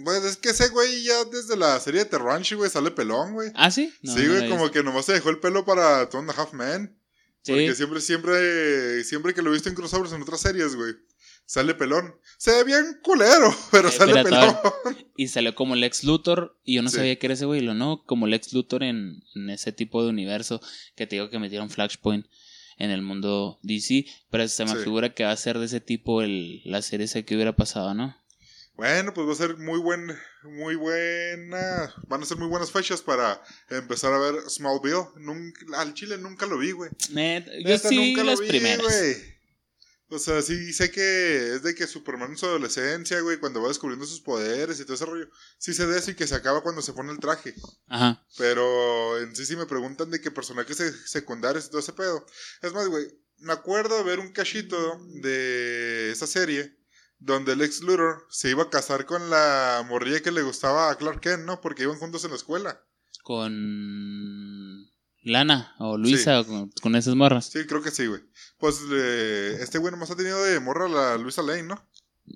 Pues 0.03 0.23
es 0.25 0.37
que 0.37 0.49
ese 0.49 0.69
güey 0.69 1.03
ya 1.03 1.23
desde 1.25 1.55
la 1.55 1.79
serie 1.79 2.03
de 2.03 2.09
The 2.09 2.17
Ranch, 2.17 2.53
güey, 2.53 2.69
sale 2.69 2.91
pelón, 2.91 3.33
güey. 3.33 3.51
¿Ah, 3.55 3.69
sí? 3.71 3.93
No, 4.01 4.13
sí, 4.15 4.27
güey, 4.27 4.49
como 4.49 4.71
que 4.71 4.83
nomás 4.83 5.05
se 5.05 5.13
dejó 5.13 5.29
el 5.29 5.39
pelo 5.39 5.63
para 5.65 6.09
Two 6.09 6.19
and 6.19 6.29
a 6.31 6.33
Half 6.33 6.53
Men. 6.53 6.99
Sí. 7.43 7.51
Porque 7.51 7.75
siempre, 7.75 8.01
siempre, 8.01 9.03
siempre 9.03 9.33
que 9.35 9.41
lo 9.43 9.51
he 9.51 9.53
visto 9.53 9.69
en 9.69 9.75
crossovers 9.75 10.11
en 10.13 10.21
otras 10.23 10.41
series, 10.41 10.75
güey, 10.75 10.93
sale 11.45 11.75
pelón. 11.75 12.15
Se 12.39 12.51
ve 12.51 12.63
bien 12.63 12.99
culero, 13.03 13.55
pero 13.71 13.89
Eh, 13.89 13.91
sale 13.91 14.23
pelón. 14.23 14.57
Y 15.15 15.27
salió 15.27 15.53
como 15.53 15.75
Lex 15.75 16.03
Luthor. 16.03 16.59
Y 16.63 16.75
yo 16.75 16.81
no 16.81 16.89
Sí. 16.89 16.95
sabía 16.97 17.19
que 17.19 17.27
era 17.27 17.35
ese 17.35 17.45
güey, 17.45 17.61
lo 17.61 17.75
no. 17.75 18.03
Como 18.05 18.25
Lex 18.25 18.51
Luthor 18.53 18.81
en, 18.83 19.21
en 19.35 19.49
ese 19.51 19.71
tipo 19.73 20.03
de 20.03 20.09
universo 20.09 20.59
que 20.95 21.05
te 21.05 21.17
digo 21.17 21.29
que 21.29 21.37
metieron 21.37 21.69
Flashpoint 21.69 22.25
en 22.77 22.89
el 22.89 23.03
mundo 23.03 23.59
DC. 23.61 24.07
Pero 24.31 24.47
se 24.47 24.65
me 24.65 24.71
Sí. 24.71 24.77
figura 24.83 25.13
que 25.13 25.23
va 25.23 25.31
a 25.31 25.37
ser 25.37 25.59
de 25.59 25.65
ese 25.67 25.79
tipo 25.81 26.23
el, 26.23 26.61
la 26.65 26.81
serie 26.81 27.05
esa 27.05 27.21
que 27.21 27.35
hubiera 27.35 27.55
pasado, 27.55 27.93
¿no? 27.93 28.17
Bueno, 28.75 29.13
pues 29.13 29.25
va 29.27 29.31
a 29.31 29.35
ser 29.35 29.57
muy 29.57 29.79
buen, 29.79 30.13
muy 30.43 30.75
buena. 30.75 31.93
Van 32.07 32.21
a 32.21 32.25
ser 32.25 32.37
muy 32.37 32.47
buenas 32.47 32.71
fechas 32.71 33.01
para 33.01 33.41
empezar 33.69 34.13
a 34.13 34.19
ver 34.19 34.35
Smallville. 34.49 35.07
Nunca, 35.17 35.79
al 35.79 35.93
Chile 35.93 36.17
nunca 36.17 36.45
lo 36.45 36.57
vi, 36.57 36.71
güey. 36.71 36.89
Net- 37.11 37.45
yo 37.63 37.69
Neta, 37.69 37.89
sí, 37.89 37.95
nunca 37.95 38.23
lo 38.23 38.31
las 38.31 38.39
vi, 38.41 38.47
primeras. 38.49 38.85
güey. 38.85 39.35
O 40.09 40.19
sea, 40.19 40.41
sí 40.41 40.71
sé 40.73 40.91
que 40.91 41.55
es 41.55 41.63
de 41.63 41.73
que 41.73 41.87
Superman 41.87 42.31
en 42.31 42.37
su 42.37 42.45
adolescencia, 42.45 43.19
güey, 43.21 43.37
cuando 43.39 43.61
va 43.61 43.69
descubriendo 43.69 44.05
sus 44.05 44.21
poderes 44.21 44.79
y 44.79 44.83
todo 44.83 44.93
ese 44.93 45.05
rollo. 45.05 45.27
Sí 45.57 45.73
sé 45.73 45.87
de 45.87 45.97
eso 45.97 46.11
y 46.11 46.15
que 46.15 46.27
se 46.27 46.35
acaba 46.35 46.61
cuando 46.61 46.81
se 46.81 46.93
pone 46.93 47.11
el 47.11 47.19
traje. 47.19 47.55
Ajá. 47.87 48.23
Pero 48.37 49.19
en 49.19 49.35
sí 49.35 49.45
sí 49.45 49.55
me 49.55 49.65
preguntan 49.65 50.11
de 50.11 50.21
qué 50.21 50.29
personajes 50.31 50.77
se- 50.77 51.07
secundarios 51.07 51.65
y 51.65 51.69
todo 51.69 51.79
ese 51.79 51.93
pedo. 51.93 52.25
Es 52.61 52.71
más, 52.73 52.87
güey, 52.87 53.07
me 53.39 53.53
acuerdo 53.53 53.97
de 53.97 54.03
ver 54.03 54.19
un 54.19 54.31
cachito 54.31 54.99
de 55.21 56.11
esa 56.11 56.27
serie 56.27 56.77
donde 57.25 57.55
Lex 57.55 57.81
Luthor 57.81 58.23
se 58.29 58.51
iba 58.51 58.63
a 58.63 58.69
casar 58.69 59.05
con 59.05 59.29
la 59.29 59.83
morrilla 59.87 60.21
que 60.21 60.31
le 60.31 60.43
gustaba 60.43 60.91
a 60.91 60.95
Clark 60.95 61.21
Kent, 61.21 61.43
¿no? 61.43 61.59
Porque 61.59 61.83
iban 61.83 61.97
juntos 61.97 62.23
en 62.23 62.29
la 62.29 62.37
escuela. 62.37 62.79
Con 63.23 64.87
Lana 65.23 65.73
o 65.79 65.97
Luisa 65.97 66.41
o 66.41 66.45
con, 66.45 66.69
con 66.81 66.95
esas 66.95 67.15
morras. 67.15 67.47
Sí, 67.47 67.65
creo 67.65 67.81
que 67.81 67.89
sí, 67.89 68.05
güey. 68.05 68.21
Pues 68.59 68.79
eh, 68.91 69.57
este 69.59 69.79
güey 69.79 69.91
nomás 69.91 70.11
ha 70.11 70.15
tenido 70.15 70.41
de 70.43 70.59
morra 70.59 70.87
la 70.87 71.17
Luisa 71.17 71.41
Lane, 71.41 71.63
¿no? 71.63 71.83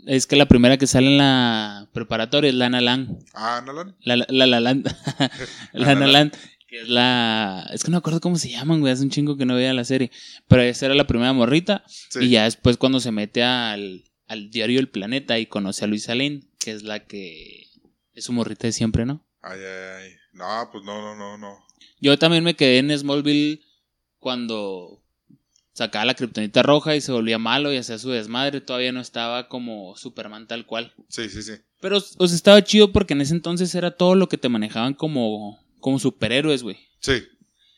Es 0.08 0.26
que 0.26 0.36
la 0.36 0.48
primera 0.48 0.78
que 0.78 0.88
sale 0.88 1.08
en 1.08 1.18
la 1.20 1.88
preparatoria 1.94 2.50
es 2.50 2.56
Lana 2.56 2.82
Lang. 2.82 3.20
Ah, 3.34 3.62
Nolan. 3.64 3.96
La 4.02 4.16
la 4.16 4.26
la, 4.28 4.48
la 4.48 4.60
Land. 4.60 4.88
Lana 5.74 5.94
Lana 5.94 6.08
Land. 6.08 6.34
Que 6.68 6.82
es 6.82 6.90
la. 6.90 7.68
Es 7.74 7.84
que 7.84 7.92
no 7.92 7.96
me 7.96 8.00
acuerdo 8.00 8.22
cómo 8.22 8.38
se 8.38 8.50
llaman, 8.50 8.80
güey. 8.80 8.94
Hace 8.94 9.04
un 9.04 9.10
chingo 9.10 9.38
que 9.38 9.46
no 9.46 9.56
veía 9.56 9.74
la 9.74 9.86
serie. 9.86 10.12
Pero 10.48 10.62
esa 10.64 10.88
era 10.88 10.96
la 10.96 11.08
primera 11.08 11.34
morrita. 11.34 11.84
Sí. 11.88 12.20
Y 12.26 12.30
ya 12.30 12.44
después, 12.44 12.78
cuando 12.78 13.00
se 13.00 13.12
mete 13.12 13.42
al, 13.44 14.04
al 14.30 14.52
diario 14.52 14.80
El 14.80 14.88
Planeta 14.88 15.38
y 15.40 15.48
conoce 15.48 15.84
a 15.84 15.88
Luisa 15.88 16.16
Lane, 16.16 16.44
que 16.60 16.72
es 16.72 16.84
la 16.84 17.06
que. 17.06 17.68
Es 18.14 18.26
su 18.26 18.34
morrita 18.34 18.68
de 18.68 18.74
siempre, 18.74 19.06
¿no? 19.06 19.26
Ay, 19.42 19.60
ay, 19.60 20.04
ay. 20.04 20.12
No, 20.34 20.70
pues 20.72 20.84
no, 20.84 21.02
no, 21.02 21.16
no, 21.16 21.38
no. 21.38 21.66
Yo 22.00 22.18
también 22.18 22.44
me 22.44 22.56
quedé 22.56 22.78
en 22.78 22.98
Smallville 22.98 23.62
cuando 24.20 25.02
sacaba 25.74 26.06
la 26.06 26.14
kriptonita 26.14 26.62
roja 26.62 26.96
y 26.96 27.02
se 27.02 27.12
volvía 27.12 27.40
malo 27.40 27.74
y 27.74 27.78
hacía 27.78 27.98
su 27.98 28.12
desmadre. 28.12 28.62
Todavía 28.62 28.92
no 28.92 29.02
estaba 29.02 29.48
como 29.48 29.96
Superman 29.98 30.48
tal 30.48 30.66
cual. 30.66 30.94
Sí, 31.08 31.28
sí, 31.30 31.42
sí. 31.42 31.54
Pero, 31.82 31.98
o 31.98 32.28
sea, 32.28 32.36
estaba 32.36 32.64
chido 32.64 32.92
porque 32.92 33.14
en 33.14 33.22
ese 33.22 33.34
entonces 33.34 33.74
era 33.74 33.92
todo 33.92 34.16
lo 34.16 34.30
que 34.30 34.38
te 34.38 34.50
manejaban 34.50 34.94
como, 34.94 35.60
como 35.80 35.98
superhéroes, 35.98 36.62
güey. 36.62 36.78
Sí. 37.00 37.24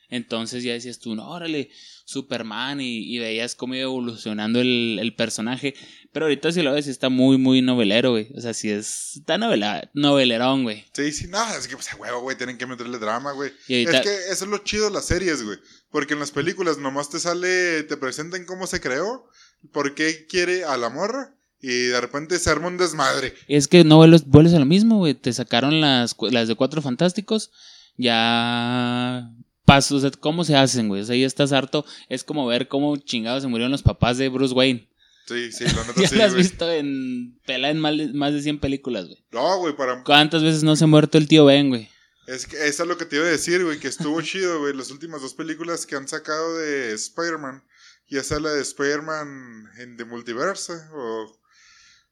Entonces 0.09 0.63
ya 0.63 0.73
decías 0.73 0.99
tú, 0.99 1.15
no, 1.15 1.29
órale, 1.29 1.69
Superman, 2.11 2.81
y, 2.81 3.15
y 3.15 3.19
veías 3.19 3.55
cómo 3.55 3.75
iba 3.75 3.83
evolucionando 3.83 4.59
el, 4.59 4.99
el 5.01 5.15
personaje. 5.15 5.73
Pero 6.11 6.25
ahorita 6.25 6.51
si 6.51 6.61
lo 6.61 6.73
ves, 6.73 6.87
está 6.87 7.09
muy, 7.09 7.37
muy 7.37 7.61
novelero, 7.61 8.11
güey. 8.11 8.27
O 8.35 8.41
sea, 8.41 8.53
sí 8.53 8.69
es. 8.69 9.15
Está 9.15 9.37
novela, 9.37 9.89
novelerón, 9.93 10.63
güey. 10.63 10.85
Sí, 10.93 11.11
sí, 11.13 11.27
no, 11.27 11.41
es 11.55 11.67
que 11.67 11.75
pues 11.75 11.87
huevo, 11.97 12.21
güey, 12.21 12.37
tienen 12.37 12.57
que 12.57 12.65
meterle 12.65 12.99
drama, 12.99 13.31
güey. 13.31 13.51
Ahorita, 13.69 13.99
Es 13.99 14.03
que 14.03 14.15
eso 14.31 14.45
es 14.45 14.51
lo 14.51 14.57
chido 14.59 14.85
de 14.85 14.91
las 14.91 15.05
series, 15.05 15.43
güey. 15.43 15.57
Porque 15.89 16.13
en 16.13 16.19
las 16.19 16.31
películas 16.31 16.77
nomás 16.77 17.09
te 17.09 17.19
sale, 17.19 17.83
te 17.83 17.97
presentan 17.97 18.45
cómo 18.45 18.67
se 18.67 18.81
creó, 18.81 19.25
por 19.71 19.95
qué 19.95 20.25
quiere 20.27 20.65
a 20.65 20.75
la 20.77 20.89
morra, 20.89 21.35
y 21.61 21.85
de 21.87 22.01
repente 22.01 22.39
se 22.39 22.49
arma 22.49 22.67
un 22.67 22.77
desmadre. 22.77 23.33
es 23.47 23.67
que 23.67 23.83
no 23.83 23.97
vuelves, 23.97 24.25
vuelves 24.25 24.53
a 24.53 24.59
lo 24.59 24.65
mismo, 24.65 24.97
güey. 24.97 25.13
Te 25.13 25.31
sacaron 25.31 25.79
las, 25.79 26.15
las 26.31 26.47
de 26.47 26.55
Cuatro 26.55 26.81
Fantásticos. 26.81 27.51
Ya. 27.97 29.31
Pasos, 29.65 29.97
o 29.97 29.99
sea, 30.01 30.11
¿cómo 30.19 30.43
se 30.43 30.55
hacen, 30.55 30.87
güey? 30.87 31.01
O 31.01 31.05
sea, 31.05 31.15
ya 31.15 31.27
estás 31.27 31.51
harto. 31.51 31.85
Es 32.09 32.23
como 32.23 32.45
ver 32.47 32.67
cómo 32.67 32.97
chingados 32.97 33.43
se 33.43 33.47
murieron 33.49 33.71
los 33.71 33.83
papás 33.83 34.17
de 34.17 34.29
Bruce 34.29 34.53
Wayne. 34.53 34.89
Sí, 35.27 35.51
sí, 35.51 35.65
la 35.65 35.83
neta 35.87 36.01
Ya 36.01 36.07
sí, 36.07 36.15
lo 36.15 36.23
has 36.23 36.31
güey. 36.33 36.43
visto 36.43 36.69
en. 36.71 37.39
Pela 37.45 37.69
en 37.69 37.79
más 37.79 37.97
de, 37.97 38.07
más 38.13 38.33
de 38.33 38.41
100 38.41 38.59
películas, 38.59 39.05
güey. 39.05 39.23
No, 39.31 39.57
güey, 39.59 39.75
para... 39.75 40.03
¿Cuántas 40.03 40.43
veces 40.43 40.63
no 40.63 40.75
se 40.75 40.83
ha 40.83 40.87
muerto 40.87 41.17
el 41.17 41.27
tío 41.27 41.45
Ben, 41.45 41.69
güey? 41.69 41.89
Es 42.27 42.47
que 42.47 42.55
eso 42.67 42.83
es 42.83 42.89
lo 42.89 42.97
que 42.97 43.05
te 43.05 43.15
iba 43.17 43.25
a 43.25 43.29
decir, 43.29 43.63
güey, 43.63 43.79
que 43.79 43.87
estuvo 43.87 44.21
chido, 44.23 44.59
güey. 44.59 44.73
Las 44.75 44.91
últimas 44.91 45.21
dos 45.21 45.33
películas 45.35 45.85
que 45.85 45.95
han 45.95 46.07
sacado 46.07 46.57
de 46.57 46.93
Spider-Man, 46.93 47.63
ya 48.09 48.23
sea 48.23 48.39
la 48.39 48.51
de 48.51 48.61
Spider-Man 48.61 49.65
en 49.79 49.97
The 49.97 50.05
Multiverse, 50.05 50.73
o... 50.93 51.37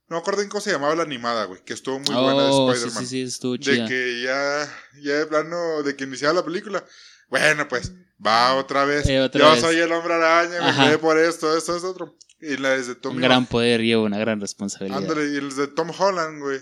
No 0.08 0.16
me 0.16 0.22
acuerdo 0.22 0.42
en 0.42 0.50
cómo 0.50 0.60
se 0.62 0.72
llamaba 0.72 0.96
la 0.96 1.04
animada, 1.04 1.46
güey, 1.46 1.64
que 1.64 1.74
estuvo 1.74 2.00
muy 2.00 2.08
buena 2.16 2.44
de 2.44 2.50
Oh, 2.52 2.72
sí, 2.72 2.78
Spider-Man. 2.80 3.04
sí, 3.04 3.10
sí, 3.10 3.22
estuvo 3.22 3.54
de 3.54 3.60
chida. 3.60 3.88
que 3.88 4.22
ya, 4.24 4.74
ya 5.04 5.14
de 5.20 5.26
plano, 5.28 5.84
de 5.84 5.96
que 5.96 6.06
iniciaba 6.06 6.34
la 6.34 6.44
película. 6.46 6.84
Bueno, 7.30 7.68
pues, 7.68 7.92
va 8.26 8.56
otra 8.56 8.86
vez. 8.86 9.08
Eh, 9.08 9.20
otra 9.22 9.40
Yo 9.40 9.52
vez. 9.52 9.62
soy 9.62 9.78
el 9.78 9.92
hombre 9.92 10.14
araña, 10.14 10.62
me 10.62 10.84
quedé 10.86 10.98
por 10.98 11.18
esto, 11.18 11.56
esto, 11.56 11.76
es 11.76 11.84
otro. 11.84 12.18
Y 12.42 12.58
la 12.58 12.70
de 12.70 12.96
Tom 12.96 13.16
Un 13.16 13.22
gran 13.22 13.46
poder 13.46 13.82
lleva 13.82 14.04
una 14.04 14.18
gran 14.18 14.40
responsabilidad. 14.40 15.00
Ándale, 15.00 15.34
y 15.34 15.38
el 15.38 15.56
de 15.56 15.68
Tom 15.68 15.92
Holland, 15.98 16.42
güey. 16.42 16.60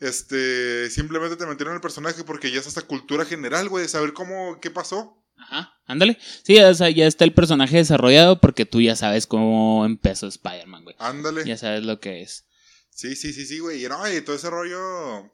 Este, 0.00 0.88
simplemente 0.90 1.36
te 1.36 1.46
metieron 1.46 1.74
el 1.74 1.80
personaje 1.80 2.24
porque 2.24 2.50
ya 2.50 2.60
es 2.60 2.66
hasta 2.66 2.82
cultura 2.82 3.24
general, 3.24 3.68
güey, 3.68 3.82
de 3.82 3.88
saber 3.88 4.12
cómo, 4.12 4.58
qué 4.60 4.70
pasó. 4.70 5.22
Ajá, 5.36 5.74
ándale. 5.86 6.18
Sí, 6.42 6.58
o 6.58 6.74
sea, 6.74 6.90
ya 6.90 7.06
está 7.06 7.24
el 7.24 7.32
personaje 7.32 7.76
desarrollado 7.76 8.40
porque 8.40 8.66
tú 8.66 8.80
ya 8.80 8.96
sabes 8.96 9.26
cómo 9.26 9.84
empezó 9.86 10.26
Spider-Man, 10.26 10.84
güey. 10.84 10.96
Ándale. 10.98 11.44
Ya 11.44 11.56
sabes 11.56 11.84
lo 11.84 12.00
que 12.00 12.22
es. 12.22 12.46
Sí, 12.90 13.14
sí, 13.14 13.32
sí, 13.32 13.46
sí, 13.46 13.58
güey. 13.58 13.84
Y 13.84 13.88
no, 13.88 14.10
y 14.10 14.20
todo 14.20 14.36
ese 14.36 14.50
rollo. 14.50 15.30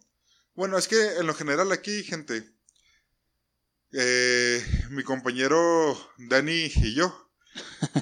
Bueno, 0.54 0.78
es 0.78 0.88
que 0.88 0.96
en 1.18 1.26
lo 1.26 1.34
general 1.34 1.72
aquí, 1.72 2.02
gente. 2.04 2.55
Eh, 3.92 4.62
mi 4.90 5.02
compañero 5.02 5.96
Dani 6.18 6.70
y 6.74 6.94
yo 6.94 7.26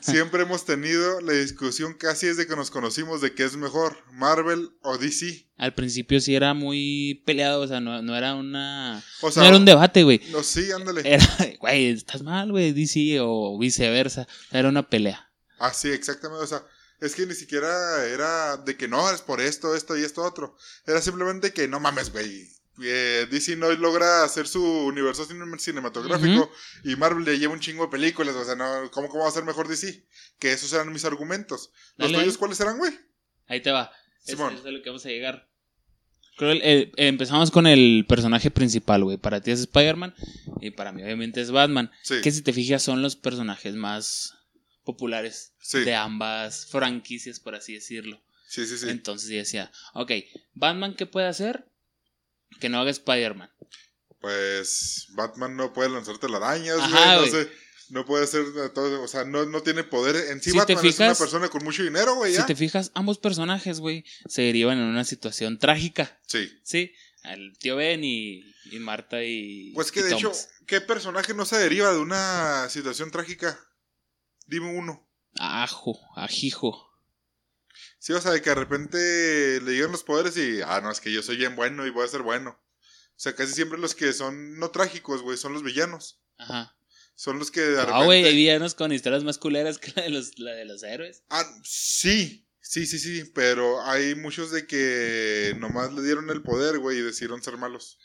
Siempre 0.02 0.42
hemos 0.42 0.64
tenido 0.64 1.20
la 1.20 1.32
discusión 1.32 1.94
casi 1.94 2.26
desde 2.26 2.46
que 2.46 2.56
nos 2.56 2.70
conocimos 2.70 3.20
de 3.20 3.34
qué 3.34 3.44
es 3.44 3.56
mejor, 3.56 3.96
Marvel 4.12 4.70
o 4.82 4.98
DC. 4.98 5.46
Al 5.56 5.74
principio 5.74 6.20
sí 6.20 6.34
era 6.34 6.54
muy 6.54 7.22
peleado, 7.26 7.62
o 7.62 7.66
sea, 7.66 7.80
no, 7.80 8.02
no 8.02 8.16
era 8.16 8.34
una... 8.34 9.02
O 9.20 9.30
sea, 9.30 9.42
no 9.42 9.48
era 9.48 9.56
un 9.56 9.64
debate, 9.64 10.02
güey. 10.02 10.20
no, 10.30 10.42
sí, 10.42 10.70
ándale. 10.72 11.02
Era, 11.04 11.26
güey, 11.60 11.90
estás 11.90 12.22
mal, 12.22 12.50
güey, 12.50 12.72
DC 12.72 13.18
o 13.20 13.58
viceversa. 13.58 14.26
Era 14.50 14.68
una 14.68 14.88
pelea. 14.88 15.30
Ah, 15.58 15.72
sí, 15.72 15.88
exactamente. 15.88 16.44
O 16.44 16.46
sea, 16.46 16.64
es 17.00 17.14
que 17.14 17.26
ni 17.26 17.34
siquiera 17.34 18.06
era 18.06 18.56
de 18.56 18.76
que 18.76 18.88
no, 18.88 19.10
es 19.10 19.22
por 19.22 19.40
esto, 19.40 19.74
esto 19.74 19.96
y 19.96 20.02
esto 20.02 20.22
otro. 20.22 20.56
Era 20.86 21.00
simplemente 21.00 21.52
que 21.52 21.68
no 21.68 21.80
mames, 21.80 22.10
güey. 22.10 22.48
Eh, 22.82 23.26
DC 23.30 23.56
no 23.56 23.70
logra 23.72 24.24
hacer 24.24 24.46
su 24.48 24.62
universo 24.64 25.24
cine- 25.26 25.58
cinematográfico 25.58 26.50
y 26.84 26.96
Marvel 26.96 27.24
le 27.24 27.38
lleva 27.38 27.52
un 27.52 27.60
chingo 27.60 27.84
de 27.84 27.90
películas. 27.90 28.34
O 28.34 28.44
sea, 28.44 28.54
no, 28.56 28.90
¿cómo, 28.90 29.08
¿cómo 29.08 29.22
va 29.24 29.28
a 29.28 29.32
ser 29.32 29.44
mejor 29.44 29.68
DC? 29.68 30.04
Que 30.38 30.52
esos 30.52 30.72
eran 30.72 30.92
mis 30.92 31.04
argumentos. 31.04 31.70
¿Los 31.96 32.10
Dale 32.10 32.24
tuyos 32.24 32.38
cuáles 32.38 32.58
eran, 32.60 32.78
güey? 32.78 32.92
Ahí 33.46 33.60
te 33.62 33.70
va. 33.70 33.92
Es, 34.24 34.30
Simón. 34.32 34.54
es 34.54 34.64
a 34.66 34.70
lo 34.70 34.82
que 34.82 34.88
vamos 34.90 35.04
a 35.06 35.10
llegar. 35.10 35.48
Creo 36.36 36.50
el- 36.50 36.92
empezamos 36.96 37.50
con 37.52 37.66
el 37.68 38.06
personaje 38.08 38.50
principal, 38.50 39.04
güey. 39.04 39.18
Para 39.18 39.40
ti 39.40 39.52
es 39.52 39.60
Spider-Man 39.60 40.14
y 40.60 40.70
para 40.72 40.90
mí 40.90 41.02
obviamente 41.04 41.40
es 41.40 41.50
Batman. 41.52 41.92
Sí. 42.02 42.20
Que 42.22 42.32
si 42.32 42.42
te 42.42 42.52
fijas 42.52 42.82
son 42.82 43.02
los 43.02 43.14
personajes 43.14 43.74
más 43.76 44.34
populares 44.82 45.52
Sí. 45.60 45.78
de 45.80 45.94
ambas 45.94 46.66
franquicias, 46.66 47.38
por 47.40 47.54
así 47.54 47.74
decirlo. 47.74 48.20
Sí, 48.48 48.66
sí, 48.66 48.76
sí. 48.78 48.88
Entonces 48.88 49.30
yo 49.30 49.36
decía, 49.36 49.70
ok, 49.94 50.10
Batman, 50.54 50.94
¿qué 50.94 51.06
puede 51.06 51.26
hacer? 51.28 51.66
Que 52.60 52.68
no 52.68 52.80
haga 52.80 52.90
Spider-Man. 52.90 53.50
Pues 54.20 55.06
Batman 55.10 55.56
no 55.56 55.72
puede 55.72 55.90
lanzar 55.90 56.18
telarañas, 56.18 56.78
güey. 56.78 56.92
No, 56.92 57.26
sé, 57.26 57.50
no 57.90 58.04
puede 58.06 58.24
hacer 58.24 58.44
de 58.52 58.70
todo. 58.70 59.02
O 59.02 59.08
sea, 59.08 59.24
no, 59.24 59.44
no 59.44 59.62
tiene 59.62 59.84
poder. 59.84 60.16
En 60.30 60.40
sí, 60.42 60.50
Si 60.50 60.56
Batman 60.56 60.78
es 60.78 60.82
una 60.84 60.92
fijas- 60.92 61.18
persona 61.18 61.48
con 61.50 61.62
mucho 61.64 61.82
dinero, 61.82 62.14
güey. 62.14 62.32
Si 62.32 62.38
ya. 62.38 62.46
te 62.46 62.56
fijas, 62.56 62.90
ambos 62.94 63.18
personajes, 63.18 63.80
güey, 63.80 64.04
se 64.26 64.42
derivan 64.42 64.78
en 64.78 64.84
una 64.84 65.04
situación 65.04 65.58
trágica. 65.58 66.18
Sí. 66.26 66.50
Sí, 66.62 66.92
el 67.24 67.56
tío 67.58 67.76
Ben 67.76 68.02
y, 68.02 68.42
y 68.70 68.78
Marta 68.78 69.22
y. 69.22 69.72
Pues 69.74 69.92
que 69.92 70.00
y 70.00 70.04
de 70.04 70.14
hecho. 70.14 70.32
¿qué 70.66 70.80
personaje 70.80 71.34
no 71.34 71.44
se 71.44 71.58
deriva 71.58 71.92
de 71.92 71.98
una 71.98 72.68
situación 72.70 73.10
trágica? 73.10 73.58
Dime 74.46 74.74
uno. 74.74 75.06
Ajo, 75.36 76.00
ajijo. 76.16 76.90
Sí, 78.04 78.12
o 78.12 78.20
sea, 78.20 78.32
de 78.32 78.42
que 78.42 78.50
de 78.50 78.56
repente 78.56 79.62
le 79.62 79.72
llegan 79.72 79.90
los 79.90 80.04
poderes 80.04 80.36
y, 80.36 80.60
ah, 80.60 80.82
no, 80.82 80.90
es 80.90 81.00
que 81.00 81.10
yo 81.10 81.22
soy 81.22 81.38
bien 81.38 81.56
bueno 81.56 81.86
y 81.86 81.90
voy 81.90 82.04
a 82.04 82.08
ser 82.08 82.20
bueno. 82.20 82.50
O 82.50 83.16
sea, 83.16 83.34
casi 83.34 83.54
siempre 83.54 83.78
los 83.78 83.94
que 83.94 84.12
son 84.12 84.58
no 84.58 84.70
trágicos, 84.70 85.22
güey, 85.22 85.38
son 85.38 85.54
los 85.54 85.62
villanos. 85.62 86.20
Ajá. 86.36 86.76
Son 87.14 87.38
los 87.38 87.50
que 87.50 87.62
de 87.62 87.76
repente... 87.76 87.92
Ah, 87.94 88.04
güey, 88.04 88.22
hay 88.26 88.36
villanos 88.36 88.74
con 88.74 88.92
historias 88.92 89.24
más 89.24 89.38
culeras 89.38 89.78
que 89.78 89.90
la 89.96 90.02
de 90.02 90.10
los, 90.10 90.38
la 90.38 90.50
de 90.50 90.66
los 90.66 90.82
héroes. 90.82 91.22
Ah, 91.30 91.50
sí, 91.62 92.46
sí, 92.60 92.84
sí, 92.84 92.98
sí, 92.98 93.24
pero 93.34 93.80
hay 93.86 94.14
muchos 94.14 94.50
de 94.50 94.66
que 94.66 95.54
nomás 95.58 95.90
le 95.94 96.02
dieron 96.02 96.28
el 96.28 96.42
poder, 96.42 96.80
güey, 96.80 96.98
y 96.98 97.02
decidieron 97.02 97.42
ser 97.42 97.56
malos. 97.56 97.98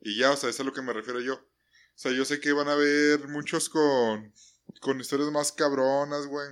Y 0.00 0.18
ya, 0.18 0.32
o 0.32 0.36
sea, 0.36 0.50
eso 0.50 0.56
es 0.56 0.60
a 0.60 0.64
lo 0.64 0.72
que 0.72 0.82
me 0.82 0.92
refiero 0.92 1.20
yo. 1.20 1.34
O 1.34 1.94
sea, 1.94 2.10
yo 2.10 2.24
sé 2.24 2.40
que 2.40 2.50
van 2.50 2.66
a 2.66 2.72
haber 2.72 3.28
muchos 3.28 3.68
con, 3.68 4.34
con 4.80 5.00
historias 5.00 5.30
más 5.30 5.52
cabronas, 5.52 6.26
güey. 6.26 6.48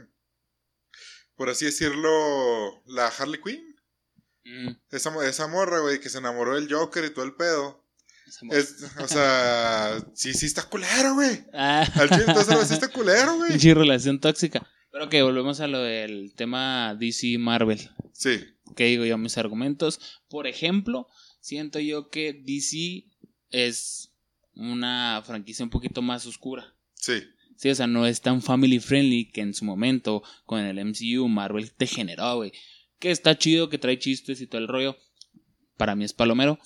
Por 1.39 1.49
así 1.49 1.65
decirlo, 1.65 2.83
la 2.87 3.07
Harley 3.07 3.41
Quinn. 3.41 3.75
Mm, 4.45 4.73
Esa, 4.91 5.11
esa 5.27 5.47
morra, 5.47 5.79
güey, 5.81 6.01
que 6.01 6.11
se 6.11 6.19
enamoró 6.19 6.55
del 6.57 6.71
Joker 6.71 7.05
y 7.07 7.11
todo 7.15 7.25
el 7.25 7.35
pedo. 7.35 7.83
esa 8.27 8.45
morra. 8.45 8.59
Es, 8.59 8.75
o 8.99 9.09
sea, 9.09 9.99
sí, 10.15 10.35
sí 10.35 10.45
está 10.47 10.65
culero, 10.65 11.15
güey. 11.15 11.47
Ah, 11.55 11.87
Al 11.95 12.11
chile, 12.11 12.25
entonces 12.29 12.69
sí 12.69 12.75
está 12.75 12.89
culero, 12.89 13.37
güey. 13.37 13.51
pinche 13.53 13.73
relación 13.73 14.21
tóxica. 14.21 14.69
Pero 14.91 15.09
que 15.09 15.23
volvemos 15.23 15.61
a 15.61 15.69
lo 15.69 15.81
del 15.81 16.35
tema 16.35 16.95
DC 16.99 17.39
Marvel. 17.39 17.89
Sí, 18.13 18.45
¿Qué 18.77 18.85
digo 18.85 19.05
yo? 19.07 19.17
Mis 19.17 19.39
argumentos. 19.39 20.21
Por 20.29 20.47
ejemplo, 20.47 21.07
siento 21.41 21.79
yo 21.79 22.11
que 22.11 22.33
DC 22.33 23.07
es 23.51 24.13
una 24.55 25.23
franquicia 25.25 25.65
un 25.65 25.71
poquito 25.71 26.03
más 26.03 26.27
oscura. 26.27 26.75
sí, 26.95 27.23
Sí, 27.59 27.71
o 27.71 27.75
sea, 27.75 27.89
no 27.89 28.07
es 28.07 28.21
tan 28.21 28.41
family 28.41 28.79
friendly 28.79 29.33
que 29.33 29.41
en 29.41 29.53
su 29.53 29.65
momento 29.65 30.23
con 30.47 30.61
el 30.61 30.79
MCU 30.85 31.27
Marvel 31.27 31.73
te 31.73 31.89
generó, 31.89 32.37
güey. 32.37 32.53
Que 33.01 33.11
está 33.11 33.37
chido, 33.37 33.69
que 33.69 33.79
trae 33.79 33.99
chistes 33.99 34.41
y 34.41 34.47
todo 34.47 34.61
el 34.61 34.69
rollo. 34.69 34.97
Para 35.77 35.97
mí 35.97 36.05
es 36.05 36.13
palomero. 36.13 36.61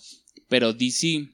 Pero 0.48 0.74
DC, 0.74 1.30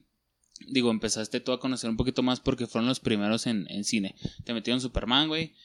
digo, 0.69 0.91
empezaste 0.91 1.41
tú 1.41 1.51
a 1.51 1.59
conocer 1.59 1.89
un 1.89 1.97
poquito 1.97 2.23
más 2.23 2.39
porque 2.39 2.67
fueron 2.67 2.87
los 2.87 3.01
primeros 3.01 3.47
en, 3.47 3.69
en 3.69 3.83
cine. 3.83 4.15
Te 4.45 4.53
metieron 4.53 4.79
Superman, 4.79 5.27
güey. 5.27 5.55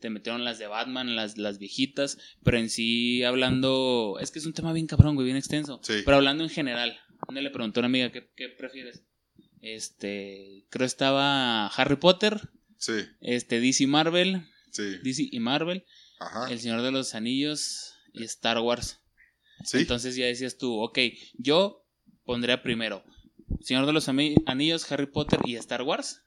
Te 0.00 0.10
metieron 0.10 0.44
las 0.44 0.58
de 0.58 0.66
Batman, 0.66 1.14
las, 1.14 1.38
las 1.38 1.60
viejitas. 1.60 2.18
Pero 2.42 2.58
en 2.58 2.68
sí, 2.68 3.22
hablando. 3.22 4.18
Es 4.20 4.32
que 4.32 4.40
es 4.40 4.46
un 4.46 4.54
tema 4.54 4.72
bien 4.72 4.88
cabrón, 4.88 5.14
güey, 5.14 5.26
bien 5.26 5.36
extenso. 5.36 5.78
Sí. 5.84 6.02
Pero 6.04 6.16
hablando 6.16 6.42
en 6.42 6.50
general. 6.50 6.98
Una 7.28 7.40
le 7.40 7.50
preguntó 7.50 7.78
a 7.78 7.82
una 7.82 7.86
amiga, 7.86 8.10
¿qué, 8.10 8.28
qué 8.34 8.48
prefieres? 8.48 9.04
Este. 9.60 10.66
Creo 10.68 10.84
estaba 10.84 11.68
Harry 11.68 11.94
Potter 11.94 12.50
sí, 12.78 12.92
este 13.20 13.60
DC 13.60 13.86
Marvel, 13.86 14.42
sí. 14.72 14.98
DC 15.02 15.28
y 15.30 15.40
Marvel, 15.40 15.84
Ajá. 16.18 16.50
El 16.50 16.60
Señor 16.60 16.82
de 16.82 16.92
los 16.92 17.14
Anillos 17.14 17.94
y 18.12 18.24
Star 18.24 18.58
Wars. 18.58 19.00
Sí, 19.64 19.78
Entonces 19.78 20.16
ya 20.16 20.26
decías 20.26 20.58
tú, 20.58 20.80
ok, 20.80 20.98
yo 21.38 21.86
pondría 22.24 22.62
primero 22.62 23.04
Señor 23.60 23.86
de 23.86 23.92
los 23.92 24.08
Anillos, 24.08 24.90
Harry 24.90 25.06
Potter 25.06 25.40
y 25.44 25.56
Star 25.56 25.82
Wars. 25.82 26.24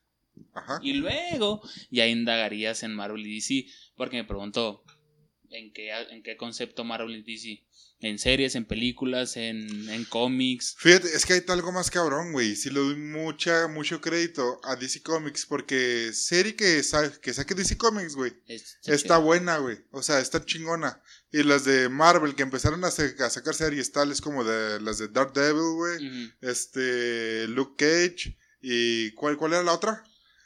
ajá. 0.54 0.80
Y 0.82 0.94
luego 0.94 1.62
ya 1.90 2.08
indagarías 2.08 2.84
en 2.84 2.96
Marvel 2.96 3.26
y 3.26 3.36
DC, 3.36 3.66
porque 3.96 4.18
me 4.18 4.24
pregunto, 4.24 4.84
¿en 5.50 5.72
qué, 5.74 5.92
en 5.92 6.24
qué 6.24 6.38
concepto 6.38 6.84
Marvel 6.84 7.16
y 7.16 7.24
DC? 7.24 7.66
¿En 8.02 8.18
series, 8.18 8.56
en 8.56 8.64
películas, 8.64 9.36
en, 9.36 9.90
en 9.90 10.06
cómics? 10.06 10.76
Fíjate, 10.80 11.14
es 11.14 11.26
que 11.26 11.34
hay 11.34 11.42
algo 11.50 11.74
más 11.74 11.92
cabrón, 11.92 12.32
güey. 12.32 12.56
Sí 12.56 12.70
le 12.70 12.80
doy 12.80 12.96
mucha, 12.96 13.68
mucho 13.68 14.00
crédito 14.00 14.62
a 14.64 14.78
DC 14.78 15.02
Comics 15.04 15.46
porque 15.46 16.12
serie 16.14 16.56
que, 16.56 16.82
sa- 16.84 17.12
que 17.20 17.34
saque 17.34 17.56
DC 17.56 17.78
Comics, 17.78 18.16
güey, 18.16 18.32
Es- 18.48 18.78
está 18.86 19.18
buena, 19.18 19.58
güey. 19.58 19.80
O 19.92 20.02
sea, 20.02 20.20
está 20.22 20.46
chingona. 20.46 21.02
Y 21.32 21.44
las 21.44 21.66
de 21.66 21.90
Marvel 21.90 22.36
que 22.36 22.44
empezaron 22.44 22.84
a, 22.86 22.92
sa- 22.92 23.14
a 23.20 23.30
sacar 23.30 23.54
series 23.54 23.92
tales 23.92 24.22
como 24.22 24.46
de 24.46 24.80
las 24.80 24.98
de 25.00 25.10
Daredevil, 25.10 25.74
güey. 25.76 25.98
Ujú. 26.08 26.32
Este, 26.40 27.48
Luke 27.50 27.76
Cage. 27.78 28.38
¿Y 28.62 29.12
cuál, 29.12 29.36
cuál 29.38 29.54
era 29.54 29.64
la 29.64 29.74
otra? 29.74 30.04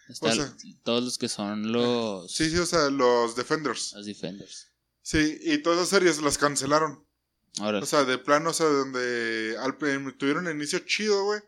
Está- 0.09 0.27
o 0.29 0.33
sea- 0.33 0.55
todos 0.83 1.03
los 1.03 1.17
que 1.19 1.29
son 1.29 1.71
los, 1.71 2.31
Sí, 2.33 2.49
sí, 2.49 2.57
o 2.57 2.65
sea, 2.65 2.89
los 2.89 3.35
Defenders. 3.35 3.93
los 3.95 4.05
Defenders. 4.07 4.69
Sí, 5.01 5.37
y 5.41 5.57
todas 5.59 5.79
esas 5.79 5.89
series 5.89 6.21
las 6.21 6.37
cancelaron. 6.37 7.02
Ahora, 7.59 7.79
O 7.79 7.85
sea, 7.85 8.03
de 8.03 8.17
plano, 8.17 8.49
o 8.49 8.53
sea, 8.53 8.65
donde 8.65 9.55
al, 9.59 9.77
tuvieron 10.17 10.47
un 10.47 10.55
inicio 10.55 10.79
chido, 10.79 11.23
güey. 11.25 11.39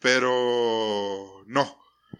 Pero 0.00 1.42
no. 1.46 1.62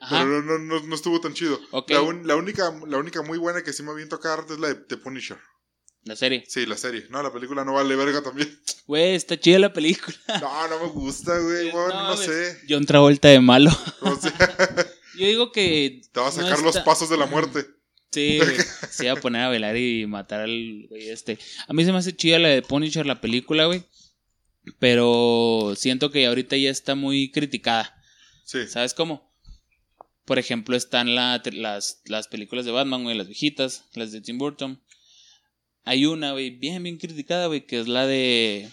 ajá. 0.01 0.19
Pero 0.25 0.43
no, 0.43 0.59
no, 0.59 0.59
no, 0.59 0.81
no 0.87 0.95
estuvo 0.95 1.21
tan 1.21 1.35
chido. 1.35 1.59
La, 1.89 2.01
un- 2.03 2.27
la 2.27 2.37
única, 2.37 2.73
la 2.87 2.99
única 2.99 3.23
muy 3.23 3.39
buena 3.39 3.63
que 3.63 3.73
sí 3.73 3.83
me 3.83 3.91
aviento 3.93 4.17
acá 4.17 4.43
es 4.49 4.59
la 4.59 4.69
de 4.69 4.75
The 4.77 4.97
Punisher. 4.97 5.39
La 6.05 6.17
serie. 6.17 6.45
Sí, 6.49 6.67
la 6.67 6.77
serie. 6.77 7.07
No, 7.11 7.23
la 7.23 7.33
película 7.33 7.65
no 7.65 7.73
vale 7.75 7.97
verga 7.97 8.23
también. 8.23 8.61
Güey, 8.87 9.15
está 9.15 9.41
chida 9.41 9.59
la 9.59 9.73
película. 9.73 10.17
No, 10.41 10.69
no 10.69 10.79
me 10.81 10.89
gusta, 10.89 11.39
güey. 11.39 11.73
No, 11.73 11.89
mames. 11.89 12.21
sé. 12.21 12.61
John 12.69 12.85
Travolta 12.85 13.29
de 13.29 13.41
malo. 13.41 13.71
O 14.03 14.15
sea, 14.17 14.33
Yo 15.17 15.27
digo 15.27 15.53
que. 15.53 16.03
te 16.13 16.21
va 16.21 16.27
a 16.29 16.31
no 16.31 16.37
sacar 16.37 16.59
los 16.61 16.77
está- 16.77 16.85
pasos 16.85 17.09
de 17.09 17.17
la 17.17 17.27
muerte. 17.27 17.67
Sí, 18.15 18.39
güey. 18.39 18.57
Se 18.91 19.05
iba 19.05 19.15
a 19.15 19.21
poner 19.21 19.43
a 19.43 19.49
bailar 19.49 19.77
y 19.77 20.07
matar 20.07 20.41
al 20.43 20.87
güey 20.89 21.09
este. 21.09 21.39
A 21.67 21.73
mí 21.73 21.85
se 21.85 21.93
me 21.93 21.99
hace 21.99 22.15
chida 22.17 22.39
la 22.39 22.49
de 22.49 22.63
Punisher, 22.63 23.05
la 23.07 23.21
película, 23.21 23.67
güey. 23.67 23.83
Pero 24.79 25.75
siento 25.77 26.11
que 26.11 26.27
ahorita 26.27 26.57
ya 26.57 26.71
está 26.71 26.95
muy 26.95 27.31
criticada. 27.31 27.95
Sí, 28.45 28.67
¿Sabes 28.67 28.95
cómo? 28.95 29.33
Por 30.25 30.39
ejemplo, 30.39 30.75
están 30.77 31.15
la- 31.15 31.43
las, 31.53 32.01
las 32.07 32.29
películas 32.29 32.65
de 32.65 32.71
Batman, 32.73 33.03
güey, 33.05 33.17
las 33.17 33.27
viejitas, 33.27 33.85
las 33.95 34.11
de 34.13 34.21
Tim 34.23 34.39
Burton. 34.39 34.81
Hay 35.85 36.07
una, 36.07 36.33
güey, 36.33 36.51
bien, 36.51 36.83
bien 36.83 36.97
criticada, 36.97 37.47
güey, 37.47 37.67
que 37.67 37.79
es 37.79 37.89
la 37.89 38.07
de 38.07 38.71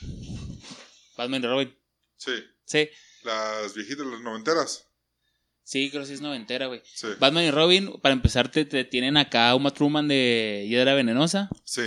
Batman 1.17 1.43
y 1.43 1.47
Robin. 1.47 1.75
sí. 2.17 2.31
Sí, 2.63 2.87
Las 3.25 3.73
viejitas, 3.75 4.05
las 4.07 4.21
noventeras. 4.21 4.87
Sí, 5.71 5.89
creo 5.89 6.01
que 6.03 6.07
sí 6.07 6.13
es 6.13 6.21
noventera, 6.21 6.67
güey. 6.67 6.81
Sí, 6.93 7.07
Batman 7.19 7.45
y 7.45 7.51
Robin, 7.51 7.93
para 8.01 8.13
empezar, 8.13 8.51
te, 8.51 8.65
te 8.65 8.83
tienen 8.83 9.15
acá 9.17 9.55
Uma 9.55 9.71
Truman 9.73 10.07
de 10.07 10.65
Hiedra 10.69 10.93
Venenosa. 10.93 11.49
sí. 11.63 11.83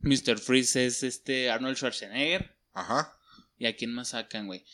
Mr. 0.00 0.38
Freeze 0.38 0.86
es 0.86 1.02
este 1.02 1.50
Arnold 1.50 1.76
Schwarzenegger. 1.76 2.56
Ajá. 2.72 3.16
¿Y 3.58 3.66
a 3.66 3.74
quién 3.74 3.92
más 3.92 4.08
sacan, 4.10 4.46
güey? 4.46 4.64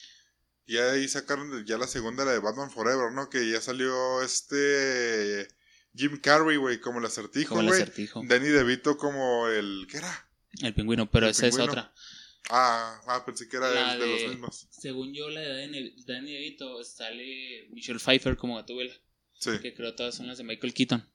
Y 0.67 0.77
ahí 0.77 1.09
sacaron 1.09 1.65
ya 1.65 1.79
la 1.79 1.87
segunda, 1.87 2.27
la 2.27 2.33
de 2.33 2.41
Batman 2.41 2.71
Forever, 2.71 3.11
¿no? 3.11 3.31
Que 3.31 3.51
ya 3.51 3.61
salió 3.63 4.23
este 4.23 5.49
Jim 5.95 6.21
Carrey, 6.21 6.59
güey, 6.59 6.79
como 6.79 6.99
el 6.99 7.07
acertijo, 7.07 7.51
Como 7.51 7.63
el 7.63 7.69
güey. 7.69 7.81
acertijo. 7.83 8.23
Danny 8.27 8.49
DeVito 8.49 8.99
como 8.99 9.49
el... 9.49 9.87
¿Qué 9.91 9.97
era? 9.97 10.29
El 10.61 10.75
pingüino, 10.75 11.11
pero 11.11 11.25
El 11.27 11.31
esa 11.33 11.47
es 11.47 11.59
otra. 11.59 11.93
Ah, 12.51 13.01
ah 13.07 13.25
pensé 13.25 13.49
que 13.49 13.57
era 13.57 13.71
de, 13.71 13.99
de- 13.99 14.07
los 14.07 14.31
mismos. 14.31 14.69
Según 14.71 15.13
yo, 15.15 15.29
la 15.31 15.41
de 15.41 15.95
Danny, 16.07 16.33
DeVito 16.33 16.83
sale 16.85 17.69
Michelle 17.71 17.99
Pfeiffer 17.99 18.37
como 18.37 18.57
Gatúbela. 18.57 18.93
Sí, 19.39 19.51
Que 19.61 19.75
creo 19.75 19.95
todas 19.95 20.15
son 20.15 20.27
las 20.27 20.39
de 20.39 20.45
Michael 20.45 20.73
Keaton. 20.75 21.07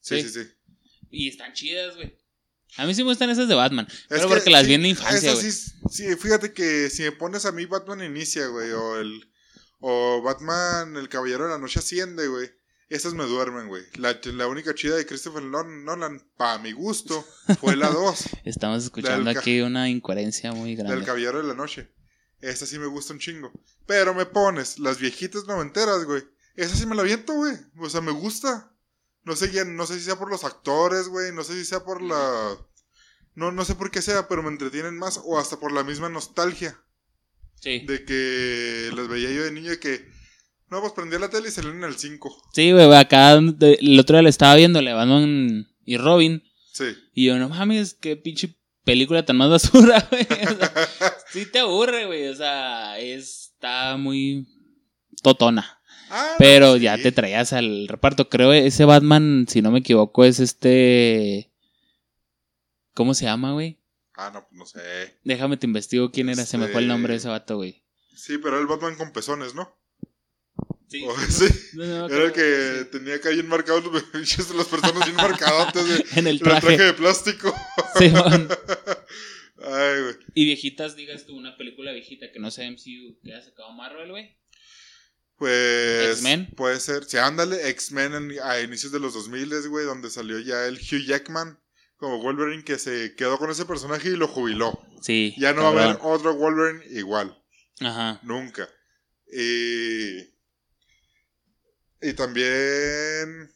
sí, 0.00 0.22
sí. 0.22 0.28
sí, 0.28 0.44
sí. 0.44 0.50
Y 1.10 1.28
están 1.28 1.52
chidas, 1.52 1.96
güey. 1.96 2.18
A 2.76 2.84
mí 2.86 2.94
sí 2.94 3.02
me 3.02 3.10
gustan 3.10 3.30
esas 3.30 3.48
de 3.48 3.54
Batman. 3.54 3.86
Es 3.88 4.04
pero 4.08 4.22
que 4.22 4.28
porque 4.28 4.50
las 4.50 4.62
sí, 4.62 4.68
vi 4.68 4.74
en 4.74 4.82
la 4.82 4.88
infancia, 4.88 5.32
güey. 5.32 5.50
sí, 5.50 5.70
sí, 5.90 6.16
fíjate 6.16 6.52
que 6.52 6.90
si 6.90 7.02
me 7.02 7.12
pones 7.12 7.46
a 7.46 7.52
mí 7.52 7.64
Batman 7.64 8.02
Inicia, 8.02 8.46
güey, 8.48 8.70
o 8.72 8.98
el 8.98 9.30
o 9.80 10.20
Batman 10.22 10.96
El 10.96 11.08
Caballero 11.08 11.44
de 11.44 11.50
la 11.50 11.58
Noche 11.58 11.78
Asciende, 11.78 12.26
güey. 12.28 12.50
Esas 12.88 13.12
me 13.14 13.24
duermen, 13.24 13.68
güey. 13.68 13.84
La, 13.96 14.18
la 14.24 14.46
única 14.46 14.74
chida 14.74 14.96
de 14.96 15.04
Christopher 15.04 15.42
Nolan, 15.42 15.84
Nolan 15.84 16.22
para 16.36 16.58
mi 16.58 16.72
gusto, 16.72 17.22
fue 17.60 17.76
la 17.76 17.90
2, 17.90 18.28
Estamos 18.44 18.82
escuchando 18.84 19.28
Del 19.28 19.36
aquí 19.36 19.60
una 19.60 19.88
incoherencia 19.90 20.52
muy 20.52 20.74
del 20.74 20.86
grande. 20.86 21.04
Caballero 21.04 21.38
de 21.42 21.48
la 21.48 21.54
Noche. 21.54 21.92
Esa 22.40 22.64
sí 22.66 22.78
me 22.78 22.86
gusta 22.86 23.12
un 23.12 23.18
chingo. 23.18 23.52
Pero 23.86 24.14
me 24.14 24.24
pones 24.24 24.78
las 24.78 24.98
viejitas 24.98 25.44
noventeras, 25.46 26.04
güey. 26.04 26.22
Esa 26.56 26.76
sí 26.76 26.86
me 26.86 26.94
la 26.94 27.02
viento, 27.02 27.34
güey. 27.34 27.54
O 27.78 27.90
sea, 27.90 28.00
me 28.00 28.12
gusta. 28.12 28.72
No 29.24 29.36
sé, 29.36 29.50
ya- 29.52 29.64
no 29.64 29.86
sé 29.86 29.98
si 29.98 30.04
sea 30.04 30.16
por 30.18 30.30
los 30.30 30.44
actores, 30.44 31.08
güey. 31.08 31.32
No 31.32 31.44
sé 31.44 31.54
si 31.54 31.64
sea 31.64 31.84
por 31.84 32.00
la... 32.00 32.56
No, 33.34 33.52
no 33.52 33.64
sé 33.64 33.74
por 33.74 33.90
qué 33.90 34.00
sea, 34.02 34.28
pero 34.28 34.42
me 34.42 34.48
entretienen 34.48 34.96
más. 34.96 35.20
O 35.24 35.38
hasta 35.38 35.58
por 35.60 35.72
la 35.72 35.84
misma 35.84 36.08
nostalgia. 36.08 36.80
Sí. 37.60 37.84
De 37.86 38.04
que 38.04 38.90
las 38.94 39.08
veía 39.08 39.30
yo 39.30 39.42
de 39.44 39.50
niño 39.52 39.72
y 39.74 39.78
que... 39.78 40.08
No, 40.70 40.80
pues 40.80 40.92
prendía 40.92 41.18
la 41.18 41.30
tele 41.30 41.48
y 41.48 41.50
salían 41.50 41.76
en 41.76 41.84
el 41.84 41.96
5. 41.96 42.42
Sí, 42.52 42.72
güey, 42.72 42.92
acá 42.94 43.32
el 43.32 43.98
otro 44.00 44.16
día 44.16 44.22
le 44.22 44.28
estaba 44.28 44.54
viendo, 44.56 44.82
le 44.82 44.92
Batman 44.92 45.66
y 45.84 45.96
Robin. 45.96 46.42
Sí. 46.72 46.84
Y 47.14 47.26
yo, 47.26 47.38
no 47.38 47.48
mames, 47.48 47.94
qué 47.94 48.16
pinche 48.16 48.54
película 48.84 49.24
tan 49.24 49.36
más 49.36 49.48
basura, 49.50 50.06
güey. 50.10 50.22
O 50.24 50.56
sea, 50.58 50.72
sí 51.32 51.46
te 51.46 51.60
aburre, 51.60 52.06
güey. 52.06 52.28
O 52.28 52.34
sea, 52.34 52.98
está 52.98 53.96
muy 53.96 54.46
totona. 55.22 55.80
Ah, 56.10 56.28
no, 56.32 56.36
Pero 56.38 56.74
sí. 56.74 56.80
ya 56.80 56.96
te 56.98 57.12
traías 57.12 57.52
al 57.52 57.88
reparto. 57.88 58.28
Creo 58.28 58.52
ese 58.52 58.84
Batman, 58.84 59.46
si 59.48 59.60
no 59.62 59.70
me 59.70 59.80
equivoco, 59.80 60.24
es 60.24 60.38
este. 60.40 61.50
¿Cómo 62.94 63.14
se 63.14 63.24
llama, 63.26 63.52
güey? 63.52 63.78
Ah, 64.14 64.30
no, 64.32 64.46
no 64.50 64.66
sé. 64.66 64.80
Déjame 65.24 65.56
te 65.56 65.66
investigo 65.66 66.10
quién 66.10 66.28
era. 66.28 66.44
Se 66.44 66.58
me 66.58 66.68
fue 66.68 66.80
el 66.82 66.88
nombre 66.88 67.12
de 67.12 67.16
Este- 67.18 67.28
ese 67.28 67.32
vato, 67.32 67.56
güey. 67.56 67.82
Sí, 68.16 68.36
pero 68.38 68.54
era 68.56 68.60
el 68.60 68.66
Batman 68.66 68.96
con 68.96 69.12
pezones, 69.12 69.54
¿no? 69.54 69.77
Sí. 70.88 71.04
O- 71.06 71.16
sí. 71.28 71.46
No, 71.74 71.84
no, 71.84 72.06
Era 72.14 72.24
el 72.24 72.32
que 72.32 72.84
tenía 72.90 73.16
acá 73.16 73.28
bien 73.30 73.46
marcados 73.46 73.84
los 73.84 73.92
de 74.48 74.54
las 74.54 74.66
personas 74.66 75.04
bien 75.04 75.16
marcadotes 75.16 75.86
de, 75.88 76.04
En 76.18 76.26
el 76.26 76.36
el 76.36 76.40
traje 76.40 76.66
traje. 76.66 76.82
de 76.82 76.92
plástico. 76.94 77.54
Ay, 79.60 80.02
güey. 80.02 80.14
y 80.34 80.44
viejitas, 80.44 80.94
digas 80.96 81.26
tú, 81.26 81.36
una 81.36 81.56
película 81.56 81.92
viejita 81.92 82.30
que 82.32 82.38
no 82.38 82.50
sea 82.50 82.70
MCU 82.70 83.18
que 83.22 83.34
ha 83.34 83.42
sacado 83.42 83.72
Marvel, 83.72 84.10
güey. 84.10 84.36
Pues. 85.36 86.12
X-Men. 86.12 86.48
Puede 86.56 86.80
ser. 86.80 87.04
Sí, 87.04 87.16
ándale, 87.16 87.68
X-Men 87.70 88.14
en- 88.14 88.40
a 88.42 88.60
inicios 88.60 88.92
de 88.92 89.00
los 89.00 89.14
2000, 89.14 89.68
güey, 89.68 89.84
donde 89.84 90.10
salió 90.10 90.38
ya 90.40 90.66
el 90.66 90.76
Hugh 90.76 91.04
Jackman 91.06 91.60
como 91.96 92.22
Wolverine 92.22 92.62
que 92.64 92.78
se 92.78 93.14
quedó 93.16 93.38
con 93.38 93.50
ese 93.50 93.64
personaje 93.64 94.08
y 94.08 94.16
lo 94.16 94.28
jubiló. 94.28 94.80
Sí. 95.02 95.34
Ya 95.38 95.52
no 95.52 95.62
va 95.62 95.68
a 95.82 95.84
haber 95.90 95.98
otro 96.02 96.34
Wolverine 96.34 96.84
igual. 96.98 97.36
Ajá. 97.80 98.20
Nunca. 98.22 98.68
Y. 99.32 100.37
Y 102.00 102.12
también. 102.14 103.52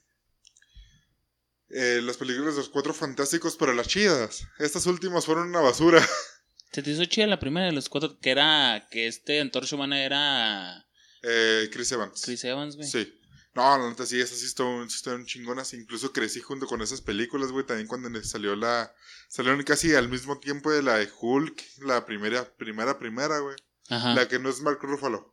eh, 1.71 2.01
las 2.03 2.17
películas 2.17 2.55
de 2.55 2.61
los 2.61 2.69
cuatro 2.69 2.93
fantásticos, 2.93 3.57
pero 3.57 3.73
las 3.73 3.89
chidas. 3.89 4.47
Estas 4.59 4.87
últimas 4.87 5.25
fueron 5.25 5.49
una 5.49 5.61
basura. 5.61 6.07
¿Se 6.73 6.83
te 6.83 6.91
hizo 6.91 7.05
chida 7.05 7.27
la 7.27 7.39
primera 7.41 7.67
de 7.67 7.73
los 7.73 7.89
cuatro? 7.89 8.19
Que 8.19 8.31
era. 8.31 8.87
Que 8.91 9.07
este 9.07 9.41
Antorcha 9.41 9.77
Humana 9.77 10.03
era. 10.05 10.87
Eh, 11.23 11.69
Chris 11.73 11.93
Evans. 11.93 12.23
Chris 12.25 12.45
Evans, 12.45 12.77
güey. 12.77 12.89
Sí. 12.89 13.19
No, 13.55 13.77
la 13.77 13.91
neta 13.91 14.07
sí, 14.07 14.19
esas 14.19 14.39
sí 14.39 14.47
estuvieron, 14.47 15.27
chingonas. 15.27 15.75
Incluso 15.75 16.13
crecí 16.13 16.41
junto 16.41 16.67
con 16.67 16.81
esas 16.81 17.03
películas, 17.03 17.53
güey. 17.53 17.67
También 17.67 17.87
cuando 17.87 18.23
salió 18.25 18.57
la. 18.57 18.95
Salieron 19.29 19.63
casi 19.63 19.95
al 19.95 20.09
mismo 20.09 20.41
tiempo 20.41 20.71
de 20.71 20.83
la 20.83 20.97
de 20.97 21.11
Hulk. 21.21 21.63
La 21.81 22.07
primera, 22.07 22.51
primera, 22.57 22.99
primera, 22.99 23.39
güey. 23.41 23.57
Ajá. 23.89 24.15
La 24.15 24.27
que 24.27 24.39
no 24.39 24.49
es 24.49 24.61
Mark 24.63 24.79
Ruffalo. 24.81 25.32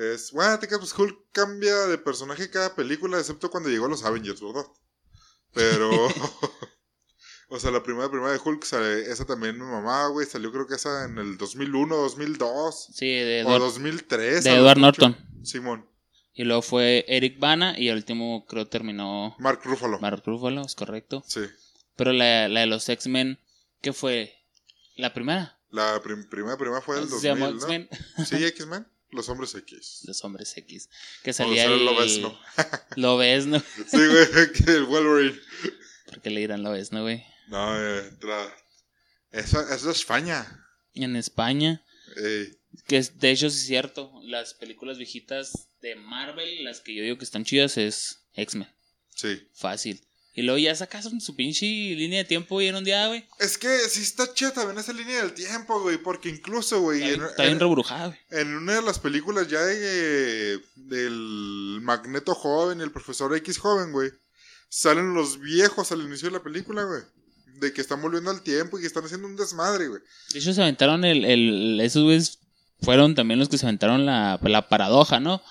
Es. 0.00 0.32
Bueno, 0.32 0.58
te 0.58 0.66
pues 0.68 0.96
Hulk 0.98 1.18
cambia 1.32 1.74
de 1.86 1.98
personaje 1.98 2.48
cada 2.50 2.74
película, 2.74 3.18
excepto 3.18 3.50
cuando 3.50 3.68
llegó 3.68 3.86
a 3.86 3.90
los 3.90 4.04
Avengers, 4.04 4.40
¿verdad? 4.40 4.64
Pero. 5.52 5.90
o 7.48 7.58
sea, 7.60 7.70
la 7.70 7.82
primera, 7.82 8.08
primera 8.10 8.32
de 8.32 8.40
Hulk, 8.42 8.64
sale- 8.64 9.10
esa 9.10 9.24
también 9.26 9.56
mi 9.58 9.64
mamá, 9.64 10.06
güey. 10.08 10.26
Salió 10.26 10.50
creo 10.52 10.66
que 10.66 10.76
esa 10.76 11.04
en 11.04 11.18
el 11.18 11.36
2001, 11.36 11.94
2002. 11.96 12.88
Sí, 12.94 13.06
de, 13.08 13.44
o 13.44 13.48
Edward, 13.48 13.60
2003. 13.60 14.44
de 14.44 14.50
Edward. 14.54 14.78
Norton. 14.78 15.16
Simón. 15.44 15.86
Y 16.32 16.44
luego 16.44 16.62
fue 16.62 17.04
Eric 17.08 17.38
Bana. 17.38 17.78
Y 17.78 17.88
el 17.88 17.96
último 17.96 18.46
creo 18.46 18.66
terminó. 18.68 19.34
Mark 19.38 19.60
Ruffalo. 19.64 19.98
Mark 20.00 20.22
Ruffalo, 20.24 20.62
es 20.62 20.74
correcto. 20.74 21.22
Sí. 21.26 21.40
Pero 21.96 22.12
la, 22.12 22.48
la 22.48 22.60
de 22.60 22.66
los 22.66 22.88
X-Men. 22.88 23.38
¿Qué 23.82 23.92
fue? 23.92 24.32
¿La 24.96 25.12
primera? 25.12 25.58
La 25.70 26.00
prim- 26.02 26.28
primera, 26.28 26.56
primera 26.56 26.80
fue 26.80 26.96
Se 26.96 27.06
2000, 27.08 27.22
llamó 27.28 27.50
¿no? 27.50 27.56
X-Men. 27.56 27.88
Sí, 28.24 28.44
X-Men. 28.44 28.86
Los 29.12 29.28
hombres 29.28 29.54
X. 29.54 30.02
Los 30.04 30.22
hombres 30.24 30.56
X. 30.56 30.88
Que 31.22 31.32
salía 31.32 31.64
el. 31.64 31.84
Lobezno. 31.84 32.38
Lo 32.96 33.16
ves, 33.16 33.46
¿no? 33.46 33.58
Sí, 33.60 33.96
güey, 33.96 34.52
que 34.64 34.70
el 34.72 34.84
Wolverine. 34.84 35.38
Porque 36.06 36.30
le 36.30 36.40
dirán 36.40 36.62
lo 36.62 36.70
ves, 36.72 36.92
¿no, 36.92 37.02
güey? 37.02 37.24
No, 37.48 37.76
eh, 37.76 38.10
tra- 38.20 38.54
Eso, 39.32 39.60
eso 39.60 39.90
es 39.90 39.96
España. 39.98 40.64
En 40.94 41.16
España. 41.16 41.84
Ey. 42.16 42.56
Que 42.86 43.00
de 43.02 43.30
hecho 43.30 43.50
sí 43.50 43.56
es 43.58 43.66
cierto. 43.66 44.12
Las 44.22 44.54
películas 44.54 44.98
viejitas 44.98 45.68
de 45.80 45.96
Marvel, 45.96 46.62
las 46.64 46.80
que 46.80 46.94
yo 46.94 47.02
digo 47.02 47.18
que 47.18 47.24
están 47.24 47.44
chidas, 47.44 47.76
es 47.78 48.20
X-Men. 48.34 48.68
Sí. 49.14 49.48
Fácil. 49.54 50.00
Y 50.32 50.42
luego 50.42 50.58
ya 50.58 50.74
sacaron 50.76 51.20
su 51.20 51.34
pinche 51.34 51.66
línea 51.66 52.18
de 52.20 52.24
tiempo 52.24 52.60
y 52.60 52.66
en 52.68 52.76
un 52.76 52.84
día, 52.84 53.08
güey. 53.08 53.26
Es 53.40 53.58
que 53.58 53.68
sí 53.88 54.00
está 54.00 54.32
chida 54.32 54.52
también 54.52 54.78
esa 54.78 54.92
línea 54.92 55.22
del 55.22 55.32
tiempo, 55.34 55.80
güey. 55.82 55.98
Porque 55.98 56.28
incluso, 56.28 56.80
güey, 56.80 57.02
Está, 57.02 57.42
en, 57.44 57.48
bien- 57.48 57.60
rebrujada, 57.60 58.06
güey. 58.06 58.18
en 58.30 58.54
una 58.54 58.74
de 58.74 58.82
las 58.82 58.98
películas 59.00 59.48
ya 59.48 59.60
de, 59.60 60.60
del 60.76 61.78
Magneto 61.82 62.34
joven 62.34 62.80
y 62.80 62.82
el 62.82 62.92
profesor 62.92 63.34
X 63.36 63.58
joven, 63.58 63.92
güey, 63.92 64.10
salen 64.68 65.14
los 65.14 65.40
viejos 65.40 65.90
al 65.92 66.02
inicio 66.02 66.28
de 66.28 66.34
la 66.38 66.42
película, 66.42 66.84
güey. 66.84 67.02
De 67.58 67.72
que 67.72 67.80
están 67.80 68.00
volviendo 68.00 68.30
al 68.30 68.42
tiempo 68.42 68.78
y 68.78 68.82
que 68.82 68.86
están 68.86 69.04
haciendo 69.04 69.26
un 69.26 69.36
desmadre, 69.36 69.88
güey. 69.88 70.00
De 70.32 70.38
hecho, 70.38 70.54
se 70.54 70.62
aventaron 70.62 71.04
el. 71.04 71.24
el 71.24 71.80
esos 71.80 72.04
güeyes 72.04 72.38
fueron 72.82 73.14
también 73.14 73.38
los 73.38 73.50
que 73.50 73.58
se 73.58 73.66
aventaron 73.66 74.06
la, 74.06 74.38
la 74.42 74.68
paradoja, 74.70 75.20
¿no? 75.20 75.42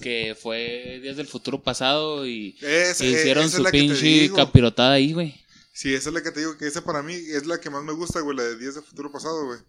Que 0.00 0.36
fue 0.40 1.00
Días 1.02 1.16
del 1.16 1.26
Futuro 1.28 1.62
pasado 1.62 2.26
y, 2.26 2.56
Esa- 2.60 3.04
y 3.04 3.14
hicieron 3.14 3.44
es 3.44 3.52
su 3.52 3.64
pinche 3.64 4.30
capirotada 4.34 4.92
ahí, 4.94 5.12
güey. 5.12 5.34
Sí, 5.72 5.94
esa 5.94 6.08
es 6.10 6.14
la 6.14 6.22
que 6.22 6.32
te 6.32 6.40
digo 6.40 6.58
que 6.58 6.66
esa 6.66 6.82
para 6.82 7.02
mí 7.04 7.14
es 7.14 7.46
la 7.46 7.60
que 7.60 7.70
más 7.70 7.84
me 7.84 7.92
gusta, 7.92 8.18
güey, 8.20 8.36
la 8.36 8.42
de 8.42 8.58
10 8.58 8.74
de 8.74 8.82
futuro 8.82 9.12
pasado, 9.12 9.46
güey. 9.46 9.60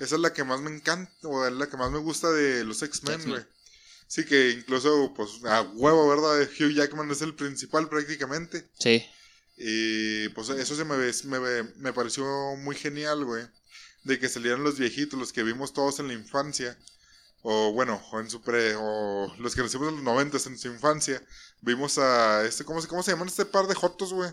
Esa 0.00 0.14
es 0.14 0.20
la 0.20 0.32
que 0.32 0.44
más 0.44 0.60
me 0.60 0.70
encanta, 0.70 1.10
o 1.24 1.44
es 1.44 1.52
la 1.52 1.68
que 1.68 1.76
más 1.76 1.90
me 1.90 1.98
gusta 1.98 2.30
de 2.30 2.62
los 2.64 2.82
X-Men. 2.82 3.28
güey. 3.28 3.42
Sí, 4.08 4.24
que 4.24 4.50
incluso, 4.52 5.12
pues, 5.16 5.30
a 5.44 5.62
huevo, 5.62 6.08
¿verdad? 6.08 6.48
Hugh 6.60 6.72
Jackman 6.72 7.10
es 7.10 7.20
el 7.22 7.34
principal 7.34 7.88
prácticamente. 7.88 8.64
Sí. 8.78 9.04
Y 9.58 10.28
pues 10.30 10.48
eso 10.50 10.76
se 10.76 10.84
me, 10.84 10.96
me, 10.96 11.62
me 11.78 11.92
pareció 11.92 12.24
muy 12.56 12.76
genial, 12.76 13.24
güey. 13.24 13.44
De 14.04 14.20
que 14.20 14.28
salieran 14.28 14.62
los 14.62 14.78
viejitos, 14.78 15.18
los 15.18 15.32
que 15.32 15.42
vimos 15.42 15.72
todos 15.72 15.98
en 15.98 16.06
la 16.08 16.14
infancia. 16.14 16.78
O 17.48 17.70
bueno, 17.72 18.02
o 18.10 18.18
en 18.18 18.28
su 18.28 18.42
pre, 18.42 18.74
o 18.74 19.32
los 19.38 19.54
que 19.54 19.62
nacimos 19.62 19.88
en 19.88 19.94
los 19.94 20.02
noventas 20.02 20.48
en 20.48 20.58
su 20.58 20.66
infancia. 20.66 21.22
Vimos 21.60 21.96
a 21.96 22.44
este, 22.44 22.64
¿cómo 22.64 22.82
se, 22.82 22.88
cómo 22.88 23.04
se 23.04 23.12
llaman 23.12 23.28
este 23.28 23.44
par 23.44 23.68
de 23.68 23.74
jotos, 23.76 24.12
güey? 24.12 24.30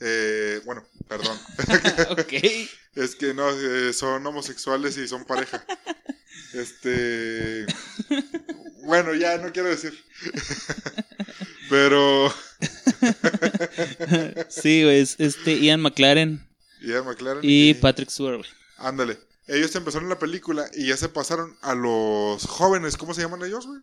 Eh, 0.00 0.60
bueno, 0.64 0.84
perdón. 1.06 1.38
ok. 2.10 2.32
Es 2.96 3.14
que 3.14 3.34
no, 3.34 3.48
eh, 3.50 3.92
son 3.92 4.26
homosexuales 4.26 4.96
y 4.96 5.06
son 5.06 5.24
pareja. 5.24 5.64
Este. 6.54 7.66
Bueno, 8.82 9.14
ya 9.14 9.38
no 9.38 9.52
quiero 9.52 9.68
decir. 9.68 9.96
Pero. 11.70 12.34
sí, 14.48 14.82
güey. 14.82 15.00
es 15.02 15.14
Este 15.18 15.60
Ian 15.60 15.82
McLaren 15.82 16.44
Ya 16.82 17.00
McLaren. 17.02 17.40
y 17.44 17.74
Patrick 17.74 18.10
Stewart, 18.10 18.38
güey. 18.38 18.50
Ándale. 18.78 19.20
Ellos 19.46 19.74
empezaron 19.74 20.08
la 20.08 20.18
película 20.18 20.68
y 20.74 20.86
ya 20.88 20.96
se 20.96 21.08
pasaron 21.08 21.56
a 21.60 21.74
los 21.74 22.46
jóvenes. 22.46 22.96
¿Cómo 22.96 23.12
se 23.14 23.20
llaman 23.22 23.42
ellos, 23.44 23.66
güey? 23.66 23.80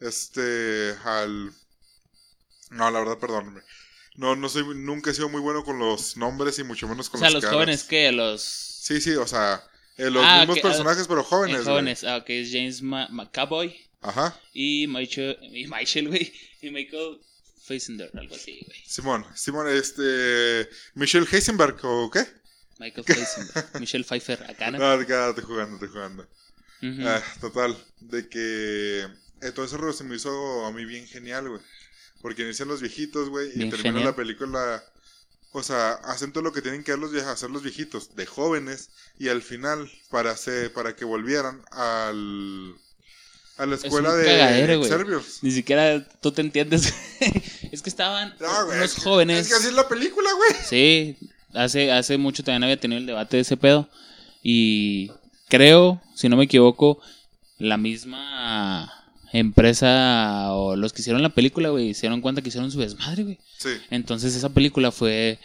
Este. 0.00 0.94
Al. 1.04 1.52
No, 2.70 2.90
la 2.90 3.00
verdad, 3.00 3.18
perdónenme. 3.18 3.60
No, 4.16 4.36
no 4.36 4.48
soy, 4.48 4.64
nunca 4.76 5.10
he 5.10 5.14
sido 5.14 5.28
muy 5.28 5.40
bueno 5.40 5.64
con 5.64 5.78
los 5.78 6.16
nombres 6.16 6.58
y 6.58 6.64
mucho 6.64 6.88
menos 6.88 7.08
O 7.08 7.10
con 7.12 7.20
sea, 7.20 7.28
las 7.28 7.34
los 7.34 7.44
caras. 7.44 7.54
jóvenes 7.56 7.84
que 7.84 8.12
los. 8.12 8.42
Sí, 8.42 9.00
sí, 9.00 9.12
o 9.12 9.26
sea, 9.26 9.62
eh, 9.96 10.10
los 10.10 10.22
Ah, 10.26 10.40
mismos 10.40 10.60
personajes, 10.60 11.06
pero 11.06 11.20
eh, 11.20 11.24
jóvenes. 11.24 11.56
güey. 11.62 11.66
jóvenes. 11.66 12.04
Ah, 12.04 12.16
ok, 12.18 12.30
es 12.30 12.50
James 12.52 12.82
Ma- 12.82 13.08
McAvoy 13.10 13.76
Ajá. 14.00 14.38
y 14.52 14.86
Michael. 14.88 15.38
Y 15.42 15.66
Michael, 15.68 16.08
güey. 16.08 16.32
Y 16.62 16.70
Michael 16.70 17.20
Fassender, 17.64 18.10
algo 18.14 18.34
así, 18.34 18.60
güey. 18.66 18.78
Simón, 18.86 19.24
Simón, 19.34 19.68
este. 19.68 20.68
Michelle 20.94 21.26
Heisenberg, 21.30 21.78
¿o 21.84 22.10
qué? 22.10 22.26
Michael 22.80 23.04
Fassender. 23.06 23.64
Michelle 23.80 24.04
Pfeiffer, 24.04 24.42
acá, 24.50 24.70
¿no? 24.70 24.78
No, 24.78 25.06
quédate 25.06 25.42
jugando, 25.42 25.78
te 25.78 25.86
jugando. 25.86 26.26
Ah, 26.82 27.22
total, 27.40 27.76
de 28.00 28.26
que 28.28 29.00
eh, 29.42 29.52
todo 29.54 29.66
ese 29.66 29.76
rollo 29.76 29.92
se 29.92 30.02
me 30.04 30.16
hizo 30.16 30.64
a 30.64 30.72
mí 30.72 30.84
bien 30.86 31.06
genial, 31.06 31.48
güey. 31.48 31.60
Porque 32.22 32.42
inician 32.42 32.68
los 32.68 32.80
viejitos, 32.80 33.28
güey, 33.28 33.48
y 33.50 33.68
termina 33.68 33.82
genial. 33.82 34.04
la 34.06 34.16
película 34.16 34.82
O 35.52 35.62
sea, 35.62 35.92
hacen 36.04 36.32
todo 36.32 36.42
lo 36.44 36.52
que 36.52 36.62
tienen 36.62 36.82
que 36.84 36.92
hacer 36.92 37.00
los, 37.00 37.12
vie- 37.12 37.24
hacer 37.26 37.50
los 37.50 37.62
viejitos, 37.62 38.14
de 38.16 38.24
jóvenes, 38.24 38.88
y 39.18 39.28
al 39.28 39.42
final, 39.42 39.90
para, 40.10 40.30
hacer, 40.30 40.72
para 40.72 40.94
que 40.96 41.04
volvieran 41.04 41.62
al, 41.72 42.74
a 43.58 43.66
la 43.66 43.74
escuela 43.74 44.12
un 44.14 44.18
de 44.18 44.24
cagadero. 44.24 44.72
Exerbios. 44.82 45.38
Ni 45.42 45.50
siquiera 45.50 46.08
tú 46.20 46.32
te 46.32 46.40
entiendes. 46.40 46.94
es 47.72 47.82
que 47.82 47.90
estaban 47.90 48.34
No, 48.40 48.66
unos 48.68 48.96
es 48.96 49.02
jóvenes. 49.02 49.40
Es 49.40 49.48
que 49.48 49.54
así 49.54 49.66
es 49.68 49.74
la 49.74 49.88
película, 49.88 50.30
güey. 50.32 50.50
Sí, 50.66 51.18
hace, 51.54 51.92
hace 51.92 52.18
mucho 52.18 52.42
también 52.42 52.64
había 52.64 52.80
tenido 52.80 53.00
el 53.00 53.06
debate 53.06 53.36
de 53.36 53.42
ese 53.42 53.56
pedo. 53.56 53.88
Y 54.42 55.10
creo, 55.48 56.00
si 56.14 56.28
no 56.28 56.36
me 56.36 56.44
equivoco, 56.44 57.00
la 57.58 57.76
misma 57.76 58.92
empresa 59.32 60.52
o 60.52 60.76
los 60.76 60.92
que 60.92 61.02
hicieron 61.02 61.22
la 61.22 61.28
película, 61.34 61.68
güey, 61.68 61.94
se 61.94 62.02
dieron 62.02 62.20
cuenta 62.20 62.42
que 62.42 62.48
hicieron 62.48 62.70
su 62.70 62.80
desmadre, 62.80 63.22
güey. 63.22 63.38
Sí. 63.58 63.70
Entonces 63.90 64.34
esa 64.34 64.48
película 64.48 64.90
fue 64.90 65.38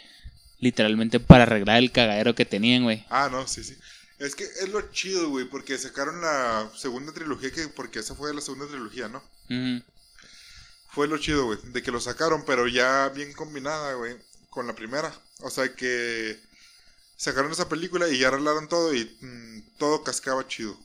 literalmente 0.58 1.20
para 1.20 1.44
arreglar 1.44 1.78
el 1.78 1.92
cagadero 1.92 2.34
que 2.34 2.44
tenían, 2.44 2.84
güey. 2.84 3.04
Ah, 3.10 3.28
no, 3.30 3.46
sí, 3.46 3.62
sí. 3.62 3.76
Es 4.18 4.34
que 4.34 4.44
es 4.44 4.70
lo 4.70 4.80
chido, 4.92 5.28
güey, 5.28 5.44
porque 5.44 5.76
sacaron 5.76 6.22
la 6.22 6.70
segunda 6.74 7.12
trilogía, 7.12 7.50
que 7.50 7.68
porque 7.68 7.98
esa 7.98 8.14
fue 8.14 8.34
la 8.34 8.40
segunda 8.40 8.66
trilogía, 8.66 9.08
¿no? 9.08 9.22
Fue 10.88 11.06
lo 11.06 11.18
chido, 11.18 11.44
güey, 11.44 11.58
de 11.72 11.82
que 11.82 11.90
lo 11.90 12.00
sacaron, 12.00 12.44
pero 12.46 12.66
ya 12.66 13.10
bien 13.10 13.34
combinada, 13.34 13.92
güey, 13.94 14.16
con 14.48 14.66
la 14.66 14.74
primera. 14.74 15.12
O 15.40 15.50
sea 15.50 15.74
que 15.74 16.38
sacaron 17.16 17.52
esa 17.52 17.68
película 17.68 18.08
y 18.08 18.18
ya 18.18 18.28
arreglaron 18.28 18.68
todo 18.68 18.94
y 18.94 19.04
mm, 19.20 19.62
todo 19.78 20.02
cascaba 20.02 20.46
chido. 20.46 20.76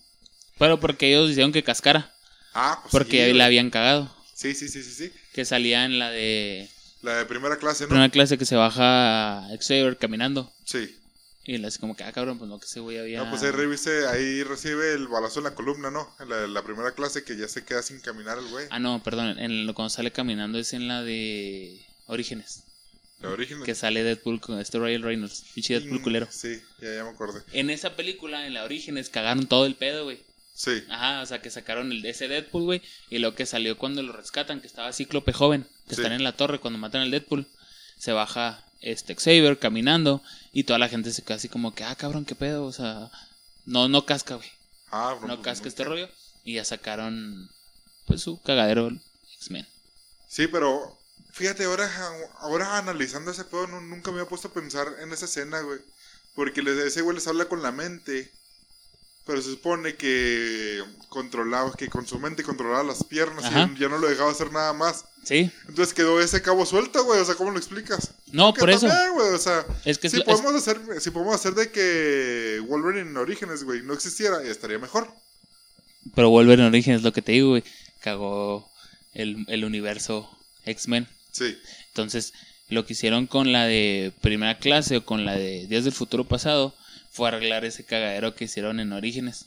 Pero 0.58 0.80
porque 0.80 1.10
ellos 1.10 1.30
hicieron 1.32 1.52
que 1.52 1.64
cascara. 1.64 2.14
Ah, 2.54 2.80
pues 2.82 2.91
Porque 2.91 3.28
sí, 3.28 3.34
la 3.34 3.45
habían 3.45 3.70
cagado. 3.70 4.14
Sí, 4.34 4.54
sí, 4.54 4.68
sí, 4.68 4.84
sí, 4.84 4.91
sí. 4.91 5.14
Que 5.34 5.45
salía 5.45 5.86
en 5.86 5.99
la 5.99 6.12
de 6.12 6.70
La 7.02 7.16
de 7.18 7.26
primera 7.26 7.58
clase, 7.58 7.84
¿no? 7.86 7.89
primera 7.89 8.10
clase 8.10 8.38
que 8.38 8.45
se 8.45 8.56
baja 8.56 9.47
Xavier 9.60 9.97
caminando. 9.97 10.52
Sí. 10.66 10.97
Y 11.43 11.58
le 11.58 11.68
hace 11.68 11.80
como 11.80 11.95
que, 11.95 12.04
ah, 12.04 12.12
cabrón, 12.12 12.38
pues 12.38 12.49
no, 12.49 12.60
que 12.60 12.66
ese 12.66 12.80
güey 12.82 12.99
había. 12.99 13.24
No, 13.24 13.30
pues 13.30 13.41
ahí 13.41 13.52
revise, 13.52 14.08
ahí 14.08 14.43
recibe 14.43 14.93
el 14.93 15.08
balazo 15.08 15.39
en 15.39 15.45
la 15.45 15.56
columna, 15.56 15.89
¿no? 15.89 16.14
En 16.20 16.30
la, 16.30 16.45
la 16.47 16.64
primera 16.64 16.91
clase 16.91 17.24
que 17.24 17.36
ya 17.36 17.47
se 17.47 17.66
queda 17.66 17.82
sin 17.82 17.99
caminar 17.99 18.38
el 18.38 18.47
güey. 18.49 18.68
Ah, 18.70 18.80
no, 18.80 19.02
perdón. 19.02 19.39
En 19.39 19.66
lo, 19.66 19.74
cuando 19.74 19.89
sale 19.89 20.12
caminando 20.12 20.60
es 20.60 20.74
en 20.74 20.88
la 20.88 21.02
de 21.02 21.84
Orígenes. 22.06 22.64
La. 23.22 23.65
Que 23.65 23.76
sale 23.76 24.03
Deadpool 24.03 24.39
con 24.41 24.59
este 24.59 24.78
Royal 24.80 25.01
Reynolds. 25.01 25.45
Pinche 25.53 25.80
Deadpool 25.80 26.01
culero. 26.01 26.28
Sí, 26.32 26.59
ya, 26.82 26.95
ya 26.95 27.03
me 27.03 27.09
acordé. 27.11 27.41
En 27.53 27.69
esa 27.69 27.95
película, 27.95 28.45
en 28.47 28.53
la 28.53 28.63
Orígenes, 28.63 29.09
cagaron 29.09 29.47
todo 29.47 29.65
el 29.65 29.76
pedo, 29.76 30.03
güey. 30.05 30.19
Sí. 30.53 30.84
Ajá, 30.89 31.22
o 31.22 31.26
sea, 31.26 31.41
que 31.41 31.49
sacaron 31.49 31.91
el, 31.91 32.05
ese 32.05 32.28
Deadpool, 32.28 32.63
güey. 32.63 32.82
Y 33.09 33.19
lo 33.19 33.36
que 33.36 33.45
salió 33.45 33.78
cuando 33.78 34.03
lo 34.03 34.11
rescatan, 34.13 34.59
que 34.61 34.67
estaba 34.67 34.91
Cíclope 34.93 35.34
joven, 35.34 35.63
que 35.88 35.95
Sí. 35.95 36.01
están 36.01 36.13
en 36.13 36.24
la 36.24 36.34
torre 36.34 36.59
cuando 36.59 36.78
matan 36.80 37.01
al 37.01 37.11
Deadpool. 37.11 37.47
Se 37.97 38.11
baja 38.11 38.63
este 38.82 39.15
Xavier 39.15 39.59
caminando 39.59 40.24
y 40.51 40.63
toda 40.63 40.80
la 40.80 40.89
gente 40.89 41.11
se 41.11 41.22
queda 41.22 41.36
así 41.36 41.47
como 41.49 41.74
que, 41.76 41.84
ah, 41.84 41.95
cabrón, 41.95 42.26
qué 42.26 42.36
pedo. 42.36 42.65
O 42.65 42.72
sea, 42.74 43.09
no, 43.65 43.88
no 43.88 44.05
casca, 44.05 44.36
güey. 44.36 44.49
Ah, 44.91 45.15
No 45.22 45.28
pues, 45.28 45.39
casca 45.41 45.63
muy 45.63 45.69
este 45.69 45.84
rollo. 45.84 46.09
Y 46.43 46.55
ya 46.55 46.65
sacaron, 46.65 47.49
pues, 48.07 48.22
su 48.22 48.41
cagadero 48.41 48.91
X-Men. 49.38 49.67
Sí, 50.28 50.47
pero 50.47 50.97
fíjate, 51.34 51.64
ahora, 51.66 51.90
ahora 52.40 52.78
analizando 52.78 53.32
ese 53.32 53.44
pedo, 53.46 53.68
no- 53.68 53.82
nunca 53.82 54.12
me 54.12 54.20
había 54.20 54.30
puesto 54.30 54.48
a 54.50 54.54
pensar 54.54 54.88
en 55.02 55.12
esa 55.14 55.26
escena, 55.26 55.62
güey. 55.62 55.80
Porque 56.36 56.62
les, 56.62 56.78
ese 56.78 57.02
güey 57.02 57.16
les 57.16 57.28
habla 57.28 57.46
con 57.46 57.62
la 57.62 57.72
mente. 57.72 58.32
Pero 59.26 59.40
se 59.42 59.52
supone 59.52 59.96
que 59.96 60.84
controlaba, 61.10 61.72
que 61.74 61.90
con 61.90 62.08
su 62.08 62.18
mente 62.20 62.42
controlaba 62.44 62.84
las 62.84 63.04
piernas 63.04 63.46
Ajá. 63.46 63.70
y 63.76 63.80
ya 63.80 63.88
no 63.88 64.00
lo 64.00 64.10
dejaba 64.10 64.32
hacer 64.32 64.52
nada 64.52 64.74
más. 64.74 65.06
Sí, 65.24 65.52
Entonces 65.68 65.94
quedó 65.94 66.20
ese 66.20 66.42
cabo 66.42 66.66
suelto, 66.66 67.04
güey. 67.06 67.20
O 67.20 67.26
sea, 67.26 67.36
¿cómo 67.36 67.52
lo 67.52 67.58
explicas? 67.60 68.12
no, 68.32 68.52
por 68.56 68.72
eso. 68.72 68.88
güey, 69.14 69.30
o 69.30 69.38
sea, 69.38 69.64
Es 69.86 70.00
que 70.00 70.10
si, 70.10 70.18
es- 70.18 70.24
podemos 70.24 70.56
hacer, 70.56 70.80
si 71.00 71.12
podemos 71.12 71.36
hacer 71.36 71.54
de 71.54 71.70
que 71.72 72.64
Wolverine 72.68 73.12
en 73.12 73.18
Orígenes, 73.18 73.64
güey, 73.64 73.84
no 73.84 73.94
existiera, 73.94 74.42
estaría 74.44 74.80
mejor. 74.80 75.08
Pero 76.16 76.30
Wolverine 76.32 76.68
Origen 76.68 76.96
es 76.96 77.04
lo 77.04 77.14
que 77.14 77.22
te 77.22 77.34
digo, 77.34 77.50
güey. 77.50 77.64
Cagó 78.02 78.68
el, 79.14 79.46
el 79.50 79.64
universo 79.66 80.36
X-Men. 80.66 81.08
Sí, 81.32 81.58
Entonces, 81.88 82.34
lo 82.70 82.86
que 82.86 82.94
hicieron 82.94 83.28
con 83.28 83.52
la 83.52 83.66
de 83.66 84.14
primera 84.22 84.58
clase 84.60 84.98
o 84.98 85.06
con 85.06 85.26
la 85.26 85.36
de 85.36 85.66
Días 85.68 85.84
del 85.86 85.94
Futuro 85.94 86.26
Pasado 86.26 86.76
fue 87.12 87.28
arreglar 87.28 87.66
ese 87.66 87.84
cagadero 87.86 88.36
que 88.36 88.46
hicieron 88.46 88.80
en 88.80 88.92
Orígenes. 88.94 89.46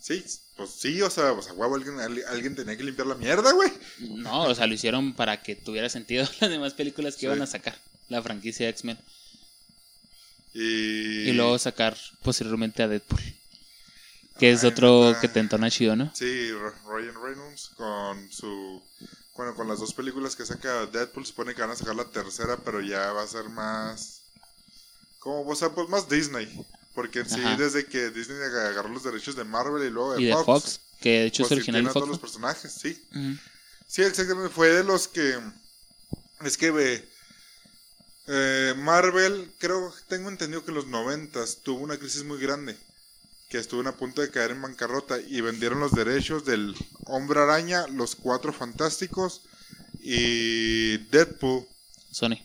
sí, 0.00 0.22
pues 0.56 0.70
sí, 0.70 1.02
o 1.02 1.10
sea, 1.10 1.32
o 1.32 1.42
sea, 1.42 1.52
huevo, 1.52 1.74
alguien, 1.74 2.00
al- 2.00 2.24
alguien 2.28 2.54
tenía 2.56 2.76
que 2.78 2.84
limpiar 2.84 3.06
la 3.06 3.14
mierda, 3.14 3.52
güey. 3.52 3.70
No, 4.00 4.44
o 4.44 4.54
sea, 4.54 4.66
lo 4.66 4.72
hicieron 4.72 5.12
para 5.14 5.42
que 5.42 5.54
tuviera 5.54 5.88
sentido 5.90 6.26
las 6.40 6.48
demás 6.50 6.72
películas 6.72 7.14
que 7.14 7.20
Sí. 7.20 7.26
iban 7.26 7.42
a 7.42 7.46
sacar. 7.46 7.76
La 8.08 8.22
franquicia 8.22 8.68
X-Men. 8.70 8.96
Y, 10.54 11.28
Y 11.28 11.32
luego 11.32 11.58
sacar 11.58 11.96
posteriormente 12.22 12.82
a 12.82 12.88
Deadpool. 12.88 13.20
Que 14.38 14.52
es 14.52 14.64
Ay, 14.64 14.70
otro 14.70 15.14
que 15.20 15.28
te 15.28 15.40
entona 15.40 15.70
chido, 15.70 15.96
¿no? 15.96 16.10
Sí, 16.14 16.50
Ryan 16.86 17.14
Reynolds 17.22 17.70
con 17.76 18.30
su... 18.32 18.82
Bueno, 19.36 19.54
con 19.54 19.68
las 19.68 19.78
dos 19.80 19.92
películas 19.92 20.34
que 20.34 20.46
saca 20.46 20.86
Deadpool, 20.86 21.26
supone 21.26 21.54
que 21.54 21.60
van 21.60 21.70
a 21.70 21.76
sacar 21.76 21.94
la 21.94 22.04
tercera, 22.10 22.56
pero 22.58 22.80
ya 22.80 23.12
va 23.12 23.22
a 23.22 23.26
ser 23.26 23.48
más... 23.48 24.22
¿Cómo? 25.18 25.48
O 25.50 25.56
sea, 25.56 25.70
pues 25.70 25.88
más 25.88 26.08
Disney. 26.08 26.64
Porque 26.94 27.20
en 27.20 27.28
sí, 27.28 27.40
Ajá. 27.40 27.56
desde 27.56 27.84
que 27.86 28.10
Disney 28.10 28.38
agarró 28.40 28.88
los 28.88 29.02
derechos 29.04 29.36
de 29.36 29.44
Marvel 29.44 29.86
y 29.86 29.90
luego 29.90 30.14
de 30.14 30.22
Y 30.22 30.24
de 30.26 30.32
Fox, 30.32 30.80
que 31.00 31.10
de 31.20 31.26
hecho 31.26 31.42
pues 31.42 31.52
es 31.52 31.56
original 31.58 31.82
de 31.82 31.88
Fox. 31.88 31.94
todos 31.94 32.08
los 32.08 32.18
personajes, 32.18 32.72
sí. 32.72 33.06
Sí, 33.86 34.02
exactamente. 34.02 34.48
Fue 34.54 34.68
de 34.70 34.82
los 34.84 35.06
que. 35.08 35.38
Es 36.42 36.56
que 36.56 36.70
ve. 36.70 37.06
eh, 38.28 38.74
Marvel, 38.78 39.52
creo, 39.58 39.92
tengo 40.08 40.30
entendido 40.30 40.64
que 40.64 40.70
en 40.70 40.76
los 40.76 40.86
noventas 40.86 41.58
tuvo 41.62 41.80
una 41.80 41.98
crisis 41.98 42.24
muy 42.24 42.38
grande. 42.40 42.76
Que 43.48 43.58
estuvieron 43.58 43.92
a 43.92 43.96
punto 43.96 44.22
de 44.22 44.30
caer 44.30 44.50
en 44.50 44.62
bancarrota 44.62 45.20
y 45.20 45.40
vendieron 45.40 45.80
los 45.80 45.92
derechos 45.92 46.44
del 46.44 46.74
Hombre 47.04 47.40
Araña, 47.40 47.86
los 47.88 48.16
Cuatro 48.16 48.52
Fantásticos 48.52 49.42
y 50.00 50.96
Deadpool 50.98 51.66
Sony. 52.10 52.38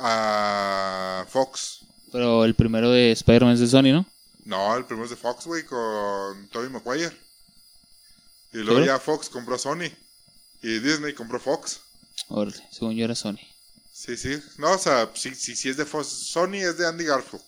a 0.00 1.26
Fox. 1.28 1.80
Pero 2.12 2.44
el 2.44 2.54
primero 2.54 2.90
de 2.90 3.12
Spider-Man 3.12 3.54
es 3.54 3.60
de 3.60 3.66
Sony, 3.66 3.92
¿no? 3.92 4.06
No, 4.44 4.76
el 4.76 4.84
primero 4.84 5.04
es 5.04 5.10
de 5.10 5.16
Fox, 5.16 5.46
güey, 5.46 5.64
con 5.64 6.48
Tobey 6.48 6.68
Maguire. 6.70 7.16
Y 8.52 8.58
luego 8.58 8.84
ya 8.84 8.98
Fox 8.98 9.28
compró 9.28 9.58
Sony. 9.58 9.90
Y 10.62 10.78
Disney 10.78 11.12
compró 11.12 11.40
Fox. 11.40 11.80
Órale, 12.28 12.62
según 12.70 12.94
yo 12.94 13.04
era 13.04 13.14
Sony. 13.14 13.38
Sí, 13.92 14.16
sí. 14.16 14.40
No, 14.58 14.72
o 14.72 14.78
sea, 14.78 15.10
sí, 15.14 15.34
sí, 15.34 15.56
sí 15.56 15.68
es 15.70 15.76
de 15.76 15.84
Fox. 15.84 16.06
Sony 16.06 16.56
es 16.56 16.78
de 16.78 16.86
Andy 16.86 17.04
Garfield. 17.04 17.44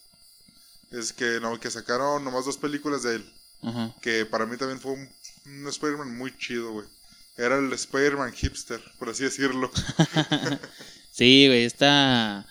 Es 0.90 1.12
que 1.12 1.40
no, 1.40 1.58
que 1.58 1.70
sacaron 1.70 2.24
nomás 2.24 2.44
dos 2.44 2.58
películas 2.58 3.02
de 3.02 3.16
él. 3.16 3.32
Ajá. 3.62 3.94
Que 4.00 4.24
para 4.26 4.46
mí 4.46 4.56
también 4.56 4.80
fue 4.80 4.92
un, 4.92 5.08
un 5.46 5.68
Spider-Man 5.68 6.16
muy 6.16 6.36
chido, 6.38 6.72
güey. 6.72 6.86
Era 7.36 7.58
el 7.58 7.72
Spider-Man 7.72 8.32
hipster, 8.32 8.82
por 8.98 9.10
así 9.10 9.24
decirlo. 9.24 9.70
Sí, 11.16 11.46
güey, 11.46 11.64
esta... 11.64 12.46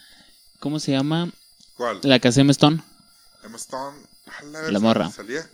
¿Cómo 0.60 0.80
se 0.80 0.92
llama? 0.92 1.32
¿Cuál? 1.76 2.00
La 2.02 2.18
que 2.18 2.30
hace 2.30 2.42
Emma 2.42 2.52
Stone. 2.52 2.82
Emma 3.44 3.58
Stone. 3.58 3.96
La 4.72 4.80
morra. 4.80 5.12
¿Salía? 5.12 5.48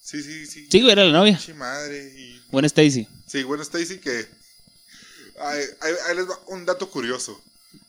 Sí, 0.00 0.22
sí, 0.22 0.46
sí. 0.46 0.66
Sí, 0.70 0.80
güey, 0.80 0.92
era 0.92 1.04
la 1.04 1.12
novia. 1.12 1.36
Pinche 1.36 1.52
madre. 1.52 2.10
Y... 2.16 2.42
Buena 2.50 2.64
Stacy. 2.68 3.06
Sí, 3.26 3.42
Gwen 3.42 3.60
Stacy 3.60 3.98
que... 3.98 4.26
Ahí, 5.40 5.62
les 6.16 6.26
va 6.26 6.38
un 6.46 6.64
dato 6.64 6.88
curioso. 6.88 7.38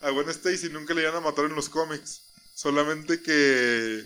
A 0.02 0.10
Gwen 0.10 0.28
Stacy 0.28 0.68
nunca 0.68 0.94
le 0.94 1.04
iban 1.04 1.16
a 1.16 1.22
matar 1.22 1.46
en 1.46 1.56
los 1.56 1.70
cómics. 1.70 2.24
Solamente 2.56 3.22
que 3.22 4.06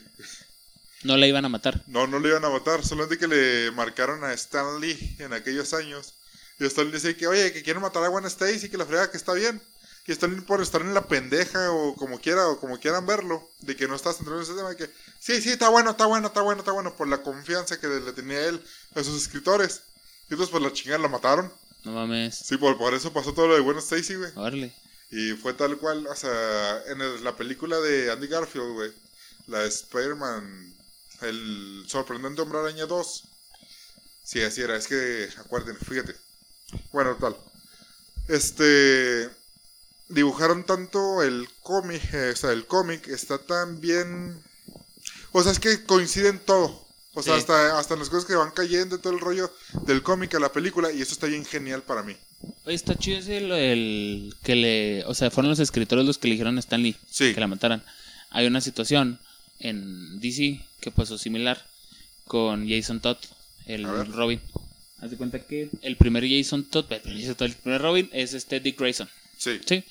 No 1.04 1.16
la 1.16 1.28
iban 1.28 1.46
a 1.46 1.50
matar. 1.50 1.84
No, 1.88 2.08
no 2.08 2.20
le 2.20 2.30
iban 2.30 2.44
a 2.44 2.50
matar, 2.50 2.84
solamente 2.84 3.18
que 3.18 3.28
le 3.28 3.72
marcaron 3.72 4.24
a 4.24 4.34
Stan 4.34 4.82
Lee 4.82 5.16
en 5.20 5.32
aquellos 5.34 5.74
años. 5.74 6.16
Y 6.60 6.66
Stan 6.66 6.86
Lee 6.86 6.94
dice 6.94 7.16
que, 7.16 7.28
oye, 7.28 7.54
que 7.54 7.64
quieren 7.64 7.82
matar 7.82 8.04
a 8.04 8.08
Gwen 8.10 8.26
Stacy, 8.26 8.68
que 8.70 8.78
la 8.78 8.86
frega 8.86 9.12
que 9.12 9.18
está 9.18 9.34
bien. 9.34 9.62
Y 10.08 10.12
Stan 10.12 10.34
Lee 10.34 10.42
por 10.42 10.62
estar 10.62 10.82
en 10.82 10.96
la 10.96 11.08
pendeja 11.08 11.72
o 11.72 11.96
como 11.96 12.20
quiera, 12.20 12.48
o 12.48 12.60
como 12.60 12.80
quieran 12.80 13.06
verlo, 13.06 13.48
de 13.60 13.76
que 13.76 13.88
no 13.88 13.96
estás 13.96 14.18
centrado 14.18 14.40
en 14.40 14.44
ese 14.44 14.56
tema, 14.56 14.76
que 14.76 14.90
sí, 15.20 15.40
sí, 15.42 15.52
está 15.52 15.70
bueno, 15.70 15.92
está 15.92 16.08
bueno, 16.08 16.28
está 16.28 16.42
bueno, 16.42 16.60
está 16.62 16.72
bueno, 16.72 16.96
por 16.96 17.08
la 17.08 17.22
confianza 17.22 17.80
que 17.80 17.88
le 17.88 18.12
tenía 18.14 18.44
él 18.48 18.60
a 18.96 19.04
sus 19.04 19.22
escritores. 19.22 19.84
Y 20.30 20.34
entonces 20.34 20.50
pues 20.50 20.64
la 20.64 20.74
chingada 20.74 21.04
la 21.04 21.08
mataron. 21.08 21.54
No 21.84 21.92
mames. 21.92 22.36
Sí, 22.36 22.58
por, 22.58 22.78
por 22.80 22.96
eso 22.96 23.14
pasó 23.14 23.34
todo 23.34 23.48
lo 23.48 23.54
de 23.54 23.62
Gwen 23.62 23.78
Stacy, 23.78 24.16
güey. 24.16 24.32
Órale. 24.36 24.74
Y 25.12 25.34
fue 25.34 25.54
tal 25.54 25.78
cual, 25.78 26.06
o 26.08 26.16
sea, 26.16 26.84
en 26.88 27.02
el- 27.02 27.24
la 27.24 27.36
película 27.36 27.80
de 27.80 28.12
Andy 28.12 28.28
Garfield, 28.28 28.74
güey, 28.74 28.92
la 29.48 29.60
de 29.60 29.68
Spider-Man, 29.70 30.76
el 31.22 31.84
sorprendente 31.88 32.42
Hombre 32.42 32.60
Araña 32.60 32.86
2. 32.86 33.24
Sí, 34.24 34.42
así 34.44 34.62
era, 34.62 34.76
es 34.78 34.88
que, 34.88 35.30
acuérdense, 35.38 35.84
fíjate. 35.86 36.16
Bueno, 36.94 37.18
tal. 37.18 37.36
Este, 38.28 39.30
dibujaron 40.10 40.66
tanto 40.66 41.24
el 41.24 41.50
cómic, 41.64 42.04
eh, 42.14 42.32
o 42.32 42.36
sea, 42.36 42.52
el 42.52 42.68
cómic 42.68 43.08
está 43.10 43.40
tan 43.40 43.80
bien... 43.82 44.44
O 45.34 45.44
sea, 45.44 45.52
es 45.54 45.60
que 45.60 45.86
coinciden 45.86 46.40
todo. 46.40 46.88
O 47.14 47.24
sea, 47.24 47.34
Sí. 47.36 47.40
hasta, 47.40 47.80
hasta 47.80 47.94
en 47.96 48.00
las 48.02 48.10
cosas 48.10 48.26
que 48.26 48.36
van 48.36 48.52
cayendo 48.52 49.00
todo 49.00 49.14
el 49.14 49.20
rollo 49.20 49.52
del 49.86 50.04
cómic 50.04 50.36
a 50.36 50.40
la 50.40 50.52
película, 50.52 50.92
y 50.92 51.02
eso 51.02 51.14
está 51.14 51.28
bien 51.28 51.46
genial 51.46 51.82
para 51.84 52.04
mí. 52.04 52.16
Oye, 52.66 52.76
está 52.76 52.96
chido 52.96 53.18
ese 53.20 53.42
del 53.42 54.36
que 54.44 54.56
le. 54.56 55.04
O 55.06 55.14
sea, 55.16 55.30
fueron 55.32 55.50
los 55.50 55.60
escritores 55.60 56.06
los 56.06 56.18
que 56.18 56.28
le 56.28 56.34
dijeron 56.36 56.56
a 56.58 56.60
Stan 56.60 56.82
Lee 56.82 56.96
Sí. 57.10 57.34
que 57.34 57.40
la 57.40 57.48
mataran. 57.48 57.84
Hay 58.30 58.46
una 58.48 58.62
situación 58.62 59.20
en 59.60 60.20
DC 60.22 60.62
que 60.80 60.92
pasó 60.92 61.18
similar 61.18 61.66
con 62.26 62.70
Jason 62.70 63.00
Todd, 63.02 63.18
el. 63.66 63.84
Robin. 64.14 64.40
Haz 65.02 65.12
de 65.12 65.18
cuenta 65.18 65.40
que 65.40 65.70
el 65.82 65.98
primer 65.98 66.24
Jason 66.30 66.64
Todd, 66.66 66.86
el 66.92 67.56
primer 67.56 67.82
Robin 67.82 68.10
es 68.14 68.34
este 68.34 68.60
Dick 68.60 68.78
Grayson, 68.80 69.10
Sí, 69.38 69.60
¿sí? 69.66 69.84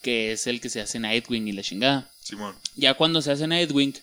Que 0.00 0.32
es 0.32 0.46
el 0.46 0.60
que 0.60 0.70
se 0.70 0.80
hace 0.80 0.98
Nightwing 1.00 1.46
y 1.48 1.52
la 1.52 1.62
chingada. 1.62 2.10
Simón. 2.22 2.54
Ya 2.76 2.94
cuando 2.94 3.20
se 3.20 3.32
hace 3.32 3.46
Nightwing, 3.46 3.94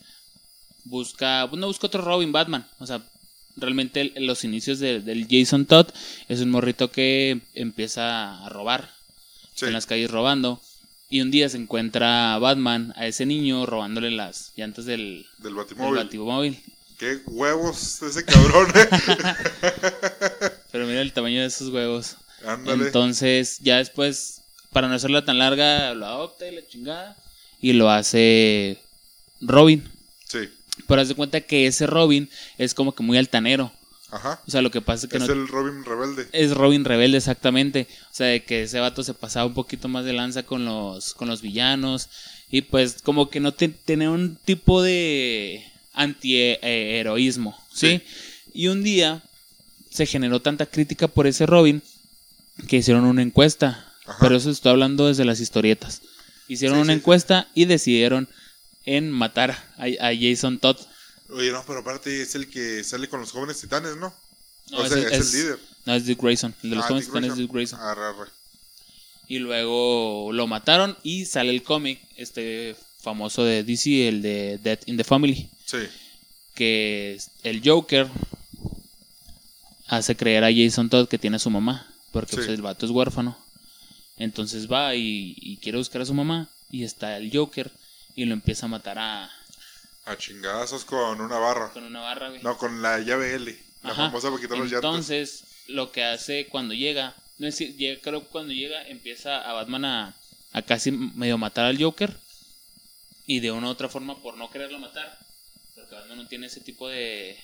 busca, 0.85 1.47
no 1.53 1.67
busca 1.67 1.87
otro 1.87 2.01
Robin 2.03 2.31
Batman. 2.31 2.67
O 2.79 2.87
sea, 2.87 3.01
realmente 3.57 4.01
el- 4.15 4.25
los 4.25 4.43
inicios 4.43 4.79
de- 4.79 4.99
del 5.01 5.27
Jason 5.29 5.65
Todd 5.65 5.87
es 6.29 6.39
un 6.41 6.49
morrito 6.51 6.91
que 6.91 7.41
empieza 7.53 8.45
a 8.45 8.49
robar. 8.49 8.89
Sí. 9.53 9.65
en 9.67 9.73
las 9.73 9.85
calles 9.85 10.09
robando. 10.09 10.59
Y 11.09 11.19
un 11.21 11.29
día 11.29 11.47
se 11.49 11.57
encuentra 11.57 12.33
a 12.33 12.39
Batman, 12.39 12.93
a 12.95 13.05
ese 13.05 13.25
niño, 13.25 13.65
robándole 13.65 14.09
las 14.09 14.53
llantas 14.55 14.85
del, 14.85 15.27
Del 15.37 15.43
del 15.43 15.53
Batimóvil. 15.55 15.95
Batimóvil. 16.03 16.63
Qué 16.97 17.19
huevos 17.27 18.01
ese 18.01 18.23
cabrón, 18.25 18.71
eh. 18.75 18.87
Pero 20.71 20.87
mira 20.87 21.01
el 21.01 21.13
tamaño 21.13 21.41
de 21.41 21.47
esos 21.47 21.69
huevos. 21.69 22.15
Ándale. 22.45 22.85
Entonces, 22.85 23.59
ya 23.59 23.77
después, 23.77 24.41
para 24.71 24.87
no 24.87 24.95
hacerla 24.95 25.25
tan 25.25 25.37
larga, 25.37 25.93
lo 25.93 26.05
adopta 26.05 26.47
y 26.47 26.55
la 26.55 26.65
chingada. 26.67 27.17
Y 27.61 27.73
lo 27.73 27.89
hace 27.91 28.79
Robin. 29.41 29.83
Sí. 30.91 30.93
Pero 30.93 31.01
haz 31.01 31.07
de 31.09 31.15
cuenta 31.15 31.41
que 31.41 31.67
ese 31.67 31.87
Robin 31.87 32.29
es 32.57 32.73
como 32.73 32.93
que 32.93 33.03
muy 33.03 33.17
altanero. 33.17 33.71
Ajá. 34.11 34.41
O 34.45 34.51
sea, 34.51 34.61
lo 34.61 34.71
que 34.71 34.81
pasa 34.81 35.05
es 35.05 35.09
que 35.11 35.17
Es 35.17 35.25
no, 35.27 35.31
el 35.33 35.47
Robin 35.47 35.85
rebelde. 35.85 36.27
es 36.33 36.51
Robin 36.53 36.83
rebelde 36.83 37.17
exactamente. 37.17 37.87
O 38.11 38.13
sea, 38.13 38.27
de 38.27 38.43
que 38.43 38.63
ese 38.63 38.79
vato 38.81 39.03
se 39.03 39.13
pasaba 39.13 39.45
un 39.45 39.53
poquito 39.53 39.87
más 39.87 40.03
de 40.03 40.11
lanza 40.11 40.43
con 40.43 40.65
los, 40.65 41.13
con 41.13 41.29
los 41.29 41.41
villanos. 41.41 42.09
Y 42.51 42.63
pues 42.63 42.97
como 43.03 43.29
que 43.29 43.39
no 43.39 43.53
te- 43.53 43.69
tenía 43.69 44.09
un 44.09 44.35
tipo 44.43 44.81
de 44.81 45.63
anti-heroísmo. 45.93 47.57
¿sí? 47.73 48.01
Y 48.53 48.67
un 48.67 48.83
día 48.83 49.23
se 49.89 50.05
generó 50.05 50.41
tanta 50.41 50.65
crítica 50.65 51.07
por 51.07 51.27
ese 51.27 51.45
Robin 51.45 51.81
que 52.67 52.77
hicieron 52.77 53.05
una 53.05 53.21
encuesta. 53.21 53.85
Ajá. 54.05 54.17
Pero 54.19 54.35
eso 54.35 54.49
estoy 54.49 54.71
hablando 54.71 55.07
desde 55.07 55.25
las 55.25 55.39
historietas. 55.39 56.01
Hicieron 56.47 56.77
Sí, 56.79 56.81
una 56.81 56.93
sí, 56.93 56.97
sí. 56.97 56.99
encuesta 56.99 57.47
y 57.55 57.65
decidieron 57.65 58.27
en 58.85 59.11
matar 59.11 59.51
a, 59.77 59.83
a 60.07 60.11
Jason 60.19 60.59
Todd. 60.59 60.77
Oye, 61.29 61.51
no, 61.51 61.63
pero 61.65 61.79
aparte 61.79 62.21
es 62.21 62.35
el 62.35 62.49
que 62.49 62.83
sale 62.83 63.07
con 63.07 63.19
los 63.21 63.31
jóvenes 63.31 63.59
titanes, 63.61 63.95
¿no? 63.95 64.13
No, 64.71 64.77
o 64.79 64.87
sea, 64.87 64.97
es- 64.97 65.05
es, 65.05 65.11
es- 65.13 65.33
el 65.33 65.41
líder. 65.41 65.59
No, 65.85 65.95
es 65.95 66.05
Dick 66.05 66.21
Grayson. 66.21 66.53
El 66.63 66.69
de 66.71 66.75
los 66.75 66.85
Ah, 66.85 66.87
jóvenes 66.89 67.05
Dick 67.05 67.13
titanes 67.13 67.31
es. 67.31 67.37
Dick 67.37 67.51
Grayson. 67.51 67.79
Arre, 67.79 68.01
arre. 68.05 68.29
Y 69.27 69.39
luego 69.39 70.31
lo 70.33 70.45
mataron 70.47 70.97
y 71.03 71.25
sale 71.25 71.51
el 71.51 71.63
cómic, 71.63 71.99
este 72.17 72.75
famoso 73.01 73.43
de 73.45 73.63
DC, 73.63 74.07
el 74.09 74.21
de 74.21 74.59
Death 74.61 74.87
in 74.87 74.97
the 74.97 75.03
Family, 75.03 75.49
Sí. 75.65 75.77
que 76.53 77.17
el 77.43 77.61
Joker 77.67 78.07
hace 79.87 80.15
creer 80.15 80.43
a 80.43 80.51
Jason 80.53 80.89
Todd 80.89 81.07
que 81.07 81.17
tiene 81.17 81.37
a 81.37 81.39
su 81.39 81.49
mamá, 81.49 81.87
porque 82.11 82.35
pues, 82.35 82.47
Sí. 82.47 82.51
el 82.53 82.61
vato 82.61 82.85
es 82.85 82.91
huérfano. 82.91 83.37
Entonces 84.17 84.71
va 84.71 84.95
y, 84.95 85.35
y 85.37 85.57
quiere 85.57 85.77
buscar 85.77 86.01
a 86.01 86.05
su 86.05 86.13
mamá 86.13 86.49
y 86.69 86.83
está 86.83 87.17
el 87.17 87.31
Joker 87.35 87.71
y 88.15 88.25
lo 88.25 88.33
empieza 88.33 88.65
a 88.65 88.69
matar 88.69 88.97
a, 88.99 89.31
A 90.05 90.17
chingadazos 90.17 90.85
con 90.85 91.21
una 91.21 91.37
barra. 91.37 91.71
con 91.71 91.83
una 91.83 92.01
barra, 92.01 92.29
güey. 92.29 92.41
No, 92.43 92.57
con 92.57 92.81
la 92.81 92.99
llave 92.99 93.35
L. 93.35 93.57
La 93.83 93.91
Ajá. 93.91 94.05
famosa 94.07 94.29
para 94.29 94.41
quitar 94.41 94.57
los. 94.57 94.71
Entonces, 94.71 95.43
lo 95.67 95.91
que 95.91 96.03
hace 96.03 96.47
cuando 96.47 96.73
llega, 96.73 97.15
no 97.39 97.47
es 97.47 97.57
decir, 97.57 97.75
llega- 97.77 98.01
creo 98.01 98.21
que 98.21 98.27
cuando 98.27 98.53
llega, 98.53 98.83
empieza 98.87 99.41
a 99.41 99.53
Batman 99.53 99.85
a, 99.85 100.15
a 100.53 100.61
casi 100.61 100.91
medio 100.91 101.37
matar 101.37 101.65
al 101.65 101.81
Joker. 101.81 102.15
Y 103.25 103.39
de 103.39 103.51
una 103.51 103.67
u 103.67 103.69
otra 103.69 103.87
forma, 103.89 104.21
por 104.21 104.35
no 104.37 104.49
quererlo 104.51 104.77
matar, 104.79 105.17
porque 105.75 105.95
Batman 105.95 106.17
no 106.17 106.27
tiene 106.27 106.47
ese 106.47 106.59
tipo 106.59 106.89
de, 106.89 107.39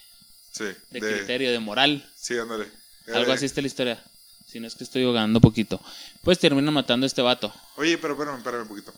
Sí. 0.52 0.66
de 0.66 1.00
de- 1.00 1.18
criterio, 1.18 1.52
de 1.52 1.60
moral. 1.60 2.08
Sí, 2.16 2.38
ándale. 2.38 2.66
Algo 3.14 3.32
Eh, 3.32 3.36
así 3.36 3.46
está 3.46 3.62
la 3.62 3.68
historia. 3.68 4.04
Si 4.48 4.60
no 4.60 4.68
es 4.68 4.76
que 4.76 4.84
estoy 4.84 5.04
jugando 5.06 5.40
poquito. 5.42 5.82
Pues 6.24 6.40
termina 6.40 6.72
matando 6.72 7.06
a 7.06 7.08
este 7.08 7.22
vato. 7.22 7.54
Oye, 7.78 7.98
pero 7.98 8.14
espérame, 8.14 8.38
espérame 8.38 8.62
un 8.64 8.68
poquito. 8.68 8.94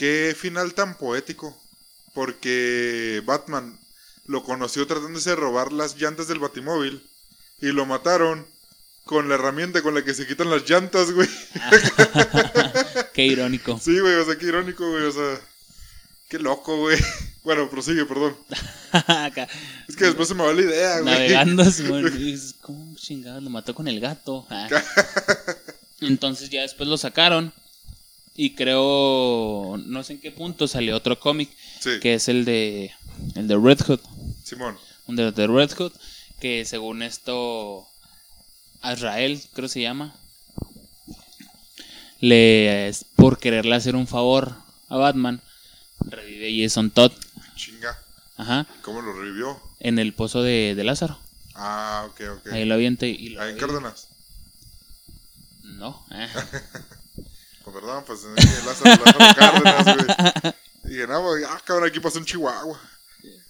Qué 0.00 0.34
final 0.34 0.72
tan 0.72 0.96
poético. 0.96 1.54
Porque 2.14 3.22
Batman 3.26 3.78
lo 4.24 4.42
conoció 4.42 4.86
tratándose 4.86 5.28
de 5.28 5.36
robar 5.36 5.72
las 5.72 6.00
llantas 6.00 6.26
del 6.26 6.38
Batimóvil. 6.38 7.06
Y 7.60 7.66
lo 7.66 7.84
mataron 7.84 8.46
con 9.04 9.28
la 9.28 9.34
herramienta 9.34 9.82
con 9.82 9.94
la 9.94 10.02
que 10.02 10.14
se 10.14 10.26
quitan 10.26 10.48
las 10.48 10.66
llantas, 10.66 11.10
güey. 11.10 11.28
Qué 13.12 13.26
irónico. 13.26 13.78
Sí, 13.78 14.00
güey, 14.00 14.14
o 14.14 14.24
sea, 14.24 14.38
qué 14.38 14.46
irónico, 14.46 14.88
güey. 14.90 15.04
O 15.04 15.12
sea, 15.12 15.38
qué 16.30 16.38
loco, 16.38 16.78
güey. 16.78 16.98
Bueno, 17.44 17.68
prosigue, 17.68 18.06
perdón. 18.06 18.34
Es 19.86 19.96
que 19.96 20.06
después 20.06 20.28
se 20.28 20.34
me 20.34 20.44
va 20.44 20.54
la 20.54 20.62
idea, 20.62 21.00
güey. 21.00 21.12
navegando, 21.12 21.64
¿cómo 22.62 22.96
chingado? 22.96 23.38
Lo 23.42 23.50
mató 23.50 23.74
con 23.74 23.86
el 23.86 24.00
gato. 24.00 24.46
Ah. 24.48 24.66
Entonces 26.00 26.48
ya 26.48 26.62
después 26.62 26.88
lo 26.88 26.96
sacaron. 26.96 27.52
Y 28.36 28.54
creo, 28.54 29.76
no 29.84 30.02
sé 30.02 30.14
en 30.14 30.20
qué 30.20 30.30
punto 30.30 30.66
salió 30.68 30.96
otro 30.96 31.18
cómic, 31.20 31.50
Sí, 31.80 31.98
que 32.00 32.14
es 32.14 32.28
el 32.28 32.44
de 32.44 32.92
el 33.34 33.48
de 33.48 33.56
Red 33.58 33.80
Hood, 33.86 34.00
Simón. 34.44 34.78
un 35.06 35.16
de, 35.16 35.30
de 35.32 35.46
Red 35.46 35.72
Hood, 35.76 35.92
que 36.40 36.64
según 36.64 37.02
esto 37.02 37.86
Azrael, 38.80 39.42
creo 39.52 39.68
se 39.68 39.82
llama, 39.82 40.14
le 42.20 42.88
es 42.88 43.04
por 43.16 43.38
quererle 43.38 43.74
hacer 43.74 43.96
un 43.96 44.06
favor 44.06 44.54
a 44.88 44.96
Batman, 44.96 45.40
revive 46.00 46.62
Jason 46.62 46.90
Todd, 46.90 47.12
Chinga. 47.56 47.98
ajá, 48.36 48.66
¿Cómo 48.82 49.02
lo 49.02 49.12
revivió? 49.12 49.60
en 49.80 49.98
el 49.98 50.12
pozo 50.14 50.42
de, 50.42 50.74
de 50.74 50.84
Lázaro. 50.84 51.18
Ah, 51.54 52.06
ok, 52.10 52.20
ok. 52.38 52.52
Ahí 52.52 52.64
lo 52.64 52.74
avienta 52.74 53.06
y 53.06 53.30
lo 53.30 53.42
Ahí 53.42 53.52
en. 53.52 53.58
Cárdenas. 53.58 54.08
No, 55.64 56.06
eh. 56.12 56.28
Pues 58.06 58.24
en 58.24 58.30
el 58.30 58.66
Lázaro, 58.66 59.04
Lázaro 59.04 59.34
Cárdenas, 59.36 59.84
güey. 59.84 60.54
Y 60.84 60.88
dije, 60.88 61.06
no, 61.06 61.22
güey, 61.22 61.44
ah, 61.44 61.60
cabrón, 61.64 61.88
aquí 61.88 62.00
pasó 62.00 62.18
un 62.18 62.24
Chihuahua. 62.24 62.80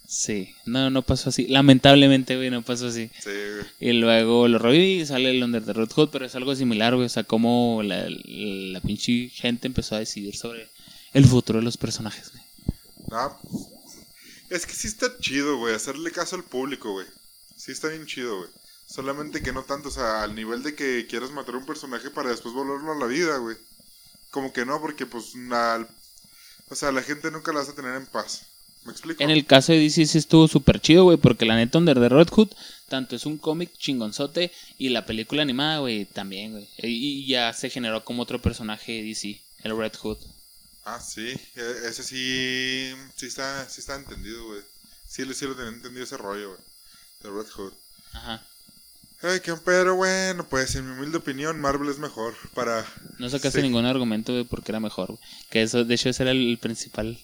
sí, 0.07 0.55
no, 0.67 0.91
no 0.91 1.03
pasó 1.03 1.31
así. 1.31 1.47
Lamentablemente, 1.47 2.37
güey, 2.37 2.51
no 2.51 2.63
pasó 2.63 2.89
así. 2.89 3.11
Sí, 3.19 3.31
güey. 3.31 3.67
Y 3.81 3.93
luego 3.93 4.49
lo 4.49 4.59
revive 4.59 4.87
y 4.87 5.07
sale 5.07 5.31
el 5.31 5.43
Under 5.43 5.65
the 5.65 5.73
Red 5.73 5.91
Hood, 5.91 6.11
pero 6.11 6.27
es 6.27 6.35
algo 6.35 6.55
similar, 6.55 6.95
güey. 6.95 7.07
O 7.07 7.11
sea, 7.11 7.25
como 7.25 7.83
la, 7.83 8.07
la 8.09 8.81
pinche 8.81 9.29
gente 9.31 9.67
empezó 9.69 9.95
a 9.95 10.01
decidir 10.01 10.37
sobre 10.37 10.69
el 11.13 11.25
futuro 11.25 11.59
de 11.61 11.65
los 11.65 11.77
personajes, 11.77 12.33
güey. 12.33 12.45
Ah, 13.13 13.37
es 14.51 14.67
que 14.67 14.75
sí 14.75 14.89
está 14.89 15.07
chido, 15.19 15.59
güey, 15.59 15.75
hacerle 15.75 16.11
caso 16.11 16.37
al 16.37 16.45
público, 16.45 16.93
güey. 16.93 17.07
Sí 17.57 17.73
está 17.73 17.89
bien 17.89 18.07
chido, 18.07 18.39
güey. 18.39 18.51
Solamente 18.87 19.43
que 19.43 19.53
no 19.53 19.63
tanto, 19.63 19.89
o 19.89 19.93
sea, 19.93 20.25
al 20.25 20.35
nivel 20.35 20.63
de 20.65 20.75
que 20.75 21.07
quieras 21.09 21.31
matar 21.31 21.55
a 21.55 21.59
un 21.59 21.67
personaje 21.67 22.11
para 22.11 22.31
después 22.31 22.53
volverlo 22.53 22.93
a 22.93 22.99
la 22.99 23.07
vida, 23.07 23.37
güey. 23.39 23.57
Como 24.31 24.53
que 24.53 24.65
no, 24.65 24.81
porque 24.81 25.07
pues, 25.07 25.35
na- 25.35 25.87
o 26.69 26.75
sea, 26.75 26.93
la 26.93 27.03
gente 27.03 27.31
nunca 27.31 27.53
la 27.53 27.61
vas 27.61 27.69
a 27.69 27.75
tener 27.75 27.95
en 27.97 28.07
paz. 28.07 28.43
¿Me 28.85 28.93
explico? 28.93 29.23
En 29.23 29.31
el 29.31 29.45
caso 29.45 29.73
de 29.73 29.79
DC 29.81 30.07
sí 30.07 30.19
estuvo 30.19 30.49
súper 30.49 30.81
chido, 30.81 31.05
güey, 31.05 31.19
porque 31.19 31.45
la 31.45 31.57
neta 31.57 31.79
Under 31.79 31.99
the 31.99 32.09
Red 32.09 32.29
Hood, 32.31 32.49
tanto 32.89 33.15
es 33.17 33.27
un 33.27 33.37
cómic 33.37 33.73
chingonzote 33.77 34.53
y 34.79 34.89
la 34.89 35.05
película 35.05 35.43
animada, 35.43 35.79
güey, 35.81 36.07
también, 36.07 36.53
güey. 36.53 36.69
Y, 36.79 37.27
ya 37.27 37.53
se 37.53 37.69
generó 37.71 38.05
como 38.05 38.23
otro 38.23 38.41
personaje 38.41 38.93
de 38.93 39.03
DC, 39.03 39.43
el 39.65 39.77
Red 39.77 39.95
Hood. 39.97 40.19
Ah, 40.85 40.99
sí, 41.01 41.29
e- 41.57 41.89
ese 41.89 42.03
sí, 42.03 42.95
sí 43.17 43.27
está, 43.27 43.69
sí 43.69 43.81
está 43.81 43.97
entendido, 43.97 44.47
güey. 44.47 44.63
Sí, 45.07 45.25
le 45.25 45.35
sí 45.35 45.45
lo 45.45 45.55
tenía 45.55 45.73
entendido 45.73 46.05
ese 46.05 46.17
rollo, 46.17 46.51
güey. 46.51 46.61
De 47.23 47.31
Red 47.31 47.51
Hood. 47.51 47.73
Ajá. 48.13 48.47
Ay, 49.23 49.41
que, 49.41 49.55
pero 49.65 49.97
bueno, 49.97 50.47
pues 50.49 50.75
en 50.77 50.87
mi 50.91 50.97
humilde 50.97 51.19
opinión, 51.19 51.61
Marvel 51.61 51.91
es 51.91 51.99
mejor 51.99 52.35
para... 52.55 52.87
No 53.19 53.29
sacaste 53.29 53.59
Sí. 53.61 53.63
ningún 53.67 53.85
argumento, 53.85 54.33
güey, 54.33 54.45
porque 54.45 54.73
era 54.73 54.81
mejor, 54.81 55.09
güey. 55.09 55.19
Que 55.51 55.63
eso, 55.63 55.85
de 55.85 55.95
hecho, 55.95 56.09
ese 56.09 56.23
era 56.23 56.33
el, 56.33 56.59
principal 56.61 57.23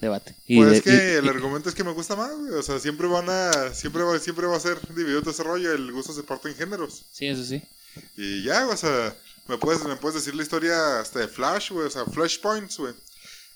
debate. 0.00 0.34
Y 0.48 0.56
Pues 0.56 0.70
de- 0.70 0.76
es 0.78 0.82
que 0.82 0.90
y- 0.90 1.16
el 1.18 1.26
y- 1.26 1.28
argumento 1.28 1.68
es 1.68 1.74
que 1.76 1.84
me 1.84 1.92
gusta 1.92 2.16
más, 2.16 2.32
güey. 2.36 2.52
O 2.54 2.62
sea, 2.62 2.80
siempre 2.80 3.06
van 3.06 3.28
a... 3.30 3.72
Siempre 3.72 4.02
va, 4.02 4.18
siempre 4.18 4.46
va 4.48 4.56
a 4.56 4.60
ser 4.60 4.78
dividido 4.94 5.20
todo 5.20 5.30
ese 5.30 5.44
rollo. 5.44 5.72
El 5.72 5.92
gusto 5.92 6.12
se 6.12 6.24
parte 6.24 6.48
en 6.48 6.56
géneros. 6.56 7.04
Sí, 7.12 7.26
eso 7.28 7.44
sí. 7.44 7.62
Y 8.16 8.42
ya, 8.42 8.66
o 8.66 8.76
sea, 8.76 9.16
me 9.46 9.58
puedes, 9.58 9.84
me 9.84 9.94
puedes 9.96 10.16
decir 10.16 10.34
la 10.34 10.42
historia 10.42 10.98
hasta 11.00 11.20
de 11.20 11.28
Flash, 11.28 11.70
güey. 11.70 11.86
O 11.86 11.90
sea, 11.90 12.04
Flashpoints, 12.04 12.78
güey. 12.78 12.94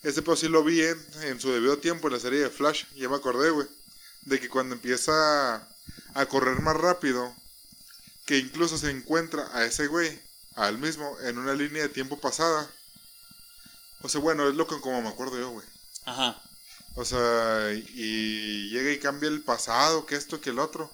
Ese 0.04 0.22
pero 0.22 0.36
sí 0.36 0.48
lo 0.48 0.62
vi 0.64 0.80
en, 0.82 0.98
en 1.24 1.40
su 1.40 1.50
debido 1.50 1.78
tiempo 1.78 2.06
en 2.08 2.14
la 2.14 2.20
serie 2.20 2.40
de 2.40 2.50
Flash. 2.50 2.84
Ya 2.96 3.08
me 3.08 3.16
acordé, 3.16 3.50
güey. 3.50 3.66
De 4.22 4.38
que 4.38 4.48
cuando 4.48 4.74
empieza 4.76 5.56
a 6.14 6.26
correr 6.26 6.60
más 6.60 6.76
rápido, 6.76 7.32
que 8.26 8.38
incluso 8.38 8.78
se 8.78 8.90
encuentra 8.90 9.48
a 9.52 9.64
ese 9.64 9.86
güey, 9.86 10.18
al 10.54 10.78
mismo, 10.78 11.16
en 11.20 11.38
una 11.38 11.54
línea 11.54 11.82
de 11.82 11.88
tiempo 11.88 12.18
pasada. 12.18 12.70
O 14.02 14.08
sea, 14.08 14.20
bueno, 14.20 14.48
es 14.48 14.54
lo 14.54 14.66
que 14.66 14.80
como 14.80 15.00
me 15.02 15.08
acuerdo 15.08 15.38
yo, 15.38 15.50
güey. 15.50 15.66
Ajá. 16.04 16.40
O 16.94 17.04
sea, 17.04 17.72
y 17.72 18.68
llega 18.70 18.92
y 18.92 18.98
cambia 18.98 19.28
el 19.28 19.42
pasado, 19.42 20.04
que 20.04 20.14
esto, 20.16 20.40
que 20.40 20.50
el 20.50 20.58
otro. 20.58 20.90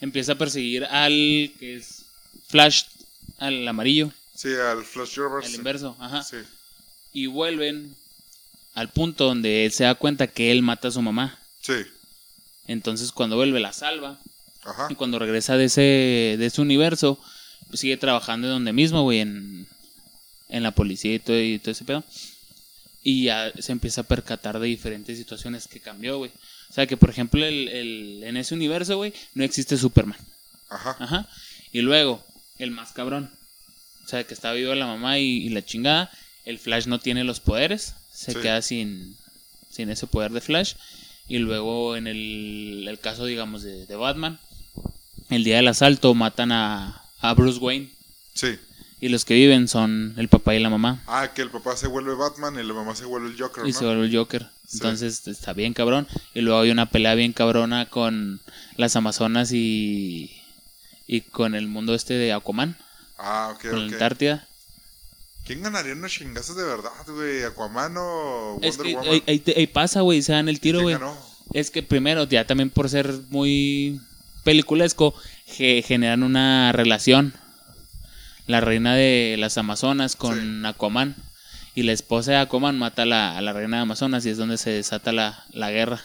Empieza 0.00 0.32
a 0.32 0.38
perseguir 0.38 0.84
al 0.84 1.52
que 1.58 1.76
es 1.76 2.04
Flash 2.48 2.84
al 3.38 3.66
amarillo, 3.66 4.12
Sí, 4.34 4.52
al 4.54 4.84
Flash 4.84 5.16
Reverse. 5.16 5.48
al 5.48 5.54
inverso, 5.54 5.96
ajá. 6.00 6.22
Sí. 6.22 6.38
Y 7.12 7.26
vuelven 7.26 7.96
al 8.74 8.90
punto 8.90 9.24
donde 9.26 9.64
él 9.64 9.72
se 9.72 9.84
da 9.84 9.94
cuenta 9.94 10.26
que 10.26 10.50
él 10.50 10.62
mata 10.62 10.88
a 10.88 10.90
su 10.90 11.00
mamá. 11.02 11.38
Sí. 11.60 11.84
Entonces 12.66 13.12
cuando 13.12 13.36
vuelve 13.36 13.60
la 13.60 13.72
salva. 13.72 14.20
Ajá. 14.64 14.88
Y 14.90 14.94
cuando 14.94 15.18
regresa 15.18 15.56
de 15.56 15.66
ese, 15.66 16.36
de 16.38 16.46
ese 16.46 16.60
universo, 16.60 17.18
pues 17.68 17.80
sigue 17.80 17.96
trabajando 17.96 18.46
en 18.48 18.54
donde 18.54 18.72
mismo, 18.72 19.02
güey, 19.02 19.20
en, 19.20 19.66
en 20.48 20.62
la 20.62 20.70
policía 20.72 21.14
y 21.14 21.18
todo, 21.18 21.38
y 21.40 21.58
todo 21.58 21.70
ese 21.72 21.84
pedo. 21.84 22.04
Y 23.02 23.24
ya 23.24 23.52
se 23.58 23.72
empieza 23.72 24.00
a 24.02 24.04
percatar 24.04 24.58
de 24.58 24.66
diferentes 24.66 25.18
situaciones 25.18 25.68
que 25.68 25.80
cambió, 25.80 26.16
güey. 26.18 26.30
O 26.70 26.72
sea, 26.72 26.86
que 26.86 26.96
por 26.96 27.10
ejemplo, 27.10 27.44
el, 27.44 27.68
el- 27.68 28.22
en 28.24 28.36
ese 28.36 28.54
universo, 28.54 28.96
güey, 28.96 29.12
no 29.34 29.44
existe 29.44 29.76
Superman. 29.76 30.18
Ajá. 30.70 30.96
Ajá. 30.98 31.28
Y 31.72 31.82
luego, 31.82 32.24
el 32.58 32.70
más 32.70 32.92
cabrón. 32.92 33.30
O 34.04 34.08
sea, 34.08 34.24
que 34.24 34.34
está 34.34 34.52
viva 34.52 34.74
la 34.74 34.86
mamá 34.86 35.18
y, 35.18 35.24
y 35.44 35.48
la 35.50 35.64
chingada. 35.64 36.10
El 36.44 36.58
Flash 36.58 36.86
no 36.86 36.98
tiene 36.98 37.24
los 37.24 37.40
poderes. 37.40 37.94
Se 38.12 38.32
Sí. 38.32 38.38
queda 38.40 38.62
sin, 38.62 39.16
sin 39.70 39.90
ese 39.90 40.06
poder 40.06 40.32
de 40.32 40.40
Flash. 40.40 40.74
Y 41.28 41.38
luego, 41.38 41.96
en 41.96 42.06
el, 42.06 42.86
el 42.88 42.98
caso, 42.98 43.24
digamos, 43.26 43.62
de, 43.62 43.86
de 43.86 43.96
Batman, 43.96 44.38
el 45.30 45.44
día 45.44 45.56
del 45.56 45.68
asalto 45.68 46.14
matan 46.14 46.52
a, 46.52 47.02
a 47.20 47.34
Bruce 47.34 47.58
Wayne. 47.58 47.90
Sí. 48.34 48.58
Y 49.00 49.08
los 49.08 49.24
que 49.24 49.34
viven 49.34 49.68
son 49.68 50.14
el 50.16 50.28
papá 50.28 50.54
y 50.54 50.60
la 50.60 50.70
mamá. 50.70 51.02
Ah, 51.06 51.32
que 51.34 51.42
el 51.42 51.50
papá 51.50 51.76
se 51.76 51.88
vuelve 51.88 52.14
Batman 52.14 52.58
y 52.58 52.62
la 52.62 52.72
mamá 52.74 52.94
se 52.94 53.04
vuelve 53.04 53.28
el 53.28 53.38
Joker, 53.38 53.66
Y 53.66 53.72
se 53.72 53.84
vuelve 53.84 54.06
el 54.06 54.16
Joker. 54.16 54.48
Sí. 54.66 54.78
Entonces 54.78 55.26
está 55.28 55.52
bien 55.52 55.74
cabrón. 55.74 56.08
Y 56.34 56.40
luego 56.40 56.60
hay 56.60 56.70
una 56.70 56.86
pelea 56.90 57.14
bien 57.14 57.32
cabrona 57.32 57.86
con 57.90 58.40
las 58.76 58.96
Amazonas 58.96 59.52
y, 59.52 60.40
y 61.06 61.20
con 61.20 61.54
el 61.54 61.66
mundo 61.68 61.94
este 61.94 62.14
de 62.14 62.32
Aquaman. 62.32 62.76
Ah, 63.18 63.52
ok, 63.54 63.70
con 63.70 63.86
la. 63.88 63.92
Antártida. 63.92 64.48
¿Quién 65.44 65.62
ganaría 65.62 65.92
unos 65.92 66.10
chingazos 66.10 66.56
de 66.56 66.64
verdad, 66.64 66.90
güey? 67.06 67.42
¿Aquaman 67.42 67.94
o 67.98 68.52
Wonder 68.54 68.70
Es 68.70 68.78
que 68.78 68.94
Woman? 68.94 69.22
ahí, 69.26 69.42
ahí 69.54 69.66
pasa, 69.66 70.00
güey, 70.00 70.22
se 70.22 70.32
dan 70.32 70.48
el 70.48 70.60
tiro, 70.60 70.80
¿Quién 70.82 70.98
güey. 70.98 71.12
Es 71.52 71.70
que 71.70 71.82
primero, 71.82 72.24
ya 72.24 72.46
también 72.46 72.70
por 72.70 72.88
ser 72.88 73.12
muy 73.28 74.00
peliculesco, 74.44 75.14
ge- 75.46 75.82
generan 75.86 76.22
una 76.22 76.70
relación. 76.72 77.34
La 78.46 78.60
reina 78.60 78.94
de 78.94 79.36
las 79.38 79.56
Amazonas 79.58 80.16
con 80.16 80.64
Aquaman. 80.66 81.16
Y 81.74 81.82
la 81.82 81.92
esposa 81.92 82.30
de 82.32 82.36
Aquaman 82.36 82.78
mata 82.78 83.02
a 83.02 83.06
la, 83.06 83.36
a 83.36 83.42
la 83.42 83.52
reina 83.52 83.78
de 83.78 83.82
Amazonas 83.82 84.24
y 84.26 84.30
es 84.30 84.36
donde 84.36 84.58
se 84.58 84.70
desata 84.70 85.12
la, 85.12 85.44
la 85.50 85.70
guerra. 85.72 86.00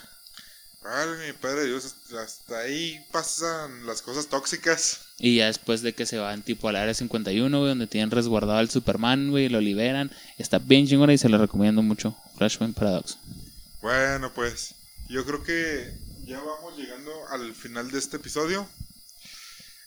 Ay, 0.82 1.08
mi 1.26 1.32
padre 1.34 1.66
Dios, 1.66 1.84
hasta- 1.84 2.22
hasta 2.22 2.58
ahí 2.60 2.98
pasan 3.12 3.86
las 3.86 4.00
cosas 4.02 4.26
tóxicas. 4.28 5.02
Y 5.18 5.36
ya 5.36 5.46
después 5.46 5.82
de 5.82 5.92
que 5.92 6.06
se 6.06 6.16
van 6.18 6.40
tipo 6.42 6.68
al 6.68 6.76
área 6.76 6.94
51, 6.94 7.56
güey, 7.58 7.68
donde 7.68 7.86
tienen 7.86 8.10
resguardado 8.10 8.58
al 8.58 8.70
Superman, 8.70 9.30
güey, 9.30 9.50
lo 9.50 9.60
liberan. 9.60 10.10
Está 10.38 10.58
bien 10.58 10.86
chingona 10.88 11.12
y 11.12 11.18
se 11.18 11.28
lo 11.28 11.36
recomiendo 11.36 11.82
mucho. 11.82 12.16
Flashpoint 12.38 12.74
Paradox. 12.74 13.18
Bueno, 13.82 14.32
pues 14.34 14.74
yo 15.10 15.24
creo 15.26 15.42
que 15.44 15.92
ya 16.30 16.40
vamos 16.40 16.76
llegando 16.78 17.12
al 17.28 17.54
final 17.54 17.90
de 17.90 17.98
este 17.98 18.16
episodio. 18.18 18.68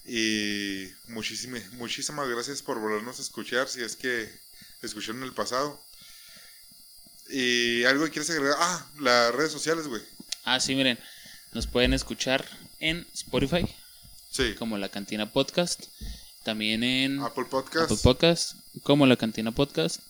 Y 0.06 0.90
muchísimas, 1.08 1.72
muchísimas 1.74 2.28
gracias 2.28 2.62
por 2.62 2.80
volvernos 2.80 3.18
a 3.20 3.22
escuchar 3.22 3.70
si 3.70 3.82
es 3.82 3.96
que 3.96 4.30
escucharon 4.82 5.24
el 5.24 5.32
pasado. 5.34 5.82
Y 7.30 7.86
algo 7.86 8.04
que 8.04 8.12
quieres 8.12 8.30
agregar. 8.30 8.58
Ah, 8.60 8.86
las 9.00 9.34
redes 9.34 9.52
sociales, 9.54 9.88
güey. 9.88 10.02
Ah, 10.44 10.60
sí, 10.60 10.76
miren, 10.76 11.00
nos 11.54 11.68
pueden 11.68 11.94
escuchar 11.94 12.46
en 12.80 13.08
Spotify, 13.14 13.66
Sí. 14.30 14.56
como 14.56 14.78
La 14.78 14.90
Cantina 14.90 15.32
Podcast, 15.32 15.86
también 16.44 16.84
en 16.84 17.22
Apple 17.22 17.46
Podcast, 17.50 17.86
Apple 17.86 18.04
Podcast, 18.04 18.56
como 18.84 19.06
La 19.06 19.16
Cantina 19.16 19.52
Podcast, 19.54 20.02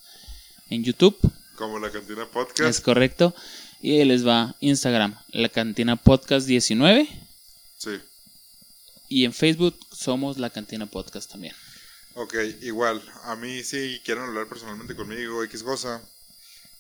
en 0.72 0.84
YouTube, 0.84 1.16
como 1.56 1.78
la 1.78 1.92
Cantina 1.92 2.24
es 2.24 2.30
Podcast. 2.30 2.84
correcto, 2.84 3.36
y 3.84 4.00
ahí 4.00 4.06
les 4.06 4.26
va 4.26 4.56
Instagram, 4.62 5.16
La 5.28 5.50
Cantina 5.50 5.96
Podcast 5.96 6.48
19, 6.48 7.08
Sí. 7.78 8.00
y 9.10 9.26
en 9.26 9.34
Facebook 9.34 9.78
somos 9.92 10.40
La 10.40 10.50
Cantina 10.50 10.88
Podcast 10.88 11.30
también. 11.30 11.54
Ok, 12.16 12.36
igual. 12.62 13.02
A 13.24 13.36
mí 13.36 13.64
si 13.64 14.00
quieren 14.06 14.24
hablar 14.24 14.48
personalmente 14.48 14.96
conmigo, 14.96 15.44
X 15.44 15.62
cosa. 15.64 16.02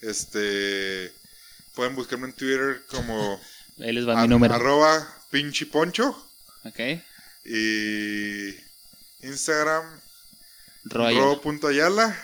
Este. 0.01 1.11
Pueden 1.75 1.95
buscarme 1.95 2.27
en 2.27 2.33
Twitter 2.33 2.83
como. 2.89 3.39
Ahí 3.79 3.91
les 3.93 4.07
va 4.07 4.21
mi 4.21 4.27
número. 4.27 4.53
Arroba 4.53 5.07
pinche 5.31 5.65
poncho. 5.65 6.15
Ok, 6.63 6.79
Y. 7.45 8.55
Instagram. 9.21 9.99
Ro.ayala. 10.85 12.15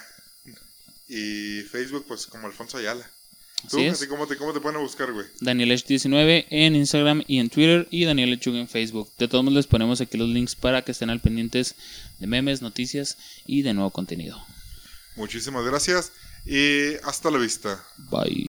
Y 1.08 1.62
Facebook, 1.64 2.06
pues 2.08 2.28
como 2.28 2.46
Alfonso 2.48 2.78
Ayala. 2.78 3.10
¿Tú? 3.70 3.78
Así 3.78 3.88
¿A 3.88 3.91
es. 3.91 4.05
cómo 4.07 4.28
te, 4.28 4.38
cómo 4.38 4.53
te 4.53 4.60
pueden 4.60 4.82
buscar, 4.82 5.12
güey? 5.12 5.26
Danielech19 5.41 6.45
en 6.49 6.76
Instagram 6.76 7.24
y 7.28 7.39
en 7.39 7.49
Twitter 7.49 7.88
y 7.91 8.05
Daniel 8.05 8.30
Lechuga 8.32 8.60
en 8.60 8.68
Facebook. 8.68 9.10
De 9.18 9.28
todos 9.28 9.43
modos 9.43 9.57
les 9.57 9.68
ponemos 9.68 9.99
aquí 10.01 10.18
los 10.18 10.30
links 10.30 10.55
para 10.55 10.84
que 10.84 10.91
estén 10.91 11.10
al 11.10 11.20
pendientes 11.20 11.76
de 12.20 12.28
memes, 12.28 12.62
noticias 12.62 13.18
y 13.45 13.62
de 13.62 13.74
nuevo 13.74 13.91
contenido. 13.91 14.41
Muchísimas 15.16 15.66
gracias. 15.66 16.12
Y 16.45 16.95
hasta 17.03 17.30
la 17.30 17.38
vista. 17.38 17.84
Bye. 17.97 18.49